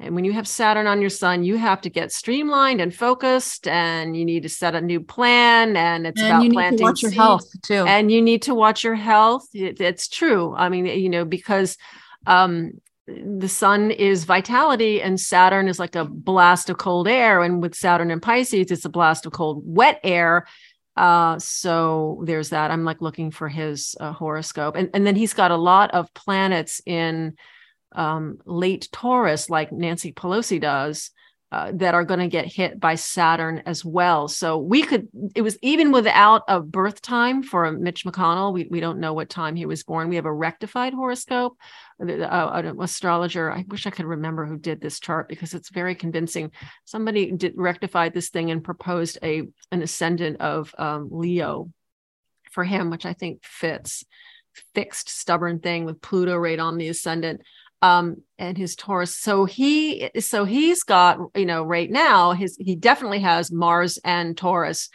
and 0.00 0.14
when 0.14 0.24
you 0.24 0.32
have 0.32 0.48
Saturn 0.48 0.86
on 0.86 1.02
your 1.02 1.10
sun, 1.10 1.44
you 1.44 1.58
have 1.58 1.82
to 1.82 1.90
get 1.90 2.10
streamlined 2.10 2.80
and 2.80 2.94
focused, 2.94 3.68
and 3.68 4.16
you 4.16 4.24
need 4.24 4.42
to 4.44 4.48
set 4.48 4.74
a 4.74 4.80
new 4.80 4.98
plan. 5.00 5.76
And 5.76 6.06
it's 6.06 6.20
and 6.20 6.30
about 6.30 6.44
you 6.44 6.50
planting. 6.52 6.78
to 6.78 6.84
watch 6.84 7.02
your 7.02 7.10
health 7.10 7.62
too. 7.62 7.84
And 7.86 8.10
you 8.10 8.22
need 8.22 8.42
to 8.42 8.54
watch 8.54 8.82
your 8.82 8.94
health. 8.94 9.46
It, 9.52 9.78
it's 9.78 10.08
true. 10.08 10.54
I 10.56 10.70
mean, 10.70 10.86
you 10.86 11.10
know, 11.10 11.26
because 11.26 11.76
um, 12.26 12.80
the 13.06 13.48
sun 13.48 13.90
is 13.90 14.24
vitality, 14.24 15.02
and 15.02 15.20
Saturn 15.20 15.68
is 15.68 15.78
like 15.78 15.94
a 15.94 16.06
blast 16.06 16.70
of 16.70 16.78
cold 16.78 17.06
air. 17.06 17.42
And 17.42 17.60
with 17.60 17.74
Saturn 17.74 18.10
and 18.10 18.22
Pisces, 18.22 18.70
it's 18.70 18.86
a 18.86 18.90
blast 18.90 19.26
of 19.26 19.32
cold, 19.32 19.62
wet 19.66 20.00
air. 20.02 20.46
Uh, 20.96 21.38
so 21.38 22.22
there's 22.24 22.50
that. 22.50 22.70
I'm 22.70 22.84
like 22.84 23.02
looking 23.02 23.30
for 23.30 23.50
his 23.50 23.94
uh, 24.00 24.12
horoscope, 24.12 24.76
and 24.76 24.88
and 24.94 25.06
then 25.06 25.14
he's 25.14 25.34
got 25.34 25.50
a 25.50 25.56
lot 25.56 25.90
of 25.90 26.12
planets 26.14 26.80
in 26.86 27.36
um, 27.92 28.38
late 28.44 28.88
Taurus, 28.92 29.50
like 29.50 29.72
Nancy 29.72 30.12
Pelosi 30.12 30.60
does, 30.60 31.10
uh, 31.52 31.72
that 31.74 31.94
are 31.94 32.04
going 32.04 32.20
to 32.20 32.28
get 32.28 32.46
hit 32.46 32.78
by 32.78 32.94
Saturn 32.94 33.60
as 33.66 33.84
well. 33.84 34.28
So 34.28 34.58
we 34.58 34.82
could, 34.82 35.08
it 35.34 35.42
was 35.42 35.58
even 35.62 35.90
without 35.90 36.42
a 36.46 36.60
birth 36.60 37.02
time 37.02 37.42
for 37.42 37.70
Mitch 37.72 38.04
McConnell. 38.04 38.52
We, 38.52 38.68
we 38.70 38.78
don't 38.78 39.00
know 39.00 39.14
what 39.14 39.28
time 39.28 39.56
he 39.56 39.66
was 39.66 39.82
born. 39.82 40.08
We 40.08 40.14
have 40.14 40.26
a 40.26 40.32
rectified 40.32 40.94
horoscope. 40.94 41.56
Uh, 42.00 42.04
an 42.54 42.80
astrologer, 42.80 43.50
I 43.50 43.64
wish 43.66 43.84
I 43.84 43.90
could 43.90 44.06
remember 44.06 44.46
who 44.46 44.58
did 44.58 44.80
this 44.80 45.00
chart 45.00 45.28
because 45.28 45.52
it's 45.52 45.70
very 45.70 45.96
convincing. 45.96 46.52
Somebody 46.84 47.32
did 47.32 47.54
rectified 47.56 48.14
this 48.14 48.30
thing 48.30 48.52
and 48.52 48.62
proposed 48.62 49.18
a 49.22 49.42
an 49.72 49.82
ascendant 49.82 50.40
of 50.40 50.72
um, 50.78 51.08
Leo 51.10 51.72
for 52.52 52.62
him, 52.62 52.90
which 52.90 53.04
I 53.04 53.12
think 53.12 53.42
fits. 53.42 54.04
Fixed, 54.74 55.08
stubborn 55.08 55.58
thing 55.58 55.84
with 55.84 56.00
Pluto 56.00 56.36
right 56.36 56.58
on 56.58 56.76
the 56.76 56.88
ascendant 56.88 57.42
um 57.82 58.16
and 58.38 58.56
his 58.56 58.76
taurus. 58.76 59.16
So 59.16 59.44
he 59.44 60.10
so 60.20 60.44
he's 60.44 60.82
got 60.82 61.18
you 61.34 61.46
know 61.46 61.62
right 61.62 61.90
now 61.90 62.32
his 62.32 62.56
he 62.58 62.76
definitely 62.76 63.20
has 63.20 63.50
mars 63.52 63.98
and 64.04 64.36
taurus 64.36 64.88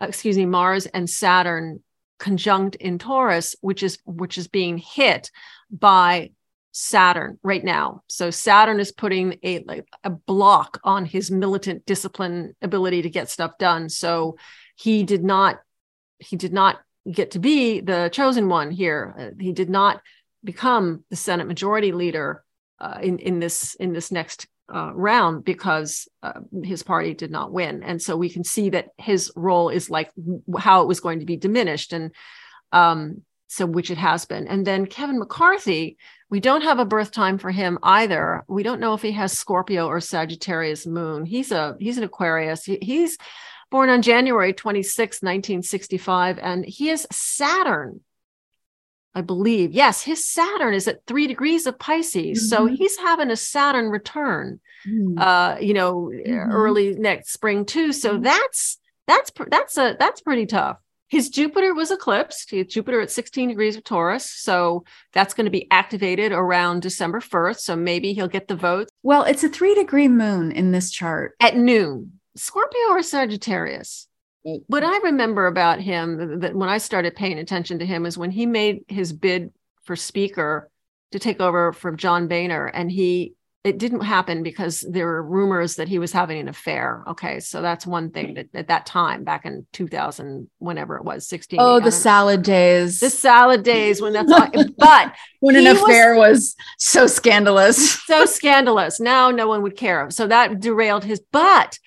uh, 0.00 0.06
excuse 0.06 0.36
me 0.36 0.46
mars 0.46 0.86
and 0.86 1.08
saturn 1.08 1.82
conjunct 2.18 2.76
in 2.76 2.98
taurus 2.98 3.54
which 3.60 3.82
is 3.82 3.98
which 4.04 4.38
is 4.38 4.48
being 4.48 4.78
hit 4.78 5.30
by 5.70 6.30
saturn 6.72 7.38
right 7.42 7.64
now. 7.64 8.02
So 8.08 8.30
saturn 8.30 8.78
is 8.78 8.92
putting 8.92 9.38
a 9.42 9.60
like 9.64 9.88
a 10.04 10.10
block 10.10 10.80
on 10.84 11.04
his 11.04 11.30
militant 11.30 11.84
discipline 11.86 12.54
ability 12.62 13.02
to 13.02 13.10
get 13.10 13.30
stuff 13.30 13.58
done. 13.58 13.88
So 13.88 14.36
he 14.76 15.02
did 15.02 15.24
not 15.24 15.58
he 16.18 16.36
did 16.36 16.52
not 16.52 16.78
get 17.10 17.32
to 17.32 17.38
be 17.38 17.80
the 17.80 18.10
chosen 18.12 18.48
one 18.48 18.70
here. 18.70 19.14
Uh, 19.18 19.30
he 19.40 19.52
did 19.52 19.70
not 19.70 20.00
become 20.44 21.04
the 21.10 21.16
Senate 21.16 21.46
Majority 21.46 21.92
Leader 21.92 22.44
uh, 22.80 22.98
in 23.02 23.18
in 23.18 23.40
this 23.40 23.74
in 23.74 23.92
this 23.92 24.12
next 24.12 24.46
uh, 24.72 24.92
round 24.94 25.44
because 25.44 26.08
uh, 26.22 26.40
his 26.62 26.82
party 26.82 27.14
did 27.14 27.30
not 27.30 27.52
win, 27.52 27.82
and 27.82 28.00
so 28.00 28.16
we 28.16 28.30
can 28.30 28.44
see 28.44 28.70
that 28.70 28.88
his 28.98 29.32
role 29.34 29.68
is 29.68 29.90
like 29.90 30.10
how 30.58 30.82
it 30.82 30.88
was 30.88 31.00
going 31.00 31.20
to 31.20 31.26
be 31.26 31.36
diminished, 31.36 31.92
and 31.92 32.12
um, 32.72 33.22
so 33.48 33.66
which 33.66 33.90
it 33.90 33.98
has 33.98 34.26
been. 34.26 34.46
And 34.46 34.66
then 34.66 34.86
Kevin 34.86 35.18
McCarthy, 35.18 35.96
we 36.30 36.40
don't 36.40 36.62
have 36.62 36.78
a 36.78 36.84
birth 36.84 37.10
time 37.10 37.38
for 37.38 37.50
him 37.50 37.78
either. 37.82 38.44
We 38.46 38.62
don't 38.62 38.80
know 38.80 38.94
if 38.94 39.02
he 39.02 39.12
has 39.12 39.36
Scorpio 39.36 39.86
or 39.86 40.00
Sagittarius 40.00 40.86
moon. 40.86 41.24
He's 41.24 41.50
a 41.50 41.76
he's 41.80 41.98
an 41.98 42.04
Aquarius. 42.04 42.64
He, 42.64 42.78
he's 42.80 43.16
born 43.70 43.90
on 43.90 44.02
January 44.02 44.52
26, 44.52 45.22
1965, 45.22 46.38
and 46.38 46.64
he 46.64 46.90
is 46.90 47.06
Saturn 47.10 48.00
I 49.18 49.20
believe. 49.20 49.72
Yes, 49.72 50.02
his 50.02 50.24
Saturn 50.24 50.74
is 50.74 50.86
at 50.86 51.04
three 51.06 51.26
degrees 51.26 51.66
of 51.66 51.78
Pisces. 51.78 52.38
Mm-hmm. 52.38 52.46
So 52.46 52.66
he's 52.66 52.96
having 52.98 53.32
a 53.32 53.36
Saturn 53.36 53.88
return, 53.88 54.60
mm-hmm. 54.86 55.18
uh, 55.18 55.56
you 55.58 55.74
know, 55.74 56.12
mm-hmm. 56.14 56.52
early 56.52 56.94
next 56.94 57.32
spring 57.32 57.64
too. 57.64 57.92
So 57.92 58.14
mm-hmm. 58.14 58.22
that's 58.22 58.78
that's 59.08 59.32
that's 59.50 59.76
a 59.76 59.96
that's 59.98 60.20
pretty 60.20 60.46
tough. 60.46 60.78
His 61.08 61.30
Jupiter 61.30 61.74
was 61.74 61.90
eclipsed. 61.90 62.50
He 62.50 62.58
had 62.58 62.68
Jupiter 62.68 63.00
at 63.00 63.10
16 63.10 63.48
degrees 63.48 63.76
of 63.76 63.82
Taurus. 63.82 64.30
So 64.30 64.84
that's 65.14 65.34
going 65.34 65.46
to 65.46 65.50
be 65.50 65.66
activated 65.70 66.32
around 66.32 66.82
December 66.82 67.20
1st. 67.20 67.60
So 67.60 67.76
maybe 67.76 68.12
he'll 68.12 68.28
get 68.28 68.46
the 68.46 68.54
votes. 68.54 68.90
Well, 69.02 69.24
it's 69.24 69.42
a 69.42 69.48
three 69.48 69.74
degree 69.74 70.08
moon 70.08 70.52
in 70.52 70.70
this 70.70 70.90
chart. 70.90 71.34
At 71.40 71.56
noon. 71.56 72.20
Scorpio 72.36 72.90
or 72.90 73.02
Sagittarius? 73.02 74.07
What 74.66 74.84
I 74.84 74.98
remember 74.98 75.46
about 75.46 75.80
him 75.80 76.40
that 76.40 76.54
when 76.54 76.68
I 76.68 76.78
started 76.78 77.16
paying 77.16 77.38
attention 77.38 77.78
to 77.78 77.86
him 77.86 78.06
is 78.06 78.18
when 78.18 78.30
he 78.30 78.46
made 78.46 78.84
his 78.88 79.12
bid 79.12 79.52
for 79.82 79.96
speaker 79.96 80.70
to 81.12 81.18
take 81.18 81.40
over 81.40 81.72
from 81.72 81.96
John 81.96 82.28
Boehner 82.28 82.66
and 82.66 82.90
he 82.90 83.34
it 83.64 83.78
didn't 83.78 84.00
happen 84.00 84.42
because 84.42 84.80
there 84.88 85.06
were 85.06 85.22
rumors 85.22 85.76
that 85.76 85.88
he 85.88 85.98
was 85.98 86.12
having 86.12 86.38
an 86.38 86.48
affair. 86.48 87.02
Okay, 87.08 87.40
so 87.40 87.60
that's 87.60 87.86
one 87.86 88.10
thing 88.10 88.34
that 88.34 88.46
at 88.54 88.68
that 88.68 88.86
time 88.86 89.24
back 89.24 89.44
in 89.44 89.66
2000 89.72 90.48
whenever 90.58 90.96
it 90.96 91.04
was 91.04 91.28
16. 91.28 91.58
Oh, 91.60 91.80
the 91.80 91.90
salad 91.90 92.42
days. 92.42 93.00
The 93.00 93.10
salad 93.10 93.64
days 93.64 94.00
when 94.00 94.12
that's 94.12 94.30
all, 94.30 94.48
but 94.78 95.14
when 95.40 95.56
an 95.56 95.66
affair 95.66 96.14
was, 96.14 96.28
was 96.28 96.56
so 96.78 97.06
scandalous. 97.06 98.00
so 98.04 98.24
scandalous. 98.24 99.00
Now 99.00 99.30
no 99.30 99.48
one 99.48 99.62
would 99.62 99.76
care. 99.76 100.08
So 100.10 100.28
that 100.28 100.60
derailed 100.60 101.04
his 101.04 101.20
but 101.32 101.78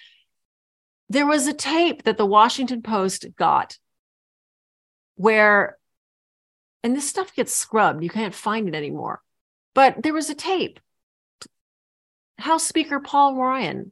there 1.11 1.27
was 1.27 1.45
a 1.47 1.53
tape 1.53 2.03
that 2.03 2.17
the 2.17 2.25
Washington 2.25 2.81
Post 2.81 3.25
got 3.35 3.77
where, 5.15 5.77
and 6.83 6.95
this 6.95 7.09
stuff 7.09 7.35
gets 7.35 7.53
scrubbed, 7.53 8.01
you 8.01 8.09
can't 8.09 8.33
find 8.33 8.69
it 8.69 8.75
anymore. 8.75 9.21
But 9.75 10.03
there 10.03 10.13
was 10.13 10.29
a 10.29 10.35
tape. 10.35 10.79
House 12.37 12.63
Speaker 12.63 12.99
Paul 12.99 13.35
Ryan 13.35 13.91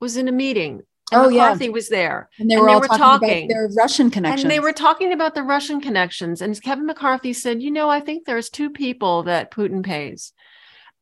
was 0.00 0.16
in 0.16 0.26
a 0.28 0.32
meeting. 0.32 0.82
And 1.12 1.22
oh, 1.22 1.30
McCarthy 1.30 1.66
yeah. 1.66 1.70
was 1.70 1.88
there. 1.88 2.28
And 2.40 2.50
they 2.50 2.56
were, 2.56 2.68
and 2.68 2.76
they 2.76 2.80
were 2.80 2.88
talking, 2.88 3.28
talking 3.28 3.48
their 3.48 3.68
Russian 3.68 4.10
connections. 4.10 4.42
And 4.42 4.50
they 4.50 4.58
were 4.58 4.72
talking 4.72 5.12
about 5.12 5.36
the 5.36 5.44
Russian 5.44 5.80
connections. 5.80 6.42
And 6.42 6.60
Kevin 6.60 6.86
McCarthy 6.86 7.32
said, 7.32 7.62
you 7.62 7.70
know, 7.70 7.88
I 7.88 8.00
think 8.00 8.24
there's 8.24 8.50
two 8.50 8.70
people 8.70 9.22
that 9.22 9.52
Putin 9.52 9.84
pays. 9.84 10.32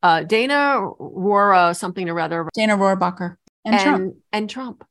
Uh, 0.03 0.25
Dana 0.25 0.83
Rora, 0.99 1.75
something 1.75 2.07
or 2.11 2.21
other. 2.21 2.51
Dana 2.53 2.77
Rohrabacher. 2.77 3.37
And, 3.65 3.75
and 3.75 3.83
Trump. 3.83 4.17
And 4.31 4.51
Trump. 4.51 4.85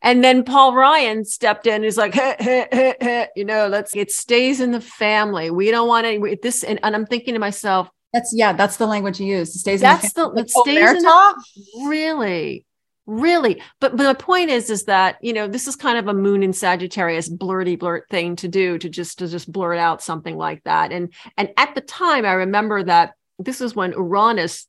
And 0.00 0.24
then 0.24 0.44
Paul 0.44 0.74
Ryan 0.74 1.24
stepped 1.24 1.66
in. 1.66 1.82
He's 1.82 1.98
like, 1.98 2.14
hey, 2.14 2.36
hey, 2.38 2.94
hey, 3.00 3.28
you 3.36 3.44
know, 3.44 3.68
let's. 3.68 3.94
It 3.94 4.10
stays 4.10 4.60
in 4.60 4.72
the 4.72 4.80
family. 4.80 5.50
We 5.50 5.70
don't 5.70 5.88
want 5.88 6.06
any 6.06 6.36
this. 6.36 6.64
And, 6.64 6.78
and 6.82 6.94
I'm 6.94 7.06
thinking 7.06 7.34
to 7.34 7.40
myself, 7.40 7.88
that's 8.12 8.32
yeah, 8.34 8.52
that's 8.52 8.76
the 8.76 8.86
language 8.86 9.20
you 9.20 9.26
use. 9.26 9.54
It 9.54 9.58
stays. 9.58 9.80
That's 9.80 10.16
in 10.16 10.22
the, 10.22 10.30
the 10.30 10.40
it 10.42 10.50
stays 10.50 10.90
in 10.90 11.02
the, 11.02 11.44
really. 11.86 12.66
really 13.06 13.60
but, 13.80 13.96
but 13.96 14.04
the 14.04 14.14
point 14.14 14.50
is 14.50 14.70
is 14.70 14.84
that 14.84 15.16
you 15.22 15.32
know 15.32 15.48
this 15.48 15.66
is 15.66 15.74
kind 15.74 15.98
of 15.98 16.06
a 16.06 16.14
moon 16.14 16.42
in 16.42 16.52
sagittarius 16.52 17.28
blurty 17.28 17.76
blurt 17.76 18.08
thing 18.10 18.36
to 18.36 18.46
do 18.46 18.78
to 18.78 18.88
just 18.88 19.18
to 19.18 19.26
just 19.26 19.50
blurt 19.50 19.78
out 19.78 20.00
something 20.00 20.36
like 20.36 20.62
that 20.62 20.92
and 20.92 21.12
and 21.36 21.50
at 21.56 21.74
the 21.74 21.80
time 21.80 22.24
i 22.24 22.32
remember 22.32 22.80
that 22.82 23.14
this 23.40 23.58
was 23.58 23.74
when 23.74 23.90
uranus 23.90 24.68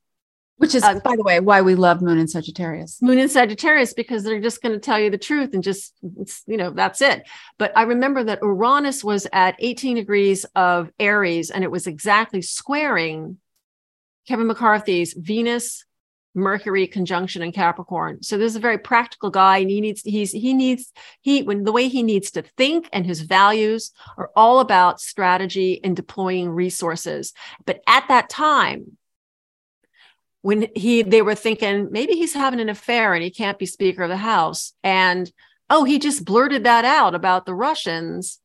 which 0.63 0.75
is 0.75 0.83
uh, 0.83 0.99
by 1.03 1.15
the 1.15 1.23
way 1.23 1.39
why 1.39 1.61
we 1.61 1.75
love 1.75 2.01
moon 2.01 2.17
in 2.17 2.27
sagittarius 2.27 3.01
moon 3.01 3.19
in 3.19 3.27
sagittarius 3.27 3.93
because 3.93 4.23
they're 4.23 4.39
just 4.39 4.61
going 4.61 4.73
to 4.73 4.79
tell 4.79 4.99
you 4.99 5.09
the 5.09 5.17
truth 5.17 5.53
and 5.53 5.61
just 5.61 5.93
you 6.47 6.57
know 6.57 6.69
that's 6.69 7.01
it 7.01 7.27
but 7.57 7.75
i 7.77 7.83
remember 7.83 8.23
that 8.23 8.39
uranus 8.41 9.03
was 9.03 9.27
at 9.33 9.55
18 9.59 9.95
degrees 9.95 10.45
of 10.55 10.89
aries 10.99 11.51
and 11.51 11.63
it 11.63 11.71
was 11.71 11.85
exactly 11.85 12.41
squaring 12.41 13.37
kevin 14.25 14.47
mccarthy's 14.47 15.13
venus 15.13 15.85
Mercury 16.35 16.87
conjunction 16.87 17.43
in 17.43 17.51
Capricorn. 17.51 18.23
So 18.23 18.37
this 18.37 18.53
is 18.53 18.55
a 18.55 18.59
very 18.59 18.79
practical 18.79 19.29
guy, 19.29 19.59
and 19.59 19.69
he 19.69 19.81
needs 19.81 20.01
he's 20.01 20.31
he 20.31 20.53
needs 20.53 20.91
he 21.21 21.43
when 21.43 21.63
the 21.63 21.71
way 21.71 21.89
he 21.89 22.01
needs 22.01 22.31
to 22.31 22.41
think 22.57 22.89
and 22.91 23.05
his 23.05 23.21
values 23.21 23.91
are 24.17 24.31
all 24.35 24.59
about 24.59 24.99
strategy 24.99 25.79
and 25.83 25.95
deploying 25.95 26.49
resources. 26.49 27.33
But 27.65 27.81
at 27.85 28.07
that 28.07 28.29
time, 28.29 28.97
when 30.43 30.67
he 30.75 31.01
they 31.01 31.21
were 31.21 31.35
thinking 31.35 31.87
maybe 31.89 32.13
he's 32.13 32.33
having 32.33 32.59
an 32.59 32.69
affair 32.69 33.13
and 33.13 33.23
he 33.23 33.31
can't 33.31 33.57
be 33.57 33.65
Speaker 33.65 34.03
of 34.03 34.09
the 34.09 34.17
House, 34.17 34.73
and 34.83 35.31
oh, 35.69 35.85
he 35.85 35.97
just 35.97 36.25
blurted 36.25 36.65
that 36.65 36.85
out 36.85 37.15
about 37.15 37.45
the 37.45 37.55
Russians. 37.55 38.39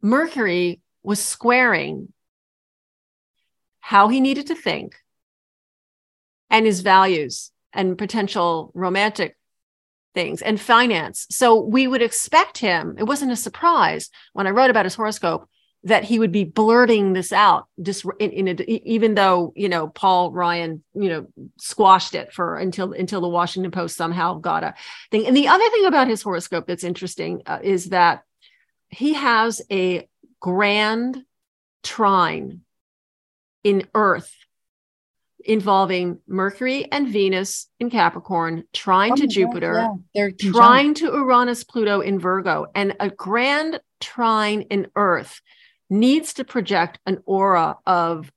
Mercury 0.00 0.80
was 1.02 1.18
squaring 1.20 2.12
how 3.80 4.06
he 4.06 4.20
needed 4.20 4.46
to 4.46 4.54
think 4.54 4.94
and 6.50 6.64
his 6.64 6.80
values 6.80 7.50
and 7.72 7.98
potential 7.98 8.70
romantic 8.74 9.36
things 10.14 10.40
and 10.40 10.60
finance. 10.60 11.26
So 11.30 11.60
we 11.60 11.88
would 11.88 12.02
expect 12.02 12.58
him, 12.58 12.94
it 12.96 13.04
wasn't 13.04 13.32
a 13.32 13.36
surprise 13.36 14.08
when 14.34 14.46
I 14.46 14.50
wrote 14.50 14.70
about 14.70 14.86
his 14.86 14.94
horoscope 14.94 15.48
that 15.88 16.04
he 16.04 16.18
would 16.18 16.32
be 16.32 16.44
blurting 16.44 17.12
this 17.12 17.32
out 17.32 17.66
just 17.82 18.04
in, 18.18 18.30
in 18.30 18.48
a, 18.48 18.62
even 18.88 19.14
though 19.14 19.52
you 19.56 19.68
know 19.68 19.88
Paul 19.88 20.32
Ryan 20.32 20.82
you 20.94 21.08
know 21.08 21.26
squashed 21.58 22.14
it 22.14 22.32
for 22.32 22.56
until 22.56 22.92
until 22.92 23.20
the 23.20 23.28
Washington 23.28 23.70
Post 23.70 23.96
somehow 23.96 24.34
got 24.34 24.64
a 24.64 24.74
thing 25.10 25.26
and 25.26 25.36
the 25.36 25.48
other 25.48 25.68
thing 25.70 25.86
about 25.86 26.08
his 26.08 26.22
horoscope 26.22 26.66
that's 26.66 26.84
interesting 26.84 27.42
uh, 27.46 27.58
is 27.62 27.86
that 27.86 28.22
he 28.88 29.14
has 29.14 29.60
a 29.70 30.08
grand 30.40 31.24
trine 31.82 32.60
in 33.64 33.86
earth 33.94 34.34
involving 35.44 36.18
Mercury 36.26 36.90
and 36.90 37.08
Venus 37.08 37.68
in 37.80 37.90
Capricorn, 37.90 38.64
trine 38.72 39.12
oh, 39.12 39.16
to 39.16 39.26
Jupiter, 39.26 39.74
yeah. 39.74 39.94
They're 40.14 40.30
trine 40.32 40.94
to 40.94 41.06
Uranus, 41.06 41.64
Pluto 41.64 42.00
in 42.00 42.18
Virgo, 42.18 42.66
and 42.74 42.94
a 43.00 43.08
grand 43.08 43.80
trine 44.00 44.62
in 44.62 44.88
Earth 44.94 45.40
needs 45.90 46.34
to 46.34 46.44
project 46.44 46.98
an 47.06 47.18
aura 47.24 47.76
of 47.86 48.30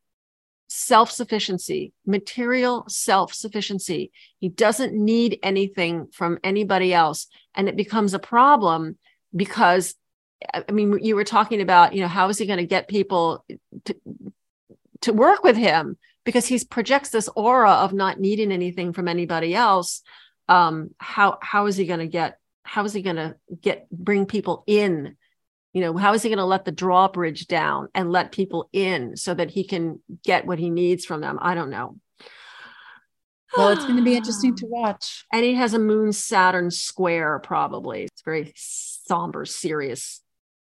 self 0.68 1.12
sufficiency, 1.12 1.94
material 2.06 2.86
self 2.88 3.34
sufficiency. 3.34 4.12
He 4.40 4.50
doesn't 4.50 4.94
need 4.94 5.40
anything 5.44 6.08
from 6.12 6.40
anybody 6.44 6.94
else. 6.94 7.28
And 7.56 7.68
it 7.68 7.76
becomes 7.76 8.14
a 8.14 8.20
problem 8.20 8.98
because, 9.36 9.96
I 10.54 10.72
mean, 10.72 11.00
you 11.02 11.16
were 11.16 11.24
talking 11.24 11.62
about, 11.62 11.94
you 11.94 12.02
know, 12.02 12.08
how 12.08 12.30
is 12.30 12.38
he 12.38 12.46
going 12.46 12.60
to 12.60 12.66
get 12.66 12.88
people 12.88 13.46
to, 13.86 13.96
to 15.02 15.14
work 15.14 15.44
with 15.44 15.58
him? 15.58 15.98
because 16.24 16.46
he 16.46 16.64
projects 16.66 17.10
this 17.10 17.30
aura 17.36 17.72
of 17.72 17.94
not 17.94 18.20
needing 18.20 18.52
anything 18.52 18.94
from 18.94 19.08
anybody 19.08 19.56
else 19.56 20.02
um 20.48 20.92
how 20.98 21.38
how 21.42 21.66
is 21.66 21.78
he 21.78 21.86
going 21.86 22.00
to 22.00 22.08
get 22.08 22.38
how 22.64 22.84
is 22.84 22.94
he 22.94 23.02
going 23.02 23.16
to 23.16 23.36
get 23.62 23.90
bring 23.90 24.26
people 24.26 24.64
in 24.68 25.16
you 25.74 25.82
know 25.82 25.96
how 25.98 26.14
is 26.14 26.24
he 26.24 26.30
going 26.30 26.38
to 26.38 26.46
let 26.46 26.66
the 26.66 26.72
drawbridge 26.72 27.48
down 27.48 27.88
and 27.94 28.12
let 28.12 28.32
people 28.32 28.70
in 28.74 29.16
so 29.16 29.34
that 29.34 29.52
he 29.52 29.64
can 29.64 30.00
get 30.24 30.46
what 30.46 30.60
he 30.60 30.70
needs 30.70 31.06
from 31.06 31.22
them 31.22 31.38
i 31.42 31.54
don't 31.54 31.70
know 31.70 31.98
well 33.58 33.70
it's 33.70 33.84
going 33.84 33.98
to 33.98 34.04
be 34.04 34.16
interesting 34.16 34.56
to 34.56 34.66
watch 34.70 35.26
and 35.32 35.44
he 35.44 35.54
has 35.54 35.74
a 35.74 35.80
moon 35.80 36.12
saturn 36.12 36.72
square 36.72 37.40
probably 37.40 38.04
it's 38.04 38.22
very 38.22 38.52
somber 38.56 39.46
serious 39.46 40.22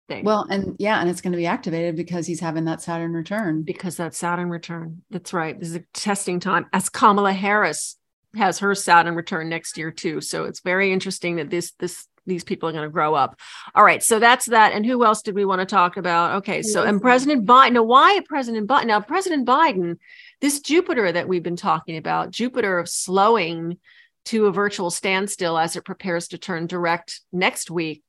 thing. 0.09 0.25
Well, 0.25 0.45
and 0.49 0.75
yeah, 0.79 0.99
and 0.99 1.09
it's 1.09 1.21
going 1.21 1.31
to 1.31 1.37
be 1.37 1.45
activated 1.45 1.95
because 1.95 2.27
he's 2.27 2.41
having 2.41 2.65
that 2.65 2.81
Saturn 2.81 3.13
return. 3.13 3.61
Because 3.61 3.95
that 3.97 4.13
Saturn 4.13 4.49
return. 4.49 5.03
That's 5.09 5.31
right. 5.31 5.57
This 5.57 5.69
is 5.69 5.75
a 5.75 5.83
testing 5.93 6.41
time 6.41 6.65
as 6.73 6.89
Kamala 6.89 7.31
Harris 7.31 7.95
has 8.35 8.59
her 8.59 8.75
Saturn 8.75 9.15
return 9.15 9.47
next 9.47 9.77
year 9.77 9.91
too. 9.91 10.19
So 10.19 10.43
it's 10.43 10.59
very 10.59 10.91
interesting 10.91 11.37
that 11.37 11.49
this 11.49 11.71
this 11.79 12.07
these 12.29 12.43
people 12.43 12.69
are 12.69 12.71
going 12.71 12.83
to 12.83 12.89
grow 12.89 13.15
up. 13.15 13.39
All 13.75 13.83
right, 13.83 14.01
so 14.01 14.19
that's 14.19 14.45
that. 14.47 14.73
And 14.73 14.85
who 14.85 15.03
else 15.03 15.21
did 15.21 15.35
we 15.35 15.45
want 15.45 15.59
to 15.59 15.65
talk 15.65 15.97
about? 15.97 16.37
Okay, 16.37 16.61
so 16.61 16.83
and 16.83 17.01
President 17.01 17.45
Biden. 17.45 17.73
Now, 17.73 17.83
why 17.83 18.21
President 18.27 18.67
Biden? 18.67 18.87
Now, 18.87 19.01
President 19.01 19.47
Biden, 19.47 19.97
this 20.39 20.61
Jupiter 20.61 21.11
that 21.11 21.27
we've 21.27 21.43
been 21.43 21.55
talking 21.55 21.97
about, 21.97 22.31
Jupiter 22.31 22.79
of 22.79 22.87
slowing 22.87 23.77
to 24.25 24.45
a 24.45 24.51
virtual 24.51 24.91
standstill 24.91 25.57
as 25.57 25.75
it 25.75 25.85
prepares 25.85 26.29
to 26.29 26.37
turn 26.37 26.67
direct 26.67 27.21
next 27.31 27.71
week 27.71 28.03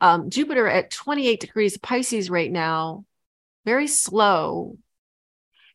um, 0.00 0.30
Jupiter 0.30 0.68
at 0.68 0.90
28 0.90 1.40
degrees 1.40 1.78
Pisces 1.78 2.30
right 2.30 2.50
now, 2.50 3.04
very 3.64 3.86
slow, 3.86 4.76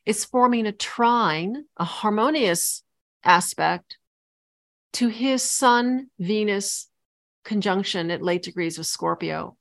is 0.06 0.26
forming 0.26 0.68
a 0.68 0.72
trine, 0.72 1.66
a 1.78 1.84
harmonious 1.84 2.84
aspect 3.24 3.98
to 4.94 5.08
his 5.08 5.42
Sun 5.42 6.10
Venus 6.20 6.89
conjunction 7.50 8.12
at 8.12 8.22
late 8.22 8.44
degrees 8.44 8.78
with 8.78 8.86
Scorpio. 8.86 9.58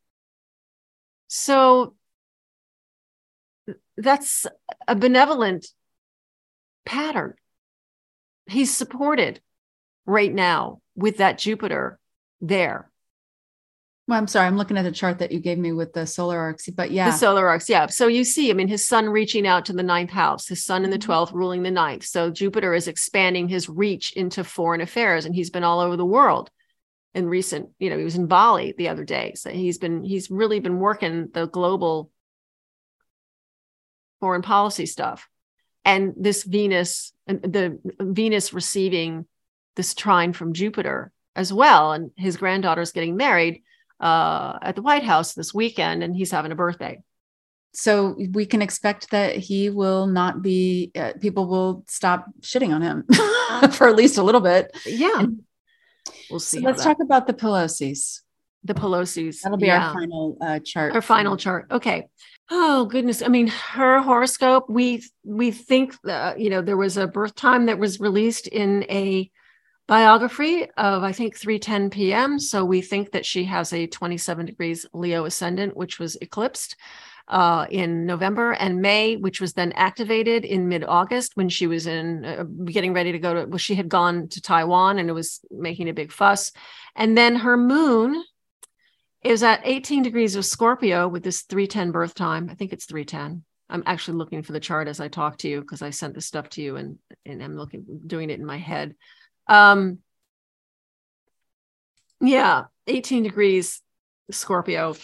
So 1.27 1.95
that's 3.97 4.47
a 4.87 4.95
benevolent 4.95 5.67
pattern. 6.85 7.33
He's 8.47 8.77
supported 8.77 9.41
right 10.05 10.33
now 10.33 10.83
with 10.95 11.17
that 11.17 11.39
Jupiter 11.39 11.99
there. 12.43 12.91
Well, 14.07 14.19
I'm 14.19 14.27
sorry, 14.27 14.47
I'm 14.47 14.59
looking 14.59 14.77
at 14.77 14.83
the 14.83 14.93
chart 14.93 15.19
that 15.19 15.33
you 15.33 15.41
gave 15.41 15.59
me 15.59 15.73
with 15.73 15.95
the 15.95 16.07
solar 16.07 16.39
arcs, 16.39 16.69
but 16.69 16.91
yeah. 16.91 17.11
The 17.11 17.17
solar 17.17 17.49
arcs, 17.49 17.71
yeah. 17.71 17.87
So 17.87 18.07
you 18.07 18.25
see, 18.25 18.51
I 18.51 18.55
mean, 18.55 18.69
his 18.69 18.87
sun 18.87 19.09
reaching 19.09 19.47
out 19.47 19.65
to 19.67 19.73
the 19.73 19.83
ninth 19.83 20.11
house, 20.11 20.47
his 20.47 20.63
sun 20.63 20.85
in 20.85 20.91
the 20.91 20.99
12th 20.99 21.29
mm-hmm. 21.29 21.39
ruling 21.39 21.63
the 21.63 21.71
ninth. 21.71 22.05
So 22.05 22.31
Jupiter 22.31 22.75
is 22.75 22.87
expanding 22.87 23.49
his 23.49 23.69
reach 23.69 24.13
into 24.13 24.45
foreign 24.45 24.83
affairs, 24.83 25.25
and 25.25 25.35
he's 25.35 25.51
been 25.51 25.65
all 25.65 25.81
over 25.81 25.97
the 25.97 26.07
world 26.07 26.51
in 27.15 27.27
recent, 27.27 27.71
you 27.79 27.91
know, 27.91 27.99
he 27.99 28.05
was 28.05 28.17
in 28.17 28.27
Bali 28.27 28.75
the 28.77 28.89
other 28.89 29.05
day. 29.05 29.33
So 29.35 29.51
he's 29.51 29.79
been, 29.79 30.05
he's 30.05 30.31
really 30.31 30.61
been 30.61 30.79
working 30.79 31.29
the 31.33 31.47
global 31.47 32.11
foreign 34.21 34.43
policy 34.43 34.87
stuff. 34.87 35.29
And 35.85 36.15
this 36.17 36.43
Venus, 36.45 37.13
the 37.27 37.79
Venus 38.01 38.53
receiving 38.53 39.27
this 39.77 39.95
trine 39.95 40.33
from 40.33 40.53
Jupiter 40.53 41.13
as 41.35 41.53
well, 41.53 41.93
and 41.93 42.11
his 42.17 42.37
granddaughter's 42.37 42.93
getting 42.93 43.17
married 43.17 43.63
uh, 44.01 44.59
at 44.61 44.75
the 44.75 44.83
White 44.83 45.05
House 45.05 45.35
this 45.35 45.55
weekend, 45.55 46.03
and 46.03 46.15
he's 46.15 46.33
having 46.33 46.53
a 46.53 46.57
birthday. 46.57 47.01
So 47.73 48.17
we 48.33 48.45
can 48.45 48.61
expect 48.61 49.11
that 49.11 49.37
he 49.37 49.71
will 49.71 50.07
not 50.07 50.43
be. 50.43 50.91
Uh, 50.97 51.13
people 51.21 51.47
will 51.47 51.85
stop 51.87 52.27
shitting 52.41 52.75
on 52.75 52.83
him 52.83 53.05
for 53.73 53.89
at 53.89 53.97
least 53.97 54.19
a 54.19 54.23
little 54.23 54.41
bit. 54.41 54.77
Yeah, 54.85 55.21
and 55.21 55.43
we'll 56.31 56.41
see. 56.41 56.59
So 56.59 56.65
let's 56.65 56.83
that... 56.83 56.97
talk 56.97 57.03
about 57.03 57.27
the 57.27 57.35
Pelosi's. 57.35 58.23
The 58.65 58.75
Pelosi's. 58.75 59.41
That'll 59.43 59.59
be 59.59 59.67
yeah. 59.67 59.89
our 59.89 59.95
final 59.95 60.39
uh, 60.41 60.59
chart. 60.61 60.95
Our 60.95 61.03
final 61.03 61.37
chart. 61.37 61.67
Okay. 61.71 62.09
Oh 62.51 62.87
goodness! 62.87 63.23
I 63.23 63.29
mean, 63.29 63.49
her 63.49 64.01
horoscope. 64.01 64.69
We 64.69 65.05
we 65.25 65.51
think 65.51 65.95
that 66.05 66.41
you 66.41 66.51
know 66.51 66.63
there 66.63 66.77
was 66.77 66.97
a 66.97 67.07
birth 67.07 67.35
time 67.35 67.67
that 67.67 67.79
was 67.79 68.01
released 68.01 68.47
in 68.47 68.85
a 68.91 69.31
biography 69.87 70.67
of 70.77 71.03
I 71.03 71.13
think 71.13 71.39
3:10 71.39 71.91
p.m. 71.91 72.39
So 72.39 72.65
we 72.65 72.81
think 72.83 73.13
that 73.13 73.27
she 73.27 73.45
has 73.45 73.73
a 73.73 73.87
27 73.87 74.47
degrees 74.47 74.87
Leo 74.93 75.25
ascendant, 75.25 75.77
which 75.77 75.99
was 75.99 76.17
eclipsed 76.17 76.77
uh, 77.29 77.67
in 77.71 78.07
November 78.07 78.53
and 78.53 78.81
May, 78.81 79.17
which 79.17 79.41
was 79.41 79.53
then 79.53 79.73
activated 79.73 80.45
in 80.45 80.69
mid-August 80.69 81.33
when 81.35 81.49
she 81.49 81.67
was 81.67 81.87
in 81.87 82.25
uh, 82.25 82.45
getting 82.65 82.93
ready 82.93 83.13
to 83.13 83.19
go 83.19 83.35
to. 83.35 83.47
Well, 83.47 83.59
she 83.59 83.75
had 83.75 83.89
gone 83.89 84.29
to 84.29 84.41
Taiwan 84.41 84.99
and 84.99 85.11
it 85.11 85.13
was 85.13 85.41
making 85.51 85.89
a 85.89 85.95
big 85.95 86.11
fuss, 86.11 86.53
and 86.97 87.17
then 87.17 87.37
her 87.37 87.57
moon 87.57 88.23
is 89.23 89.43
at 89.43 89.61
18 89.65 90.03
degrees 90.03 90.37
of 90.37 90.45
Scorpio 90.45 91.09
with 91.09 91.23
this 91.23 91.43
310 91.43 91.91
birth 91.91 92.15
time. 92.15 92.49
I 92.51 92.55
think 92.55 92.73
it's 92.73 92.87
310. 92.87 93.45
I'm 93.69 93.83
actually 93.85 94.17
looking 94.17 94.43
for 94.43 94.53
the 94.53 94.61
chart 94.61 94.89
as 94.89 95.01
I 95.01 95.09
talk 95.09 95.39
to 95.39 95.49
you 95.49 95.61
because 95.61 95.83
I 95.83 95.91
sent 95.91 96.15
this 96.15 96.27
stuff 96.27 96.49
to 96.51 96.63
you 96.63 96.77
and 96.77 96.99
and 97.27 97.43
I'm 97.43 97.57
looking 97.57 97.85
doing 98.07 98.31
it 98.31 98.39
in 98.39 98.47
my 98.47 98.59
head. 98.59 98.95
Um, 99.47 99.99
yeah, 102.21 102.65
18 102.87 103.23
degrees 103.23 103.83
Scorpio, 104.31 104.95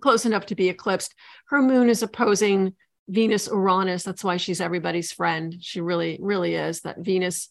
close 0.00 0.26
enough 0.26 0.46
to 0.46 0.54
be 0.54 0.68
eclipsed. 0.68 1.14
Her 1.48 1.62
moon 1.62 1.88
is 1.88 2.02
opposing 2.02 2.74
Venus 3.08 3.48
Uranus. 3.48 4.02
That's 4.02 4.24
why 4.24 4.36
she's 4.36 4.60
everybody's 4.60 5.12
friend. 5.12 5.54
She 5.60 5.80
really, 5.80 6.18
really 6.20 6.54
is. 6.54 6.80
That 6.82 6.98
Venus 6.98 7.50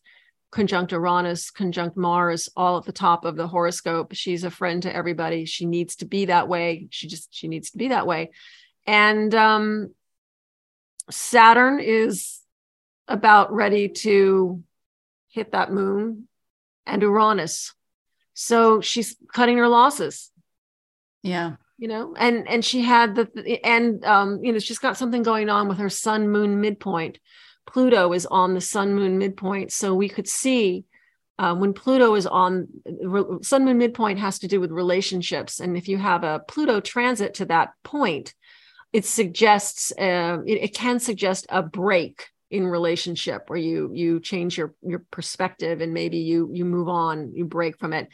conjunct 0.52 0.92
Uranus, 0.92 1.52
conjunct 1.52 1.98
Mars, 1.98 2.50
all 2.56 2.78
at 2.78 2.86
the 2.86 2.92
top 2.92 3.26
of 3.26 3.36
the 3.36 3.48
horoscope. 3.48 4.14
She's 4.14 4.44
a 4.44 4.52
friend 4.52 4.84
to 4.84 4.96
everybody. 4.96 5.46
She 5.46 5.66
needs 5.66 5.98
to 5.98 6.06
be 6.06 6.26
that 6.26 6.48
way. 6.48 6.88
She 6.92 7.08
just 7.08 7.34
she 7.34 7.48
needs 7.48 7.72
to 7.72 7.78
be 7.78 7.90
that 7.90 8.08
way. 8.08 8.32
And 8.86 9.34
um, 9.34 9.94
Saturn 11.10 11.80
is 11.80 12.40
about 13.08 13.54
ready 13.54 13.90
to 13.90 14.64
hit 15.30 15.52
that 15.52 15.72
moon 15.72 16.28
and 16.86 17.02
Uranus. 17.02 17.74
So 18.34 18.82
she's 18.82 19.16
cutting 19.34 19.58
her 19.58 19.68
losses. 19.68 20.32
Yeah. 21.22 21.56
You 21.84 21.90
know, 21.90 22.16
and 22.18 22.48
and 22.48 22.64
she 22.64 22.82
had 22.82 23.14
the 23.14 23.60
and 23.62 24.06
um, 24.06 24.42
you 24.42 24.54
know, 24.54 24.60
she's 24.60 24.80
got 24.80 24.96
something 24.96 25.22
going 25.22 25.50
on 25.50 25.68
with 25.68 25.80
her 25.80 25.90
sun 25.90 26.30
moon 26.30 26.62
midpoint. 26.62 27.20
Pluto 27.68 28.14
is 28.14 28.26
on 28.26 28.54
the 28.54 28.62
sun 28.62 28.96
moon 28.96 29.18
midpoint. 29.18 29.74
So 29.74 29.94
we 29.94 30.08
could 30.08 30.30
see 30.30 30.86
uh, 31.38 31.54
when 31.56 31.74
Pluto 31.74 32.16
is 32.16 32.26
on 32.26 32.70
sun 33.42 33.66
moon 33.66 33.80
midpoint 33.80 34.20
has 34.20 34.40
to 34.40 34.48
do 34.48 34.62
with 34.62 34.72
relationships. 34.72 35.60
And 35.60 35.76
if 35.76 35.90
you 35.90 35.98
have 35.98 36.24
a 36.24 36.40
Pluto 36.48 36.80
transit 36.80 37.34
to 37.34 37.46
that 37.48 37.74
point, 37.84 38.34
it 38.94 39.04
suggests 39.04 39.92
uh, 40.00 40.38
it, 40.46 40.64
it 40.64 40.74
can 40.74 41.02
suggest 41.02 41.48
a 41.50 41.62
break 41.62 42.28
in 42.50 42.66
relationship 42.66 43.50
where 43.50 43.60
you 43.60 43.92
you 43.94 44.22
change 44.22 44.58
your 44.58 44.74
your 44.84 45.04
perspective 45.12 45.82
and 45.82 45.94
maybe 45.94 46.20
you 46.20 46.50
you 46.54 46.64
move 46.64 46.88
on 46.88 47.34
you 47.36 47.44
break 47.44 47.78
from 47.78 47.92
it 47.92 48.08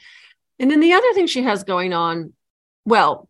and 0.57 0.72
then 0.72 0.80
the 0.80 0.93
other 0.93 1.13
thing 1.13 1.28
she 1.28 1.43
has 1.43 1.63
going 1.63 1.93
on 1.93 2.34
well 2.84 3.30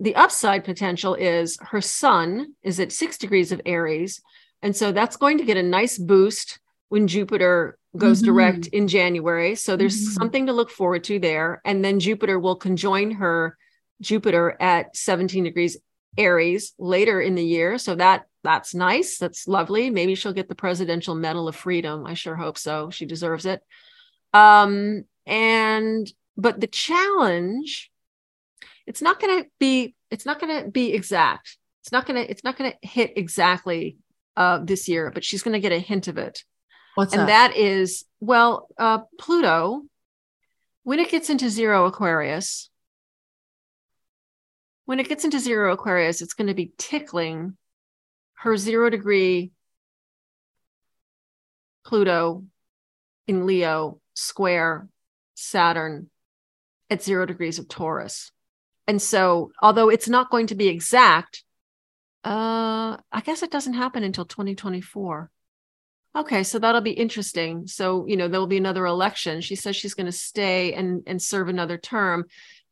the 0.00 0.16
upside 0.16 0.64
potential 0.64 1.14
is 1.14 1.58
her 1.60 1.80
sun 1.80 2.54
is 2.62 2.80
at 2.80 2.92
six 2.92 3.18
degrees 3.18 3.52
of 3.52 3.60
aries 3.66 4.20
and 4.62 4.74
so 4.74 4.92
that's 4.92 5.16
going 5.16 5.38
to 5.38 5.44
get 5.44 5.56
a 5.56 5.62
nice 5.62 5.98
boost 5.98 6.58
when 6.88 7.06
jupiter 7.06 7.78
goes 7.96 8.18
mm-hmm. 8.18 8.26
direct 8.26 8.66
in 8.68 8.88
january 8.88 9.54
so 9.54 9.76
there's 9.76 10.00
mm-hmm. 10.00 10.14
something 10.14 10.46
to 10.46 10.52
look 10.52 10.70
forward 10.70 11.04
to 11.04 11.18
there 11.18 11.60
and 11.64 11.84
then 11.84 12.00
jupiter 12.00 12.38
will 12.38 12.56
conjoin 12.56 13.12
her 13.12 13.56
jupiter 14.00 14.56
at 14.60 14.96
17 14.96 15.44
degrees 15.44 15.76
aries 16.16 16.72
later 16.78 17.20
in 17.20 17.34
the 17.34 17.44
year 17.44 17.78
so 17.78 17.94
that 17.94 18.26
that's 18.42 18.74
nice. 18.74 19.18
That's 19.18 19.46
lovely. 19.46 19.90
Maybe 19.90 20.14
she'll 20.14 20.32
get 20.32 20.48
the 20.48 20.54
Presidential 20.54 21.14
Medal 21.14 21.48
of 21.48 21.56
Freedom. 21.56 22.06
I 22.06 22.14
sure 22.14 22.36
hope 22.36 22.58
so. 22.58 22.90
She 22.90 23.06
deserves 23.06 23.46
it. 23.46 23.62
Um, 24.32 25.04
and 25.26 26.10
but 26.36 26.60
the 26.60 26.66
challenge, 26.66 27.89
it's 28.90 29.00
not 29.00 29.20
going 29.20 29.44
to 29.44 29.48
be. 29.60 29.94
It's 30.10 30.26
not 30.26 30.40
going 30.40 30.64
to 30.64 30.68
be 30.68 30.92
exact. 30.92 31.56
It's 31.82 31.92
not 31.92 32.06
going 32.06 32.20
to. 32.20 32.28
It's 32.28 32.42
not 32.42 32.58
going 32.58 32.72
to 32.72 32.88
hit 32.88 33.12
exactly 33.16 33.98
uh, 34.36 34.58
this 34.64 34.88
year. 34.88 35.12
But 35.14 35.24
she's 35.24 35.44
going 35.44 35.52
to 35.52 35.60
get 35.60 35.70
a 35.70 35.78
hint 35.78 36.08
of 36.08 36.18
it. 36.18 36.42
What's 36.96 37.12
and 37.12 37.20
that? 37.22 37.52
that 37.52 37.56
is 37.56 38.04
well, 38.18 38.66
uh, 38.76 38.98
Pluto. 39.16 39.82
When 40.82 40.98
it 40.98 41.08
gets 41.08 41.30
into 41.30 41.48
zero 41.50 41.86
Aquarius, 41.86 42.68
when 44.86 44.98
it 44.98 45.08
gets 45.08 45.24
into 45.24 45.38
zero 45.38 45.72
Aquarius, 45.72 46.20
it's 46.20 46.34
going 46.34 46.48
to 46.48 46.54
be 46.54 46.72
tickling 46.76 47.56
her 48.38 48.56
zero 48.56 48.90
degree 48.90 49.52
Pluto 51.84 52.44
in 53.28 53.46
Leo 53.46 54.00
square 54.14 54.88
Saturn 55.36 56.10
at 56.90 57.04
zero 57.04 57.24
degrees 57.24 57.60
of 57.60 57.68
Taurus. 57.68 58.32
And 58.90 59.00
so, 59.00 59.52
although 59.62 59.88
it's 59.88 60.08
not 60.08 60.30
going 60.30 60.48
to 60.48 60.56
be 60.56 60.66
exact, 60.66 61.44
uh, 62.24 62.96
I 63.12 63.20
guess 63.24 63.44
it 63.44 63.52
doesn't 63.52 63.74
happen 63.74 64.02
until 64.02 64.24
2024. 64.24 65.30
Okay, 66.16 66.42
so 66.42 66.58
that'll 66.58 66.80
be 66.80 66.90
interesting. 66.90 67.68
So, 67.68 68.04
you 68.08 68.16
know, 68.16 68.26
there'll 68.26 68.48
be 68.48 68.56
another 68.56 68.86
election. 68.86 69.42
She 69.42 69.54
says 69.54 69.76
she's 69.76 69.94
going 69.94 70.06
to 70.06 70.12
stay 70.12 70.72
and 70.72 71.04
and 71.06 71.22
serve 71.22 71.48
another 71.48 71.78
term. 71.78 72.24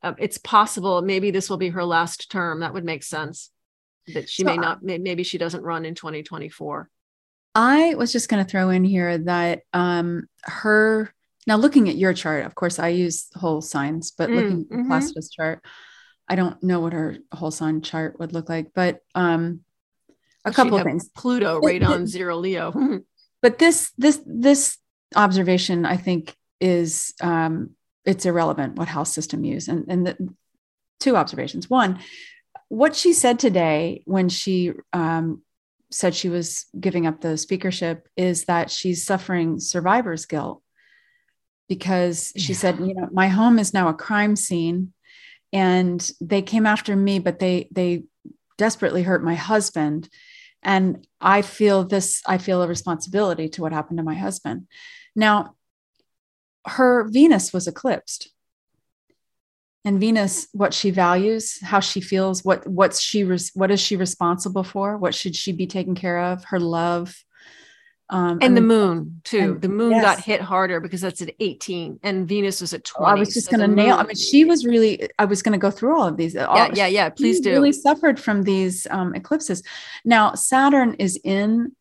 Uh, 0.03 0.15
it's 0.17 0.37
possible 0.37 1.01
maybe 1.01 1.31
this 1.31 1.49
will 1.49 1.55
be 1.55 1.69
her 1.69 1.85
last 1.85 2.29
term. 2.29 2.59
That 2.59 2.73
would 2.73 2.83
make 2.83 3.03
sense 3.03 3.49
that 4.13 4.29
she 4.29 4.43
so, 4.43 4.47
may 4.47 4.57
not 4.57 4.83
maybe 4.83 5.23
she 5.23 5.37
doesn't 5.37 5.63
run 5.63 5.85
in 5.85 5.95
2024 5.95 6.89
i 7.53 7.93
was 7.95 8.11
just 8.11 8.27
going 8.27 8.43
to 8.43 8.49
throw 8.49 8.69
in 8.69 8.83
here 8.83 9.19
that 9.19 9.61
um 9.73 10.27
her 10.41 11.13
now 11.45 11.57
looking 11.57 11.89
at 11.89 11.95
your 11.95 12.13
chart 12.13 12.45
of 12.45 12.55
course 12.55 12.79
i 12.79 12.87
use 12.87 13.27
whole 13.35 13.61
signs 13.61 14.11
but 14.11 14.29
mm, 14.29 14.35
looking 14.35 14.61
at 14.61 14.77
mm-hmm. 14.77 14.87
placidus 14.87 15.29
chart 15.29 15.63
i 16.29 16.35
don't 16.35 16.61
know 16.63 16.79
what 16.79 16.93
her 16.93 17.17
whole 17.33 17.51
sign 17.51 17.81
chart 17.81 18.19
would 18.19 18.33
look 18.33 18.49
like 18.49 18.71
but 18.73 18.99
um 19.15 19.61
a 20.45 20.51
couple 20.53 20.77
of 20.77 20.83
things. 20.83 21.09
Pluto 21.09 21.59
right 21.59 21.83
on 21.83 22.07
zero 22.07 22.37
leo. 22.37 22.73
But 23.41 23.57
this 23.57 23.91
this 23.97 24.21
this 24.25 24.77
observation 25.15 25.85
i 25.85 25.95
think 25.95 26.35
is 26.59 27.13
um 27.21 27.71
it's 28.05 28.25
irrelevant 28.25 28.75
what 28.75 28.87
house 28.87 29.13
system 29.13 29.43
use. 29.45 29.67
And 29.67 29.85
and 29.87 30.07
the 30.07 30.17
two 30.99 31.15
observations. 31.15 31.69
One 31.69 31.99
what 32.69 32.95
she 32.95 33.13
said 33.13 33.39
today 33.39 34.03
when 34.05 34.29
she 34.29 34.73
um, 34.93 35.41
said 35.91 36.13
she 36.13 36.29
was 36.29 36.65
giving 36.79 37.07
up 37.07 37.19
the 37.19 37.37
speakership 37.37 38.07
is 38.15 38.45
that 38.45 38.69
she's 38.69 39.03
suffering 39.03 39.59
survivor's 39.59 40.25
guilt 40.25 40.61
because 41.67 42.31
she 42.37 42.53
yeah. 42.53 42.59
said, 42.59 42.79
you 42.79 42.93
know, 42.93 43.09
my 43.11 43.27
home 43.27 43.57
is 43.59 43.73
now 43.73 43.89
a 43.89 43.93
crime 43.93 44.35
scene 44.35 44.93
and 45.51 46.09
they 46.21 46.41
came 46.41 46.65
after 46.65 46.95
me, 46.95 47.19
but 47.19 47.39
they 47.39 47.67
they 47.71 48.03
desperately 48.57 49.03
hurt 49.03 49.23
my 49.23 49.35
husband. 49.35 50.09
And 50.61 51.07
I 51.21 51.41
feel 51.41 51.85
this, 51.85 52.21
I 52.27 52.37
feel 52.37 52.61
a 52.61 52.67
responsibility 52.67 53.47
to 53.49 53.61
what 53.61 53.71
happened 53.71 53.97
to 53.97 54.03
my 54.03 54.15
husband. 54.15 54.67
Now, 55.15 55.55
her 56.65 57.07
Venus 57.07 57.53
was 57.53 57.67
eclipsed 57.67 58.29
and 59.85 59.99
venus 59.99 60.47
what 60.51 60.73
she 60.73 60.91
values 60.91 61.59
how 61.61 61.79
she 61.79 62.01
feels 62.01 62.43
what 62.43 62.67
what's 62.67 62.99
she 62.99 63.23
what 63.53 63.71
is 63.71 63.79
she 63.79 63.95
responsible 63.95 64.63
for 64.63 64.97
what 64.97 65.15
should 65.15 65.35
she 65.35 65.51
be 65.51 65.67
taking 65.67 65.95
care 65.95 66.19
of 66.19 66.43
her 66.45 66.59
love 66.59 67.23
um, 68.09 68.39
and 68.41 68.57
the 68.57 68.61
moon 68.61 69.21
too. 69.23 69.39
And, 69.39 69.61
the 69.61 69.69
moon 69.69 69.91
yes. 69.91 70.03
got 70.03 70.19
hit 70.19 70.41
harder 70.41 70.79
because 70.79 71.01
that's 71.01 71.21
at 71.21 71.33
18 71.39 71.99
and 72.01 72.27
Venus 72.27 72.59
was 72.59 72.73
at 72.73 72.83
20. 72.83 73.05
Oh, 73.05 73.15
I 73.15 73.19
was 73.19 73.33
just 73.33 73.49
so 73.49 73.57
going 73.57 73.69
to 73.69 73.75
nail. 73.75 73.97
I 73.97 74.03
mean, 74.03 74.15
she 74.15 74.45
was 74.45 74.65
really, 74.65 75.09
I 75.19 75.25
was 75.25 75.43
going 75.43 75.53
to 75.53 75.59
go 75.59 75.69
through 75.69 75.99
all 75.99 76.07
of 76.07 76.17
these. 76.17 76.35
All, 76.35 76.55
yeah, 76.55 76.71
yeah, 76.73 76.87
yeah. 76.87 77.09
Please 77.09 77.39
do. 77.39 77.51
really 77.51 77.71
suffered 77.71 78.19
from 78.19 78.43
these 78.43 78.87
um, 78.89 79.13
eclipses. 79.13 79.61
Now, 80.03 80.33
Saturn 80.33 80.95
is 80.95 81.19
in 81.23 81.75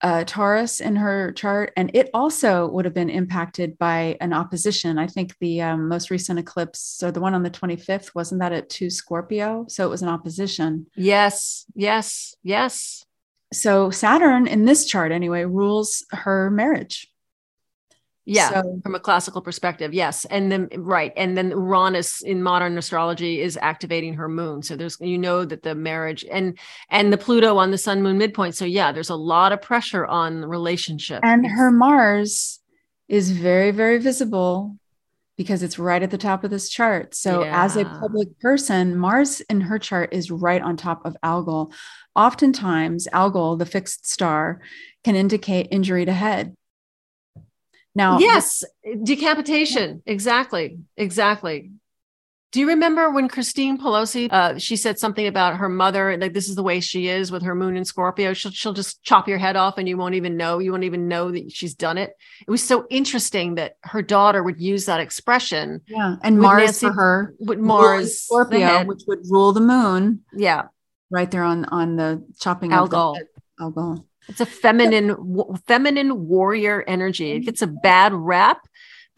uh, 0.00 0.24
Taurus 0.24 0.80
in 0.80 0.96
her 0.96 1.32
chart, 1.32 1.72
and 1.76 1.90
it 1.94 2.10
also 2.14 2.68
would 2.68 2.84
have 2.84 2.94
been 2.94 3.10
impacted 3.10 3.78
by 3.78 4.16
an 4.20 4.32
opposition. 4.32 4.98
I 4.98 5.06
think 5.06 5.34
the 5.40 5.62
um, 5.62 5.88
most 5.88 6.10
recent 6.10 6.38
eclipse, 6.38 6.78
so 6.78 7.10
the 7.10 7.20
one 7.20 7.34
on 7.34 7.42
the 7.42 7.50
25th, 7.50 8.14
wasn't 8.14 8.40
that 8.40 8.52
at 8.52 8.68
two 8.68 8.90
Scorpio? 8.90 9.64
So 9.68 9.84
it 9.84 9.90
was 9.90 10.02
an 10.02 10.08
opposition. 10.08 10.86
Yes, 10.94 11.64
yes, 11.74 12.36
yes. 12.42 13.06
So 13.52 13.90
Saturn 13.90 14.46
in 14.46 14.64
this 14.64 14.84
chart, 14.84 15.12
anyway, 15.12 15.44
rules 15.44 16.04
her 16.10 16.50
marriage. 16.50 17.08
Yeah, 18.30 18.60
so, 18.60 18.80
from 18.82 18.94
a 18.94 19.00
classical 19.00 19.40
perspective, 19.40 19.94
yes. 19.94 20.26
And 20.26 20.52
then 20.52 20.68
right, 20.76 21.14
and 21.16 21.34
then 21.34 21.48
Uranus 21.50 22.20
in 22.20 22.42
modern 22.42 22.76
astrology 22.76 23.40
is 23.40 23.58
activating 23.62 24.12
her 24.14 24.28
moon. 24.28 24.62
So 24.62 24.76
there's 24.76 24.98
you 25.00 25.16
know 25.16 25.46
that 25.46 25.62
the 25.62 25.74
marriage 25.74 26.26
and 26.30 26.58
and 26.90 27.10
the 27.10 27.16
Pluto 27.16 27.56
on 27.56 27.70
the 27.70 27.78
sun 27.78 28.02
moon 28.02 28.18
midpoint. 28.18 28.54
So 28.54 28.66
yeah, 28.66 28.92
there's 28.92 29.08
a 29.08 29.16
lot 29.16 29.52
of 29.52 29.62
pressure 29.62 30.04
on 30.04 30.44
relationship. 30.44 31.20
And 31.24 31.46
her 31.46 31.70
Mars 31.70 32.60
is 33.08 33.30
very 33.30 33.70
very 33.70 33.96
visible 33.96 34.77
because 35.38 35.62
it's 35.62 35.78
right 35.78 36.02
at 36.02 36.10
the 36.10 36.18
top 36.18 36.44
of 36.44 36.50
this 36.50 36.68
chart. 36.68 37.14
So 37.14 37.42
yeah. 37.42 37.64
as 37.64 37.76
a 37.76 37.86
public 37.86 38.38
person, 38.40 38.96
Mars 38.96 39.40
in 39.42 39.62
her 39.62 39.78
chart 39.78 40.12
is 40.12 40.30
right 40.30 40.60
on 40.60 40.76
top 40.76 41.06
of 41.06 41.16
Algol. 41.22 41.72
Oftentimes, 42.14 43.08
Algol, 43.12 43.56
the 43.56 43.64
fixed 43.64 44.06
star, 44.06 44.60
can 45.04 45.16
indicate 45.16 45.68
injury 45.70 46.04
to 46.04 46.12
head 46.12 46.54
now, 47.98 48.20
yes, 48.20 48.62
decapitation. 49.02 50.04
Exactly. 50.06 50.78
Exactly. 50.96 51.72
Do 52.50 52.60
you 52.60 52.68
remember 52.68 53.10
when 53.10 53.28
Christine 53.28 53.76
Pelosi, 53.76 54.32
uh, 54.32 54.58
she 54.58 54.76
said 54.76 54.98
something 54.98 55.26
about 55.26 55.56
her 55.58 55.68
mother, 55.68 56.16
like 56.16 56.32
this 56.32 56.48
is 56.48 56.54
the 56.54 56.62
way 56.62 56.80
she 56.80 57.08
is 57.08 57.30
with 57.30 57.42
her 57.42 57.54
moon 57.54 57.76
in 57.76 57.84
Scorpio. 57.84 58.32
She'll, 58.32 58.52
she'll 58.52 58.72
just 58.72 59.02
chop 59.02 59.28
your 59.28 59.36
head 59.36 59.54
off 59.54 59.76
and 59.76 59.86
you 59.86 59.98
won't 59.98 60.14
even 60.14 60.38
know. 60.38 60.58
You 60.58 60.70
won't 60.70 60.84
even 60.84 61.08
know 61.08 61.30
that 61.30 61.52
she's 61.52 61.74
done 61.74 61.98
it. 61.98 62.14
It 62.46 62.50
was 62.50 62.62
so 62.62 62.86
interesting 62.88 63.56
that 63.56 63.76
her 63.82 64.00
daughter 64.00 64.42
would 64.42 64.60
use 64.60 64.86
that 64.86 65.00
expression. 65.00 65.82
Yeah. 65.88 66.16
And 66.22 66.38
Mars 66.38 66.64
Nancy, 66.64 66.86
for 66.86 66.92
her, 66.94 67.34
with 67.38 67.58
Mars, 67.58 68.20
Scorpio, 68.20 68.84
which 68.84 69.02
would 69.06 69.20
rule 69.28 69.52
the 69.52 69.60
moon. 69.60 70.24
Yeah. 70.32 70.68
Right 71.10 71.30
there 71.30 71.44
on, 71.44 71.66
on 71.66 71.96
the 71.96 72.24
chopping 72.40 72.72
Algol. 72.72 73.18
Algol. 73.60 74.06
It's 74.28 74.40
a 74.40 74.46
feminine 74.46 75.08
w- 75.08 75.54
feminine 75.66 76.28
warrior 76.28 76.82
energy. 76.86 77.32
It 77.32 77.40
gets 77.40 77.62
a 77.62 77.66
bad 77.66 78.12
rap 78.14 78.60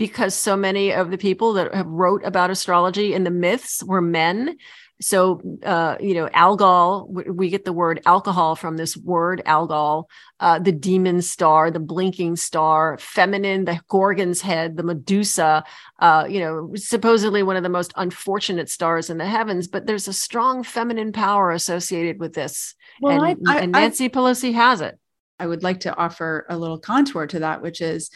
because 0.01 0.35
so 0.35 0.57
many 0.57 0.95
of 0.95 1.11
the 1.11 1.19
people 1.19 1.53
that 1.53 1.75
have 1.75 1.87
wrote 1.87 2.25
about 2.25 2.51
astrology 2.51 3.13
and 3.13 3.27
the 3.27 3.31
myths 3.31 3.85
were 3.85 4.01
men. 4.01 4.57
so 4.99 5.43
uh, 5.63 5.97
you 6.01 6.15
know 6.15 6.29
algol 6.33 7.07
we 7.11 7.51
get 7.51 7.67
the 7.67 7.73
word 7.73 8.01
alcohol 8.07 8.57
from 8.57 8.79
this 8.79 8.97
word 8.97 9.43
algol 9.45 10.09
uh, 10.41 10.59
the 10.59 10.73
demon 10.73 11.21
star 11.21 11.71
the 11.71 11.87
blinking 11.93 12.35
star 12.35 12.97
feminine 12.99 13.67
the 13.67 13.79
gorgon's 13.89 14.41
head 14.41 14.77
the 14.79 14.83
medusa 14.83 15.65
uh, 15.99 16.25
you 16.29 16.41
know 16.41 16.71
supposedly 16.77 17.43
one 17.43 17.57
of 17.57 17.63
the 17.63 17.77
most 17.79 17.93
unfortunate 17.97 18.71
stars 18.71 19.11
in 19.11 19.19
the 19.19 19.27
heavens 19.37 19.69
but 19.69 19.87
there's 19.87 20.09
a 20.09 20.15
strong 20.27 20.63
feminine 20.63 21.13
power 21.13 21.51
associated 21.51 22.19
with 22.19 22.33
this 22.33 22.75
well, 23.03 23.23
and, 23.23 23.39
I, 23.47 23.55
I, 23.55 23.61
and 23.61 23.73
nancy 23.73 24.07
I, 24.07 24.09
pelosi 24.09 24.55
has 24.55 24.81
it 24.81 24.99
i 25.39 25.47
would 25.47 25.63
like 25.63 25.81
to 25.81 25.95
offer 25.95 26.47
a 26.49 26.57
little 26.57 26.79
contour 26.79 27.27
to 27.27 27.41
that 27.41 27.61
which 27.61 27.83
is 27.83 28.11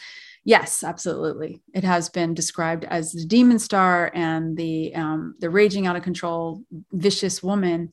Yes, 0.47 0.83
absolutely. 0.83 1.63
It 1.73 1.83
has 1.83 2.09
been 2.09 2.35
described 2.35 2.85
as 2.85 3.11
the 3.11 3.25
demon 3.25 3.57
star 3.57 4.11
and 4.13 4.55
the 4.55 4.93
um, 4.93 5.35
the 5.39 5.49
raging 5.49 5.87
out 5.87 5.95
of 5.95 6.03
control, 6.03 6.61
vicious 6.91 7.41
woman. 7.41 7.91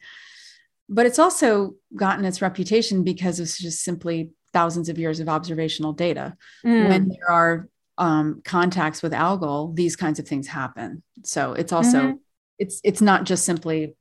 But 0.86 1.06
it's 1.06 1.18
also 1.18 1.76
gotten 1.96 2.26
its 2.26 2.42
reputation 2.42 3.04
because 3.04 3.40
of 3.40 3.46
just 3.48 3.82
simply 3.82 4.32
thousands 4.52 4.90
of 4.90 4.98
years 4.98 5.18
of 5.18 5.30
observational 5.30 5.94
data. 5.94 6.36
Mm. 6.64 6.88
When 6.88 7.08
there 7.08 7.30
are 7.30 7.68
um, 7.96 8.42
contacts 8.44 9.02
with 9.02 9.14
algol, 9.14 9.72
these 9.72 9.96
kinds 9.96 10.18
of 10.18 10.28
things 10.28 10.46
happen. 10.46 11.02
So 11.24 11.54
it's 11.54 11.72
also 11.72 12.00
mm-hmm. 12.00 12.16
it's 12.58 12.82
it's 12.84 13.00
not 13.00 13.24
just 13.24 13.46
simply 13.46 13.94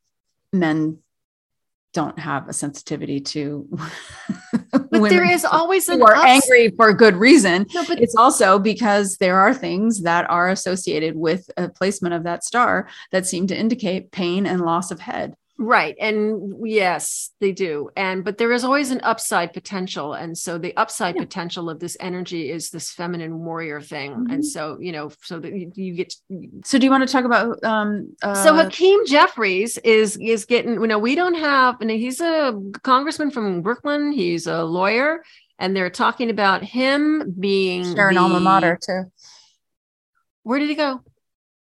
men 0.52 0.98
don't 1.94 2.20
have 2.20 2.50
a 2.50 2.54
sensitivity 2.54 3.22
to 3.22 3.70
but 4.92 5.10
there 5.10 5.30
is 5.30 5.46
always 5.46 5.88
an 5.90 6.02
are 6.02 6.16
ups- 6.16 6.26
angry 6.26 6.72
for 6.76 6.94
good 6.94 7.16
reason. 7.16 7.66
No, 7.74 7.86
but 7.86 8.00
it's 8.00 8.16
also 8.16 8.60
because 8.60 9.18
there 9.18 9.40
are 9.40 9.54
things 9.54 10.02
that 10.02 10.30
are 10.30 10.50
associated 10.50 11.16
with 11.16 11.50
a 11.58 11.70
placement 11.70 12.14
of 12.14 12.24
that 12.24 12.44
star 12.44 12.88
that 13.12 13.26
seem 13.26 13.48
to 13.48 13.58
indicate 13.58 14.12
pain 14.12 14.46
and 14.46 14.62
loss 14.62 14.92
of 14.92 15.00
head 15.00 15.36
Right. 15.62 15.96
And 16.02 16.68
yes, 16.68 17.30
they 17.40 17.52
do. 17.52 17.92
And 17.96 18.24
but 18.24 18.40
there 18.40 18.52
is 18.52 18.64
always 18.64 18.90
an 18.90 19.00
upside 19.04 19.54
potential. 19.54 20.16
And 20.16 20.36
so 20.36 20.58
the 20.58 20.76
upside 20.76 21.16
yeah. 21.16 21.22
potential 21.22 21.70
of 21.70 21.80
this 21.80 21.96
energy 22.00 22.50
is 22.50 22.72
this 22.72 22.92
feminine 22.92 23.38
warrior 23.38 23.80
thing. 23.80 24.12
Mm-hmm. 24.12 24.32
And 24.32 24.44
so, 24.46 24.80
you 24.80 24.92
know, 24.92 25.12
so 25.22 25.40
that 25.40 25.54
you, 25.54 25.72
you, 25.76 25.94
get 25.94 26.16
So 26.66 26.80
do 26.80 26.86
you 26.86 26.90
want 26.90 27.08
to 27.08 27.12
talk 27.14 27.26
about 27.26 27.64
um 27.64 28.16
uh, 28.24 28.34
so 28.34 28.56
Hakeem 28.56 29.06
Jeffries 29.06 29.78
is 29.84 30.18
is 30.18 30.46
getting 30.46 30.82
you 30.82 30.88
know, 30.88 30.98
we 30.98 31.14
don't 31.14 31.36
have 31.36 31.80
and 31.80 31.92
he's 31.92 32.22
a 32.22 32.60
congressman 32.82 33.30
from 33.30 33.62
Brooklyn, 33.62 34.12
he's 34.12 34.48
a 34.48 34.64
lawyer, 34.64 35.22
and 35.60 35.76
they're 35.76 35.92
talking 35.92 36.32
about 36.32 36.64
him 36.64 37.36
being 37.40 37.84
Sharon 37.96 38.16
the, 38.16 38.22
alma 38.22 38.40
mater 38.40 38.80
too. 38.84 39.12
Where 40.42 40.58
did 40.58 40.70
he 40.70 40.76
go? 40.76 41.02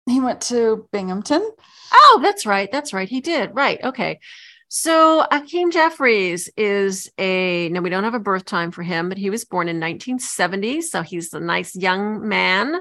He 0.10 0.20
went 0.20 0.42
to 0.42 0.88
Binghamton. 0.92 1.48
Oh, 1.94 2.20
that's 2.22 2.46
right. 2.46 2.72
That's 2.72 2.94
right. 2.94 3.10
He 3.10 3.22
did. 3.22 3.56
Right. 3.56 3.84
Okay. 3.84 4.20
So 4.68 5.26
Hakeem 5.32 5.72
Jeffries 5.72 6.50
is 6.56 7.12
a 7.18 7.70
no, 7.70 7.82
we 7.82 7.90
don't 7.90 8.04
have 8.04 8.14
a 8.14 8.20
birth 8.20 8.46
time 8.46 8.72
for 8.72 8.84
him, 8.84 9.10
but 9.10 9.18
he 9.18 9.32
was 9.32 9.44
born 9.44 9.68
in 9.68 9.78
1970. 9.78 10.82
So 10.82 11.02
he's 11.02 11.34
a 11.34 11.40
nice 11.40 11.76
young 11.76 12.28
man. 12.28 12.76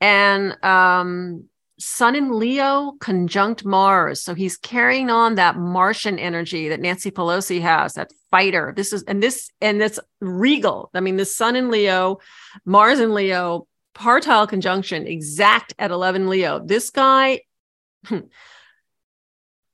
And 0.00 0.62
um 0.64 1.44
Sun 1.78 2.14
in 2.14 2.38
Leo 2.38 2.92
conjunct 3.00 3.64
Mars. 3.64 4.22
So 4.22 4.34
he's 4.34 4.58
carrying 4.58 5.08
on 5.08 5.36
that 5.36 5.56
Martian 5.56 6.18
energy 6.18 6.68
that 6.68 6.80
Nancy 6.80 7.10
Pelosi 7.10 7.60
has, 7.62 7.94
that 7.94 8.12
fighter. 8.30 8.74
This 8.76 8.92
is 8.92 9.02
and 9.04 9.22
this 9.22 9.50
and 9.62 9.82
it's 9.82 9.98
regal. 10.20 10.90
I 10.94 11.00
mean, 11.00 11.16
the 11.16 11.24
Sun 11.24 11.56
in 11.56 11.70
Leo, 11.70 12.18
Mars 12.66 13.00
in 13.00 13.14
Leo, 13.14 13.66
partile 13.94 14.46
conjunction 14.46 15.06
exact 15.06 15.74
at 15.78 15.90
11 15.90 16.28
Leo. 16.28 16.58
This 16.64 16.90
guy 16.90 17.40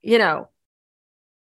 you 0.03 0.19
know, 0.19 0.49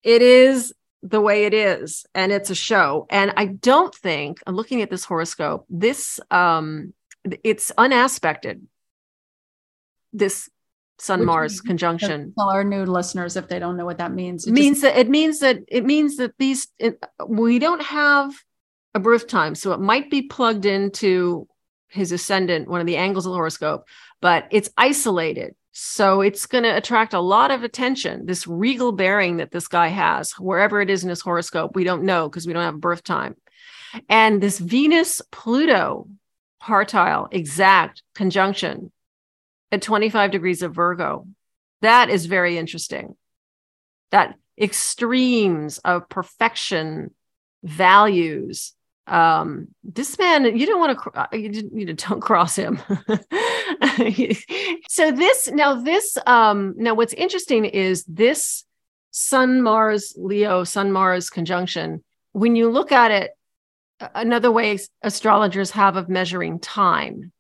it 0.03 0.22
is 0.22 0.74
the 1.01 1.22
way 1.22 1.45
it 1.45 1.53
is 1.53 2.05
and 2.16 2.32
it's 2.32 2.49
a 2.49 2.55
show. 2.55 3.05
And 3.09 3.34
i 3.36 3.45
don't 3.45 3.93
think 3.93 4.39
i'm 4.47 4.55
looking 4.55 4.82
at 4.82 4.89
this 4.89 5.03
horoscope 5.05 5.66
this 5.70 6.20
um 6.32 6.93
it's 7.43 7.72
unaspected 7.78 8.66
this 10.14 10.49
sun 10.99 11.20
Which 11.20 11.26
mars 11.28 11.61
conjunction. 11.61 12.34
tell 12.38 12.49
our 12.49 12.64
new 12.64 12.86
listeners 12.86 13.36
if 13.36 13.47
they 13.49 13.59
don't 13.59 13.76
know 13.78 13.86
what 13.86 13.97
that 13.97 14.14
means. 14.14 14.47
It 14.47 14.53
means 14.53 14.82
just- 14.82 14.93
that 14.93 14.99
it 14.99 15.09
means 15.09 15.39
that 15.39 15.57
it 15.68 15.86
means 15.86 16.18
that 16.18 16.34
these 16.38 16.68
it, 16.80 17.03
we 17.28 17.59
don't 17.59 17.82
have 17.82 18.34
a 18.95 18.99
birth 18.99 19.28
time 19.28 19.55
so 19.55 19.74
it 19.74 19.80
might 19.82 20.09
be 20.09 20.22
plugged 20.24 20.66
into 20.66 21.47
his 21.93 22.11
ascendant 22.11 22.67
one 22.67 22.81
of 22.81 22.87
the 22.87 22.97
angles 22.97 23.25
of 23.25 23.31
the 23.31 23.37
horoscope 23.37 23.85
but 24.21 24.47
it's 24.51 24.69
isolated 24.77 25.55
so 25.73 26.21
it's 26.21 26.45
going 26.45 26.63
to 26.63 26.77
attract 26.77 27.15
a 27.15 27.19
lot 27.19 27.49
of 27.49 27.63
attention. 27.63 28.27
This 28.27 28.45
regal 28.45 28.91
bearing 28.91 29.37
that 29.37 29.49
this 29.49 29.67
guy 29.67 29.87
has, 29.87 30.31
wherever 30.33 30.79
it 30.81 30.89
is 30.91 31.03
in 31.03 31.09
his 31.09 31.21
horoscope, 31.21 31.75
we 31.75 31.83
don't 31.83 32.03
know 32.03 32.29
because 32.29 32.45
we 32.45 32.53
don't 32.53 32.63
have 32.63 32.75
a 32.75 32.77
birth 32.77 33.03
time. 33.03 33.35
And 34.07 34.41
this 34.41 34.59
Venus 34.59 35.21
Pluto 35.31 36.07
partile 36.59 37.27
exact 37.31 38.03
conjunction 38.13 38.91
at 39.71 39.81
25 39.81 40.29
degrees 40.29 40.61
of 40.61 40.75
Virgo. 40.75 41.27
That 41.81 42.09
is 42.11 42.27
very 42.27 42.59
interesting. 42.59 43.15
That 44.11 44.35
extremes 44.61 45.79
of 45.79 46.07
perfection, 46.07 47.15
values, 47.63 48.73
um 49.07 49.67
this 49.83 50.17
man 50.17 50.57
you 50.57 50.65
don't 50.65 50.79
want 50.79 50.97
to 50.97 51.19
uh, 51.19 51.27
you, 51.33 51.69
you 51.73 51.93
don't 51.93 52.21
cross 52.21 52.55
him. 52.55 52.79
So 54.89 55.11
this 55.11 55.49
now 55.51 55.81
this 55.81 56.17
um 56.25 56.73
now 56.77 56.93
what's 56.93 57.13
interesting 57.13 57.65
is 57.65 58.03
this 58.05 58.63
sun 59.11 59.61
mars 59.61 60.13
leo 60.17 60.63
sun 60.63 60.91
mars 60.91 61.29
conjunction 61.29 62.03
when 62.31 62.55
you 62.55 62.69
look 62.69 62.91
at 62.91 63.11
it 63.11 63.31
another 64.15 64.51
way 64.51 64.79
astrologers 65.01 65.71
have 65.71 65.95
of 65.95 66.09
measuring 66.09 66.59
time 66.59 67.31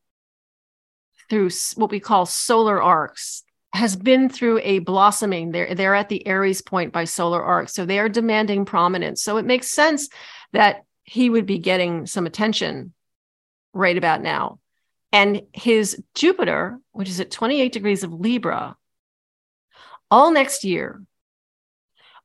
through 1.29 1.49
what 1.75 1.91
we 1.91 1.99
call 1.99 2.25
solar 2.25 2.81
arcs 2.81 3.43
has 3.73 3.95
been 3.95 4.29
through 4.29 4.59
a 4.63 4.79
blossoming. 4.79 5.51
They're 5.51 5.73
they're 5.73 5.95
at 5.95 6.09
the 6.09 6.25
aries 6.27 6.61
point 6.61 6.93
by 6.93 7.05
solar 7.05 7.43
arc 7.43 7.69
so 7.69 7.85
they 7.85 7.99
are 7.99 8.09
demanding 8.09 8.65
prominence. 8.65 9.23
So 9.23 9.37
it 9.37 9.45
makes 9.45 9.71
sense 9.71 10.09
that 10.53 10.83
he 11.03 11.29
would 11.29 11.45
be 11.45 11.59
getting 11.59 12.05
some 12.05 12.25
attention 12.25 12.93
right 13.73 13.97
about 13.97 14.21
now. 14.21 14.59
And 15.11 15.43
his 15.53 16.01
Jupiter, 16.15 16.79
which 16.91 17.09
is 17.09 17.19
at 17.19 17.31
28 17.31 17.71
degrees 17.71 18.03
of 18.03 18.13
Libra, 18.13 18.75
all 20.09 20.31
next 20.31 20.63
year 20.63 21.01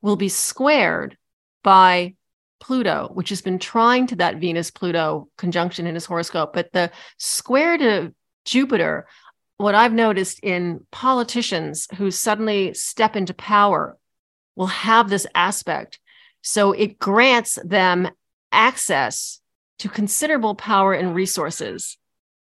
will 0.01 0.15
be 0.15 0.29
squared 0.29 1.17
by 1.63 2.15
Pluto, 2.59 3.09
which 3.13 3.29
has 3.29 3.41
been 3.41 3.59
trying 3.59 4.07
to 4.07 4.17
that 4.17 4.37
Venus 4.37 4.71
Pluto 4.71 5.29
conjunction 5.37 5.87
in 5.87 5.95
his 5.95 6.05
horoscope. 6.05 6.53
But 6.53 6.71
the 6.73 6.91
square 7.17 7.77
to 7.77 8.13
Jupiter, 8.45 9.07
what 9.57 9.75
I've 9.75 9.93
noticed 9.93 10.39
in 10.41 10.85
politicians 10.91 11.87
who 11.97 12.11
suddenly 12.11 12.73
step 12.73 13.15
into 13.15 13.33
power 13.33 13.97
will 14.55 14.67
have 14.67 15.09
this 15.09 15.27
aspect. 15.35 15.99
So 16.41 16.71
it 16.71 16.99
grants 16.99 17.57
them 17.63 18.09
access 18.51 19.39
to 19.79 19.89
considerable 19.89 20.55
power 20.55 20.93
and 20.93 21.15
resources 21.15 21.97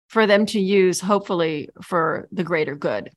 for 0.08 0.28
them 0.28 0.46
to 0.48 0.60
use, 0.60 1.00
hopefully, 1.00 1.70
for 1.82 2.28
the 2.32 2.44
greater 2.44 2.76
good. 2.76 3.12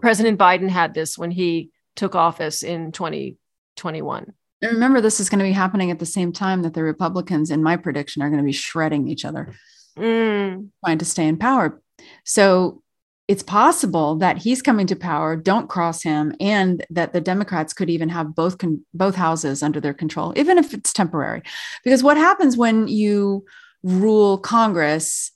President 0.00 0.38
Biden 0.38 0.68
had 0.68 0.94
this 0.94 1.16
when 1.16 1.30
he 1.30 1.70
took 1.96 2.14
office 2.14 2.62
in 2.62 2.92
2021. 2.92 4.32
And 4.60 4.72
remember, 4.72 5.00
this 5.00 5.20
is 5.20 5.28
going 5.28 5.38
to 5.38 5.44
be 5.44 5.52
happening 5.52 5.90
at 5.90 5.98
the 5.98 6.06
same 6.06 6.32
time 6.32 6.62
that 6.62 6.74
the 6.74 6.82
Republicans, 6.82 7.50
in 7.50 7.62
my 7.62 7.76
prediction, 7.76 8.22
are 8.22 8.28
going 8.28 8.42
to 8.42 8.46
be 8.46 8.52
shredding 8.52 9.08
each 9.08 9.24
other, 9.24 9.54
mm. 9.96 10.68
trying 10.84 10.98
to 10.98 11.04
stay 11.04 11.26
in 11.26 11.38
power. 11.38 11.80
So 12.24 12.82
it's 13.28 13.42
possible 13.42 14.16
that 14.16 14.38
he's 14.38 14.62
coming 14.62 14.86
to 14.86 14.96
power 14.96 15.36
don't 15.36 15.68
cross 15.68 16.02
him 16.02 16.34
and 16.40 16.84
that 16.90 17.12
the 17.12 17.20
democrats 17.20 17.72
could 17.72 17.90
even 17.90 18.08
have 18.08 18.34
both 18.34 18.58
con- 18.58 18.84
both 18.94 19.14
houses 19.14 19.62
under 19.62 19.80
their 19.80 19.94
control 19.94 20.32
even 20.36 20.58
if 20.58 20.74
it's 20.74 20.92
temporary 20.92 21.42
because 21.84 22.02
what 22.02 22.16
happens 22.16 22.56
when 22.56 22.88
you 22.88 23.44
rule 23.82 24.38
congress 24.38 25.30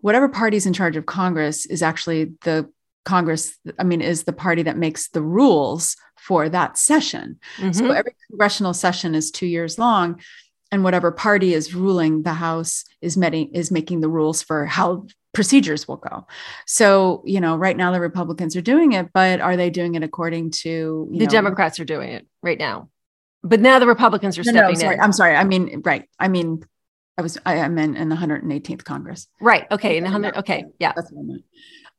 whatever 0.00 0.28
party's 0.28 0.66
in 0.66 0.72
charge 0.72 0.96
of 0.96 1.06
congress 1.06 1.66
is 1.66 1.82
actually 1.82 2.32
the 2.42 2.70
congress 3.04 3.58
i 3.78 3.82
mean 3.82 4.00
is 4.00 4.22
the 4.24 4.32
party 4.32 4.62
that 4.62 4.76
makes 4.76 5.08
the 5.08 5.22
rules 5.22 5.96
for 6.18 6.48
that 6.48 6.78
session 6.78 7.38
mm-hmm. 7.56 7.72
so 7.72 7.90
every 7.90 8.14
congressional 8.28 8.74
session 8.74 9.14
is 9.14 9.30
2 9.30 9.46
years 9.46 9.78
long 9.78 10.20
and 10.70 10.84
whatever 10.84 11.10
party 11.10 11.52
is 11.52 11.74
ruling 11.74 12.22
the 12.22 12.34
house 12.34 12.84
is 13.00 13.16
making 13.16 13.52
is 13.54 13.70
making 13.72 14.00
the 14.00 14.08
rules 14.08 14.40
for 14.42 14.66
how 14.66 15.04
procedures 15.32 15.88
will 15.88 15.96
go. 15.96 16.26
So, 16.66 17.22
you 17.24 17.40
know, 17.40 17.56
right 17.56 17.76
now 17.76 17.92
the 17.92 18.00
Republicans 18.00 18.56
are 18.56 18.62
doing 18.62 18.92
it, 18.92 19.10
but 19.12 19.40
are 19.40 19.56
they 19.56 19.70
doing 19.70 19.94
it 19.94 20.02
according 20.02 20.50
to 20.62 21.08
the 21.10 21.24
know, 21.24 21.30
Democrats 21.30 21.80
are 21.80 21.84
doing 21.84 22.10
it 22.10 22.26
right 22.42 22.58
now? 22.58 22.88
But 23.42 23.60
now 23.60 23.78
the 23.78 23.86
Republicans 23.86 24.38
are 24.38 24.44
no, 24.44 24.52
stepping 24.52 24.74
no, 24.74 24.80
sorry. 24.80 24.94
in. 24.94 25.00
I'm 25.00 25.12
sorry. 25.12 25.36
I 25.36 25.44
mean, 25.44 25.82
right. 25.84 26.08
I 26.18 26.28
mean, 26.28 26.64
I 27.18 27.22
was 27.22 27.38
I, 27.44 27.60
I 27.60 27.68
meant 27.68 27.96
in 27.96 28.08
the 28.08 28.16
118th 28.16 28.84
Congress. 28.84 29.26
Right. 29.40 29.66
Okay. 29.70 29.96
In 29.96 30.04
the 30.04 30.10
hundred. 30.10 30.36
Okay. 30.36 30.64
Yeah. 30.78 30.92
That's 30.94 31.10
what 31.10 31.20
I 31.20 31.24
meant. 31.24 31.44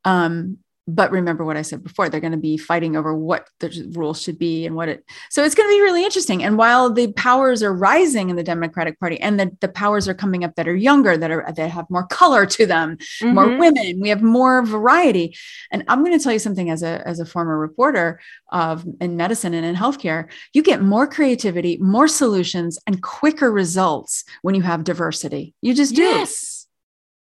Um, 0.06 0.58
but 0.88 1.12
remember 1.12 1.46
what 1.46 1.56
I 1.56 1.62
said 1.62 1.82
before, 1.82 2.10
they're 2.10 2.20
going 2.20 2.32
to 2.32 2.38
be 2.38 2.58
fighting 2.58 2.98
over 2.98 3.16
what 3.16 3.48
the 3.60 3.92
rules 3.94 4.22
should 4.22 4.38
be 4.38 4.66
and 4.66 4.76
what 4.76 4.90
it. 4.90 5.06
So 5.30 5.44
it's 5.44 5.56
going 5.56 5.70
to 5.70 5.76
be 5.76 5.82
really 5.82 6.04
interesting. 6.04 6.44
And 6.44 6.58
while 6.58 6.92
the 6.92 7.14
powers 7.14 7.64
are 7.64 7.74
rising 7.74 8.30
in 8.30 8.36
the 8.36 8.44
Democratic 8.44 9.00
Party 9.00 9.20
and 9.22 9.40
the, 9.40 9.56
the 9.62 9.70
powers 9.70 10.10
are 10.10 10.14
coming 10.14 10.44
up 10.44 10.56
that 10.56 10.68
are 10.68 10.76
younger, 10.76 11.16
that 11.16 11.32
are 11.32 11.52
that 11.56 11.72
have 11.72 11.90
more 11.90 12.06
color 12.08 12.46
to 12.46 12.66
them, 12.66 12.98
mm-hmm. 12.98 13.34
more 13.34 13.58
women, 13.58 14.02
we 14.02 14.10
have 14.10 14.22
more 14.22 14.66
variety. 14.66 15.38
And 15.72 15.86
I'm 15.88 16.04
going 16.04 16.18
to 16.18 16.24
tell 16.24 16.34
you 16.34 16.40
something 16.40 16.70
as 16.70 16.84
a 16.84 17.08
as 17.08 17.20
a 17.20 17.26
former 17.26 17.58
reporter 17.58 18.20
of 18.52 18.86
in 19.00 19.16
medicine 19.16 19.54
and 19.54 19.66
in 19.66 19.76
healthcare, 19.76 20.30
you 20.52 20.64
get 20.64 20.82
more 20.82 21.08
creativity, 21.08 21.78
more 21.78 22.10
solutions, 22.10 22.78
and 22.86 23.02
quicker 23.02 23.52
results 23.52 24.26
when 24.42 24.54
you 24.54 24.62
have 24.64 24.84
diversity. 24.84 25.54
You 25.62 25.74
just 25.74 25.96
do. 25.96 26.04
Yes. 26.04 26.68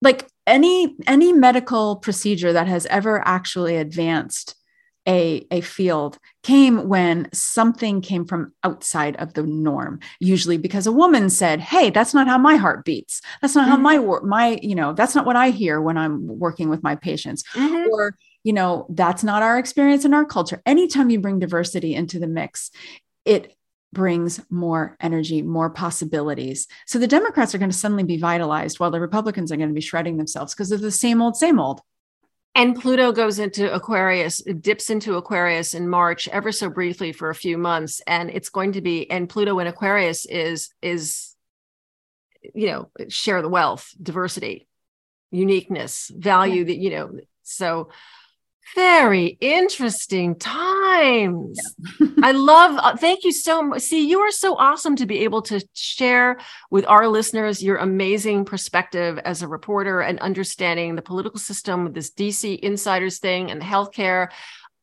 Like 0.02 0.30
any 0.50 0.96
any 1.08 1.32
medical 1.32 1.98
procedure 1.98 2.54
that 2.54 2.68
has 2.68 2.86
ever 2.88 3.26
actually 3.26 3.78
advanced 3.78 4.56
a, 5.08 5.48
a 5.50 5.62
field 5.62 6.18
came 6.44 6.88
when 6.88 7.30
something 7.34 8.02
came 8.02 8.26
from 8.26 8.54
outside 8.64 9.16
of 9.16 9.34
the 9.34 9.44
norm 9.44 10.00
usually 10.20 10.58
because 10.58 10.86
a 10.86 10.92
woman 10.92 11.30
said 11.30 11.60
hey 11.60 11.90
that's 11.90 12.14
not 12.14 12.28
how 12.28 12.38
my 12.38 12.56
heart 12.58 12.84
beats 12.84 13.22
that's 13.42 13.56
not 13.56 13.70
mm-hmm. 13.70 13.84
how 13.84 13.98
my 13.98 14.20
my 14.24 14.60
you 14.62 14.76
know 14.76 14.94
that's 14.94 15.16
not 15.16 15.26
what 15.26 15.36
i 15.36 15.50
hear 15.50 15.82
when 15.82 15.98
i'm 15.98 16.28
working 16.28 16.70
with 16.70 16.84
my 16.84 16.96
patients 16.96 17.44
mm-hmm. 17.54 17.90
or 17.92 18.16
you 18.44 18.54
know 18.54 18.86
that's 18.90 19.24
not 19.24 19.42
our 19.42 19.58
experience 19.58 20.06
in 20.06 20.14
our 20.14 20.26
culture 20.26 20.62
anytime 20.66 21.10
you 21.10 21.20
bring 21.20 21.40
diversity 21.40 21.96
into 21.96 22.20
the 22.20 22.28
mix 22.28 22.70
it 23.26 23.56
brings 23.92 24.40
more 24.50 24.96
energy, 25.00 25.42
more 25.42 25.70
possibilities. 25.70 26.68
So 26.86 27.00
the 27.00 27.08
Democrats 27.08 27.56
are 27.56 27.58
going 27.58 27.72
to 27.72 27.78
suddenly 27.78 28.04
be 28.04 28.18
vitalized 28.18 28.80
while 28.80 28.92
the 28.92 29.00
Republicans 29.00 29.52
are 29.52 29.58
going 29.58 29.70
to 29.70 29.76
be 29.76 29.82
shredding 29.82 30.18
themselves 30.18 30.54
because 30.54 30.72
of 30.72 30.82
the 30.82 30.92
same 30.92 31.22
old, 31.22 31.36
same 31.36 31.60
old. 31.60 31.82
And 32.56 32.76
Pluto 32.76 33.12
goes 33.12 33.40
into 33.40 33.72
Aquarius, 33.74 34.42
dips 34.42 34.90
into 34.90 35.16
Aquarius 35.16 35.74
in 35.74 35.88
March 35.88 36.28
ever 36.28 36.52
so 36.52 36.70
briefly 36.70 37.12
for 37.12 37.30
a 37.30 37.36
few 37.36 37.58
months. 37.58 38.02
And 38.06 38.30
it's 38.30 38.50
going 38.50 38.74
to 38.74 38.82
be, 38.82 39.10
and 39.10 39.30
Pluto 39.30 39.60
in 39.60 39.68
Aquarius 39.68 40.26
is, 40.26 40.70
is, 40.82 41.36
you 42.54 42.68
know, 42.68 42.90
share 43.08 43.42
the 43.42 43.50
wealth, 43.50 43.94
diversity, 44.02 44.68
uniqueness, 45.32 46.12
value 46.14 46.62
yeah. 46.62 46.66
that, 46.66 46.78
you 46.78 46.90
know, 46.90 47.20
so 47.44 47.90
very 48.76 49.38
interesting 49.40 50.36
times. 50.36 51.60
Yeah. 52.00 52.08
I 52.24 52.32
love, 52.32 52.78
uh, 52.82 52.98
thank 52.98 53.24
you 53.24 53.32
so 53.32 53.62
much. 53.62 53.82
See, 53.82 54.08
you 54.08 54.20
are 54.20 54.32
so 54.32 54.56
awesome 54.56 54.96
to 54.98 55.06
be 55.06 55.20
able 55.20 55.42
to 55.44 55.66
share 55.74 56.40
with 56.70 56.86
our 56.86 57.08
listeners 57.08 57.64
your 57.64 57.78
amazing 57.78 58.46
perspective 58.46 59.20
as 59.20 59.42
a 59.42 59.48
reporter 59.48 60.02
and 60.02 60.20
understanding 60.20 60.96
the 60.96 61.02
political 61.02 61.40
system 61.40 61.84
with 61.84 61.94
this 61.94 62.12
DC 62.12 62.60
insiders 62.60 63.20
thing 63.20 63.52
and 63.52 63.62
healthcare. 63.62 64.30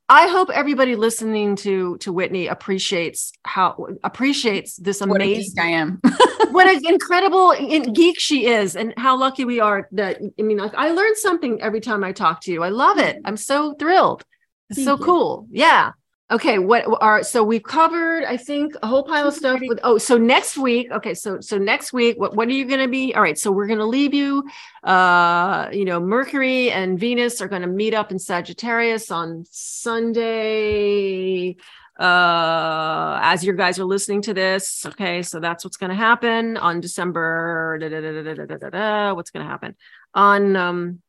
I 0.08 0.28
hope 0.28 0.50
everybody 0.50 0.94
listening 0.94 1.56
to 1.56 1.96
to 1.98 2.12
Whitney 2.12 2.46
appreciates 2.46 3.32
how 3.44 3.88
appreciates 4.04 4.76
this 4.76 5.00
amazing. 5.00 5.54
I 5.58 5.66
am. 5.68 6.00
what 6.52 6.68
an 6.68 6.86
incredible 6.86 7.52
geek 7.92 8.20
she 8.20 8.46
is, 8.46 8.76
and 8.76 8.94
how 8.96 9.18
lucky 9.18 9.44
we 9.44 9.58
are 9.58 9.88
that 9.92 10.20
I 10.38 10.42
mean, 10.42 10.58
like, 10.58 10.74
I 10.74 10.90
learn 10.90 11.16
something 11.16 11.60
every 11.60 11.80
time 11.80 12.04
I 12.04 12.12
talk 12.12 12.40
to 12.42 12.52
you. 12.52 12.62
I 12.62 12.68
love 12.68 12.98
it. 12.98 13.16
Mm-hmm. 13.16 13.26
I'm 13.26 13.36
so 13.36 13.74
thrilled. 13.74 14.24
It's 14.70 14.78
Thank 14.78 14.86
so 14.86 14.96
you. 14.96 15.04
cool. 15.04 15.48
Yeah. 15.50 15.92
Okay, 16.28 16.58
what 16.58 16.84
are 17.00 17.22
so 17.22 17.44
we've 17.44 17.62
covered 17.62 18.24
I 18.24 18.36
think 18.36 18.74
a 18.82 18.86
whole 18.88 19.04
pile 19.04 19.28
of 19.28 19.34
stuff 19.34 19.60
with 19.62 19.78
oh 19.84 19.96
so 19.96 20.18
next 20.18 20.58
week 20.58 20.90
okay 20.90 21.14
so 21.14 21.40
so 21.40 21.56
next 21.56 21.92
week 21.92 22.18
what 22.18 22.34
what 22.34 22.48
are 22.48 22.52
you 22.52 22.64
going 22.64 22.80
to 22.80 22.88
be? 22.88 23.14
All 23.14 23.22
right 23.22 23.38
so 23.38 23.52
we're 23.52 23.68
going 23.68 23.78
to 23.78 23.84
leave 23.84 24.12
you 24.12 24.42
uh 24.82 25.68
you 25.72 25.84
know 25.84 26.00
Mercury 26.00 26.72
and 26.72 26.98
Venus 26.98 27.40
are 27.40 27.46
going 27.46 27.62
to 27.62 27.68
meet 27.68 27.94
up 27.94 28.10
in 28.10 28.18
Sagittarius 28.18 29.12
on 29.12 29.44
Sunday 29.52 31.54
uh 31.96 33.20
as 33.22 33.44
you 33.44 33.52
guys 33.52 33.78
are 33.78 33.84
listening 33.84 34.20
to 34.22 34.34
this 34.34 34.84
okay 34.84 35.22
so 35.22 35.38
that's 35.38 35.64
what's 35.64 35.76
going 35.76 35.90
to 35.90 35.96
happen 35.96 36.56
on 36.56 36.80
December 36.80 37.78
da, 37.80 37.88
da, 37.88 38.70
da, 38.70 39.14
what's 39.14 39.30
going 39.30 39.46
to 39.46 39.50
happen? 39.50 39.76
On 40.12 40.56
um 40.56 41.02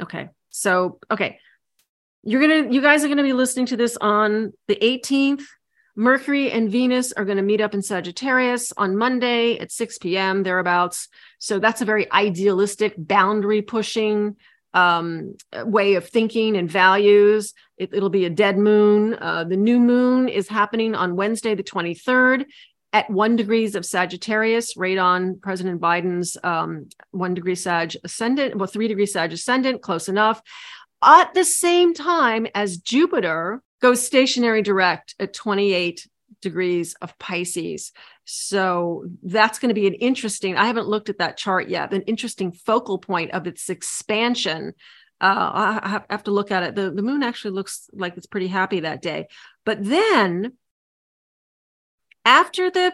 okay 0.00 0.30
so 0.48 0.98
okay 1.10 1.40
you're 2.26 2.40
gonna 2.40 2.72
you 2.72 2.82
guys 2.82 3.04
are 3.04 3.08
gonna 3.08 3.22
be 3.22 3.32
listening 3.32 3.66
to 3.66 3.76
this 3.76 3.96
on 4.00 4.52
the 4.66 4.76
18th 4.76 5.44
mercury 5.94 6.50
and 6.50 6.70
venus 6.70 7.12
are 7.12 7.24
to 7.24 7.42
meet 7.42 7.60
up 7.60 7.72
in 7.72 7.80
sagittarius 7.80 8.72
on 8.76 8.96
monday 8.96 9.58
at 9.58 9.72
6 9.72 9.98
p.m 9.98 10.42
thereabouts. 10.42 11.08
So 11.38 11.58
that's 11.58 11.80
a 11.80 11.84
very 11.84 12.10
idealistic 12.12 12.94
boundary 12.98 13.62
pushing 13.62 14.36
um, 14.74 15.36
way 15.54 15.94
of 15.94 16.06
thinking 16.08 16.56
and 16.56 16.70
values. 16.70 17.54
It, 17.78 17.92
will 17.92 18.10
be 18.10 18.26
a 18.26 18.30
dead 18.30 18.58
moon. 18.58 19.14
Uh, 19.14 19.44
the 19.44 19.56
new 19.56 19.78
moon 19.78 20.28
is 20.28 20.48
happening 20.48 20.94
on 20.94 21.16
wednesday 21.16 21.54
the 21.54 21.62
23rd 21.62 22.46
at 22.92 23.10
one 23.10 23.36
degrees 23.36 23.74
of 23.74 23.84
Sagittarius, 23.84 24.74
right 24.76 24.96
on 24.96 25.38
President 25.40 25.80
Biden's 25.82 26.36
um, 26.42 26.88
one 27.10 27.34
degree 27.34 27.54
Sag 27.54 27.94
ascendant, 28.04 28.56
well, 28.56 28.68
three 28.68 28.88
degree 28.88 29.04
Sag 29.04 29.32
ascendant, 29.32 29.82
close 29.82 30.08
enough 30.08 30.40
at 31.06 31.32
the 31.34 31.44
same 31.44 31.94
time 31.94 32.46
as 32.54 32.78
Jupiter 32.78 33.62
goes 33.80 34.04
stationary 34.04 34.62
direct 34.62 35.14
at 35.20 35.32
28 35.32 36.06
degrees 36.42 36.94
of 37.00 37.18
Pisces. 37.18 37.92
So 38.24 39.06
that's 39.22 39.58
going 39.58 39.68
to 39.68 39.74
be 39.74 39.86
an 39.86 39.94
interesting, 39.94 40.56
I 40.56 40.66
haven't 40.66 40.88
looked 40.88 41.08
at 41.08 41.18
that 41.18 41.36
chart 41.36 41.68
yet, 41.68 41.94
an 41.94 42.02
interesting 42.02 42.52
focal 42.52 42.98
point 42.98 43.30
of 43.30 43.46
its 43.46 43.70
expansion. 43.70 44.74
Uh, 45.20 45.80
I 45.82 46.00
have 46.10 46.24
to 46.24 46.32
look 46.32 46.50
at 46.50 46.62
it. 46.62 46.74
The, 46.74 46.90
the 46.90 47.02
moon 47.02 47.22
actually 47.22 47.52
looks 47.52 47.88
like 47.92 48.16
it's 48.16 48.26
pretty 48.26 48.48
happy 48.48 48.80
that 48.80 49.00
day. 49.00 49.28
But 49.64 49.84
then 49.84 50.54
after 52.24 52.70
the 52.70 52.92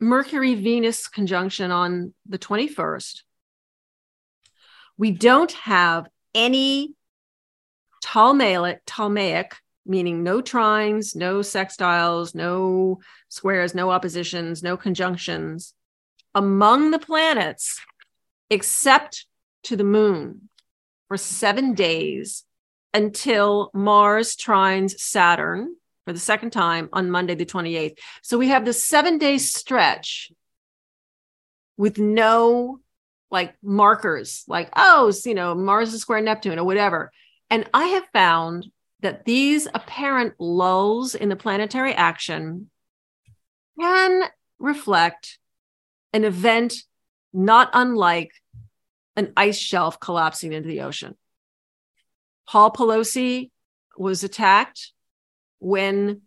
Mercury 0.00 0.54
Venus 0.54 1.08
conjunction 1.08 1.70
on 1.70 2.14
the 2.26 2.38
21st, 2.38 3.22
we 4.96 5.10
don't 5.10 5.52
have 5.52 6.06
any 6.34 6.94
Ptolemaic, 8.02 8.84
Ptolemaic, 8.86 9.56
meaning 9.86 10.22
no 10.22 10.40
trines, 10.40 11.14
no 11.14 11.40
sextiles, 11.40 12.34
no 12.34 13.00
squares, 13.28 13.74
no 13.74 13.90
oppositions, 13.90 14.62
no 14.62 14.76
conjunctions 14.76 15.74
among 16.34 16.90
the 16.90 16.98
planets, 16.98 17.80
except 18.50 19.26
to 19.62 19.76
the 19.76 19.84
moon 19.84 20.48
for 21.08 21.16
seven 21.16 21.74
days 21.74 22.44
until 22.92 23.70
Mars 23.72 24.36
trines 24.36 24.98
Saturn 24.98 25.76
for 26.04 26.12
the 26.12 26.18
second 26.18 26.50
time 26.50 26.88
on 26.92 27.10
Monday, 27.10 27.34
the 27.34 27.46
28th. 27.46 27.98
So 28.22 28.38
we 28.38 28.48
have 28.48 28.64
this 28.64 28.84
seven 28.84 29.18
day 29.18 29.38
stretch 29.38 30.30
with 31.76 31.98
no 31.98 32.80
like 33.34 33.56
markers, 33.64 34.44
like, 34.46 34.70
oh, 34.76 35.12
you 35.24 35.34
know, 35.34 35.56
Mars 35.56 35.92
is 35.92 36.02
square 36.02 36.20
Neptune 36.20 36.56
or 36.56 36.64
whatever. 36.64 37.10
And 37.50 37.68
I 37.74 37.86
have 37.86 38.04
found 38.12 38.68
that 39.00 39.24
these 39.24 39.66
apparent 39.74 40.34
lulls 40.38 41.16
in 41.16 41.30
the 41.30 41.36
planetary 41.36 41.92
action 41.92 42.70
can 43.78 44.22
reflect 44.60 45.40
an 46.12 46.24
event 46.24 46.74
not 47.32 47.70
unlike 47.72 48.30
an 49.16 49.32
ice 49.36 49.58
shelf 49.58 49.98
collapsing 49.98 50.52
into 50.52 50.68
the 50.68 50.82
ocean. 50.82 51.16
Paul 52.48 52.70
Pelosi 52.70 53.50
was 53.98 54.22
attacked 54.22 54.92
when 55.58 56.20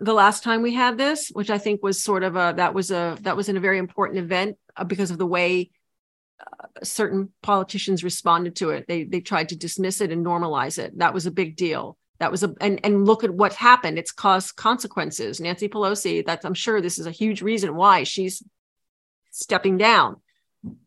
the 0.00 0.12
last 0.12 0.42
time 0.42 0.62
we 0.62 0.74
had 0.74 0.98
this, 0.98 1.28
which 1.28 1.50
I 1.50 1.58
think 1.58 1.84
was 1.84 2.02
sort 2.02 2.24
of 2.24 2.34
a 2.34 2.54
that 2.56 2.74
was 2.74 2.90
a 2.90 3.16
that 3.20 3.36
was 3.36 3.48
in 3.48 3.56
a 3.56 3.60
very 3.60 3.78
important 3.78 4.18
event 4.18 4.56
uh, 4.76 4.82
because 4.82 5.12
of 5.12 5.18
the 5.18 5.26
way 5.26 5.70
certain 6.82 7.30
politicians 7.42 8.04
responded 8.04 8.56
to 8.56 8.70
it. 8.70 8.86
They 8.88 9.04
they 9.04 9.20
tried 9.20 9.50
to 9.50 9.56
dismiss 9.56 10.00
it 10.00 10.12
and 10.12 10.24
normalize 10.24 10.78
it. 10.78 10.98
That 10.98 11.14
was 11.14 11.26
a 11.26 11.30
big 11.30 11.56
deal. 11.56 11.96
That 12.18 12.30
was 12.30 12.42
a 12.42 12.54
and 12.60 12.80
and 12.84 13.06
look 13.06 13.24
at 13.24 13.34
what 13.34 13.54
happened. 13.54 13.98
It's 13.98 14.12
caused 14.12 14.56
consequences. 14.56 15.40
Nancy 15.40 15.68
Pelosi. 15.68 16.24
That's 16.24 16.44
I'm 16.44 16.54
sure 16.54 16.80
this 16.80 16.98
is 16.98 17.06
a 17.06 17.10
huge 17.10 17.42
reason 17.42 17.74
why 17.74 18.04
she's 18.04 18.42
stepping 19.30 19.78
down. 19.78 20.16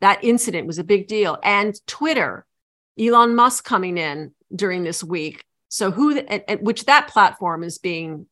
That 0.01 0.24
incident 0.24 0.68
was 0.68 0.80
a 0.80 0.84
big 0.84 1.08
deal. 1.08 1.38
And 1.43 1.76
Twitter, 1.88 2.45
Elon 2.99 3.36
Musk 3.36 3.64
coming 3.64 3.97
in 3.97 4.34
during 4.56 4.84
this 4.84 5.04
week. 5.04 5.43
So 5.70 5.89
who 5.89 6.18
and, 6.18 6.62
which 6.62 6.86
that 6.86 7.08
platform 7.08 7.64
is 7.64 7.80
being 7.80 8.28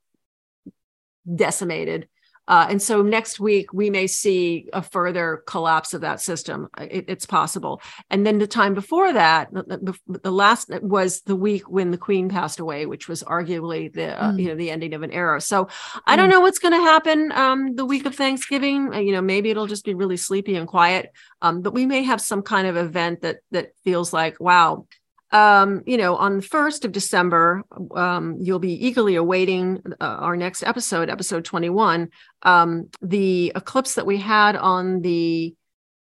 decimated 1.33 2.07
uh, 2.51 2.67
and 2.69 2.81
so 2.81 3.01
next 3.01 3.39
week, 3.39 3.71
we 3.71 3.89
may 3.89 4.05
see 4.05 4.67
a 4.73 4.81
further 4.81 5.41
collapse 5.47 5.93
of 5.93 6.01
that 6.01 6.19
system. 6.19 6.67
It, 6.77 7.05
it's 7.07 7.25
possible. 7.25 7.81
And 8.09 8.27
then 8.27 8.39
the 8.39 8.45
time 8.45 8.73
before 8.73 9.13
that, 9.13 9.53
the, 9.53 9.95
the, 10.05 10.31
last 10.33 10.69
was 10.81 11.21
the 11.21 11.37
week 11.37 11.69
when 11.69 11.91
the 11.91 11.97
Queen 11.97 12.27
passed 12.27 12.59
away, 12.59 12.85
which 12.85 13.07
was 13.07 13.23
arguably 13.23 13.93
the 13.93 14.21
uh, 14.21 14.33
mm. 14.33 14.41
you 14.41 14.49
know 14.49 14.55
the 14.55 14.69
ending 14.69 14.93
of 14.93 15.01
an 15.01 15.11
era. 15.11 15.39
So 15.39 15.69
I 16.05 16.17
don't 16.17 16.27
mm. 16.27 16.31
know 16.31 16.41
what's 16.41 16.59
going 16.59 16.73
to 16.73 16.81
happen 16.81 17.31
um, 17.31 17.73
the 17.77 17.85
week 17.85 18.05
of 18.05 18.15
Thanksgiving. 18.15 18.93
Uh, 18.93 18.99
you 18.99 19.13
know, 19.13 19.21
maybe 19.21 19.49
it'll 19.49 19.65
just 19.65 19.85
be 19.85 19.93
really 19.93 20.17
sleepy 20.17 20.57
and 20.57 20.67
quiet. 20.67 21.13
Um, 21.41 21.61
but 21.61 21.73
we 21.73 21.85
may 21.85 22.03
have 22.03 22.19
some 22.19 22.41
kind 22.41 22.67
of 22.67 22.75
event 22.75 23.21
that 23.21 23.37
that 23.51 23.71
feels 23.85 24.11
like, 24.11 24.41
wow, 24.41 24.87
um, 25.31 25.83
you 25.85 25.97
know, 25.97 26.15
on 26.15 26.37
the 26.37 26.43
1st 26.43 26.85
of 26.85 26.91
December, 26.91 27.63
um, 27.95 28.37
you'll 28.39 28.59
be 28.59 28.85
eagerly 28.85 29.15
awaiting 29.15 29.81
uh, 29.99 30.03
our 30.03 30.35
next 30.35 30.63
episode, 30.63 31.09
episode 31.09 31.45
21. 31.45 32.09
Um, 32.43 32.89
the 33.01 33.53
eclipse 33.55 33.95
that 33.95 34.05
we 34.05 34.17
had 34.17 34.55
on 34.55 35.01
the 35.01 35.55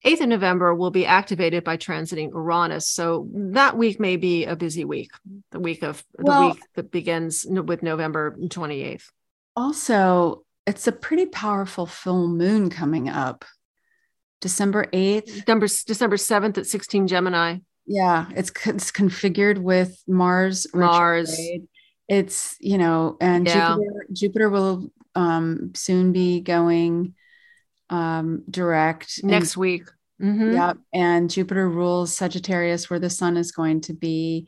8th 0.04 0.20
of 0.20 0.28
November 0.28 0.74
will 0.74 0.90
be 0.90 1.06
activated 1.06 1.64
by 1.64 1.76
transiting 1.76 2.30
Uranus. 2.30 2.88
So 2.88 3.28
that 3.32 3.76
week 3.76 4.00
may 4.00 4.16
be 4.16 4.44
a 4.44 4.56
busy 4.56 4.84
week, 4.84 5.10
the 5.50 5.60
week 5.60 5.82
of 5.82 6.04
the 6.18 6.24
Well- 6.24 6.50
week 6.50 6.62
that 6.74 6.90
begins 6.90 7.46
with 7.48 7.82
November 7.82 8.36
28th. 8.36 9.10
Also, 9.56 10.44
it's 10.66 10.86
a 10.88 10.92
pretty 10.92 11.26
powerful 11.26 11.86
full 11.86 12.26
moon 12.26 12.68
coming 12.68 13.08
up. 13.08 13.44
December 14.40 14.86
8th. 14.92 15.26
December, 15.26 15.66
December 15.86 16.16
7th 16.16 16.58
at 16.58 16.66
16 16.66 17.06
Gemini. 17.06 17.58
Yeah, 17.86 18.26
it's 18.34 18.50
it's 18.66 18.90
configured 18.90 19.58
with 19.58 20.02
Mars. 20.08 20.66
Mars. 20.74 21.30
retrograde. 21.30 21.68
It's 22.08 22.56
you 22.60 22.78
know, 22.78 23.16
and 23.20 23.46
Yeah. 23.46 23.76
Jupiter 23.76 24.06
Jupiter 24.12 24.50
will 24.50 24.90
um 25.14 25.72
soon 25.74 26.12
be 26.12 26.40
going 26.40 27.14
um 27.90 28.42
direct 28.50 29.18
and- 29.18 29.30
Next 29.30 29.56
week. 29.56 29.84
Mhm. 30.22 30.54
Yep. 30.54 30.78
And 30.94 31.28
Jupiter 31.30 31.68
rules 31.68 32.14
Sagittarius, 32.16 32.88
where 32.88 33.00
the 33.00 33.10
sun 33.10 33.36
is 33.36 33.52
going 33.52 33.80
to 33.82 33.92
be. 33.94 34.46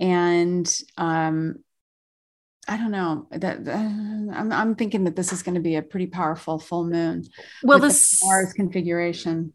And 0.00 0.66
um, 0.96 1.56
I 2.68 2.76
don't 2.76 2.92
know 2.92 3.26
that 3.32 3.64
that- 3.64 3.76
I'm, 3.76 4.52
I'm 4.52 4.74
thinking 4.76 5.04
that 5.04 5.16
this 5.16 5.32
is 5.32 5.42
going 5.42 5.56
to 5.56 5.60
be 5.60 5.74
a 5.76 5.82
pretty 5.82 6.06
powerful 6.06 6.58
full 6.58 6.84
moon. 6.84 7.24
Well, 7.62 7.78
this, 7.78 8.20
Mars 8.24 8.52
configuration. 8.52 9.52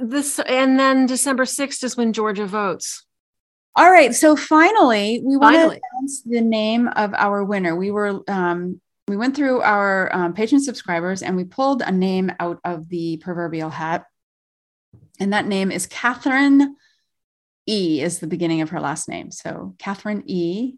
This, 0.00 0.38
and 0.40 0.78
then 0.78 1.06
December 1.06 1.44
6th 1.44 1.82
is 1.84 1.96
when 1.96 2.12
Georgia 2.12 2.46
votes. 2.46 3.04
All 3.74 3.90
right. 3.90 4.14
So 4.14 4.36
finally, 4.36 5.20
we 5.22 5.36
want 5.36 5.56
to 5.56 5.68
announce 5.68 6.22
the 6.22 6.40
name 6.40 6.88
of 6.88 7.12
our 7.14 7.44
winner. 7.44 7.76
We 7.76 7.90
were 7.90 8.22
um, 8.26 8.80
we 9.06 9.16
went 9.16 9.36
through 9.36 9.60
our 9.60 10.12
um, 10.14 10.32
patron 10.32 10.62
subscribers 10.62 11.22
and 11.22 11.36
we 11.36 11.44
pulled 11.44 11.82
a 11.82 11.92
name 11.92 12.32
out 12.40 12.58
of 12.64 12.88
the 12.88 13.18
proverbial 13.18 13.68
hat, 13.68 14.06
and 15.20 15.32
that 15.34 15.46
name 15.46 15.70
is 15.70 15.86
Catherine 15.86 16.76
E. 17.68 18.00
Is 18.00 18.18
the 18.18 18.26
beginning 18.26 18.62
of 18.62 18.70
her 18.70 18.80
last 18.80 19.10
name. 19.10 19.30
So 19.30 19.74
Catherine 19.78 20.22
E. 20.26 20.76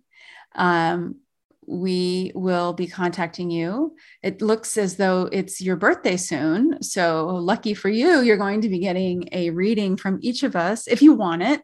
Um, 0.57 1.21
we 1.69 2.33
will 2.35 2.73
be 2.73 2.87
contacting 2.87 3.51
you. 3.51 3.95
It 4.23 4.41
looks 4.41 4.79
as 4.79 4.97
though 4.97 5.29
it's 5.31 5.61
your 5.61 5.77
birthday 5.77 6.17
soon. 6.17 6.83
So 6.83 7.27
lucky 7.27 7.75
for 7.75 7.91
you, 7.91 8.21
you're 8.23 8.39
going 8.39 8.63
to 8.63 8.69
be 8.69 8.79
getting 8.79 9.29
a 9.33 9.51
reading 9.51 9.97
from 9.97 10.19
each 10.23 10.43
of 10.43 10.57
us 10.57 10.89
if 10.89 11.03
you 11.03 11.13
want 11.13 11.43
it. 11.43 11.63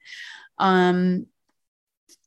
Um, 0.59 1.27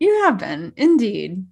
You 0.00 0.24
have 0.24 0.36
been, 0.36 0.72
indeed. 0.76 1.46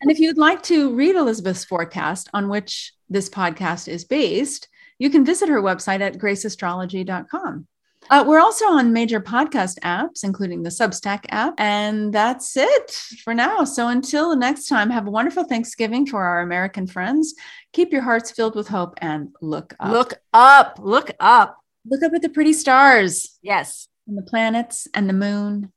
And 0.00 0.10
if 0.10 0.18
you'd 0.18 0.38
like 0.38 0.62
to 0.64 0.94
read 0.94 1.16
Elisabeth's 1.16 1.66
forecast, 1.66 2.30
on 2.32 2.48
which 2.48 2.94
this 3.10 3.28
podcast 3.28 3.88
is 3.88 4.04
based, 4.04 4.68
you 4.98 5.10
can 5.10 5.24
visit 5.24 5.50
her 5.50 5.60
website 5.60 6.00
at 6.00 6.14
graceastrology.com. 6.14 7.66
Uh, 8.10 8.24
we're 8.26 8.40
also 8.40 8.64
on 8.66 8.92
major 8.92 9.20
podcast 9.20 9.78
apps, 9.80 10.24
including 10.24 10.62
the 10.64 10.68
Substack 10.70 11.24
app. 11.28 11.54
And 11.58 12.12
that's 12.12 12.56
it 12.56 12.90
for 13.22 13.32
now. 13.34 13.62
So 13.64 13.86
until 13.88 14.30
the 14.30 14.36
next 14.36 14.66
time, 14.66 14.90
have 14.90 15.06
a 15.06 15.10
wonderful 15.10 15.44
Thanksgiving 15.44 16.06
for 16.06 16.22
our 16.22 16.40
American 16.42 16.86
friends. 16.88 17.34
Keep 17.72 17.92
your 17.92 18.02
hearts 18.02 18.32
filled 18.32 18.56
with 18.56 18.66
hope 18.68 18.94
and 18.98 19.28
look 19.40 19.74
up. 19.78 19.92
Look 19.92 20.14
up. 20.34 20.78
Look 20.82 21.10
up. 21.20 21.56
look 21.88 22.02
up 22.02 22.12
at 22.12 22.22
the 22.22 22.28
pretty 22.28 22.52
stars 22.52 23.38
Yes. 23.42 23.88
and 24.08 24.18
the 24.18 24.22
planets 24.22 24.88
and 24.92 25.08
the 25.08 25.12
moon. 25.14 25.72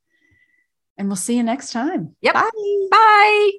And 0.97 1.07
we'll 1.07 1.15
see 1.15 1.37
you 1.37 1.43
next 1.43 1.71
time. 1.71 2.15
Yep. 2.21 2.33
Bye. 2.33 2.49
Bye. 2.91 3.51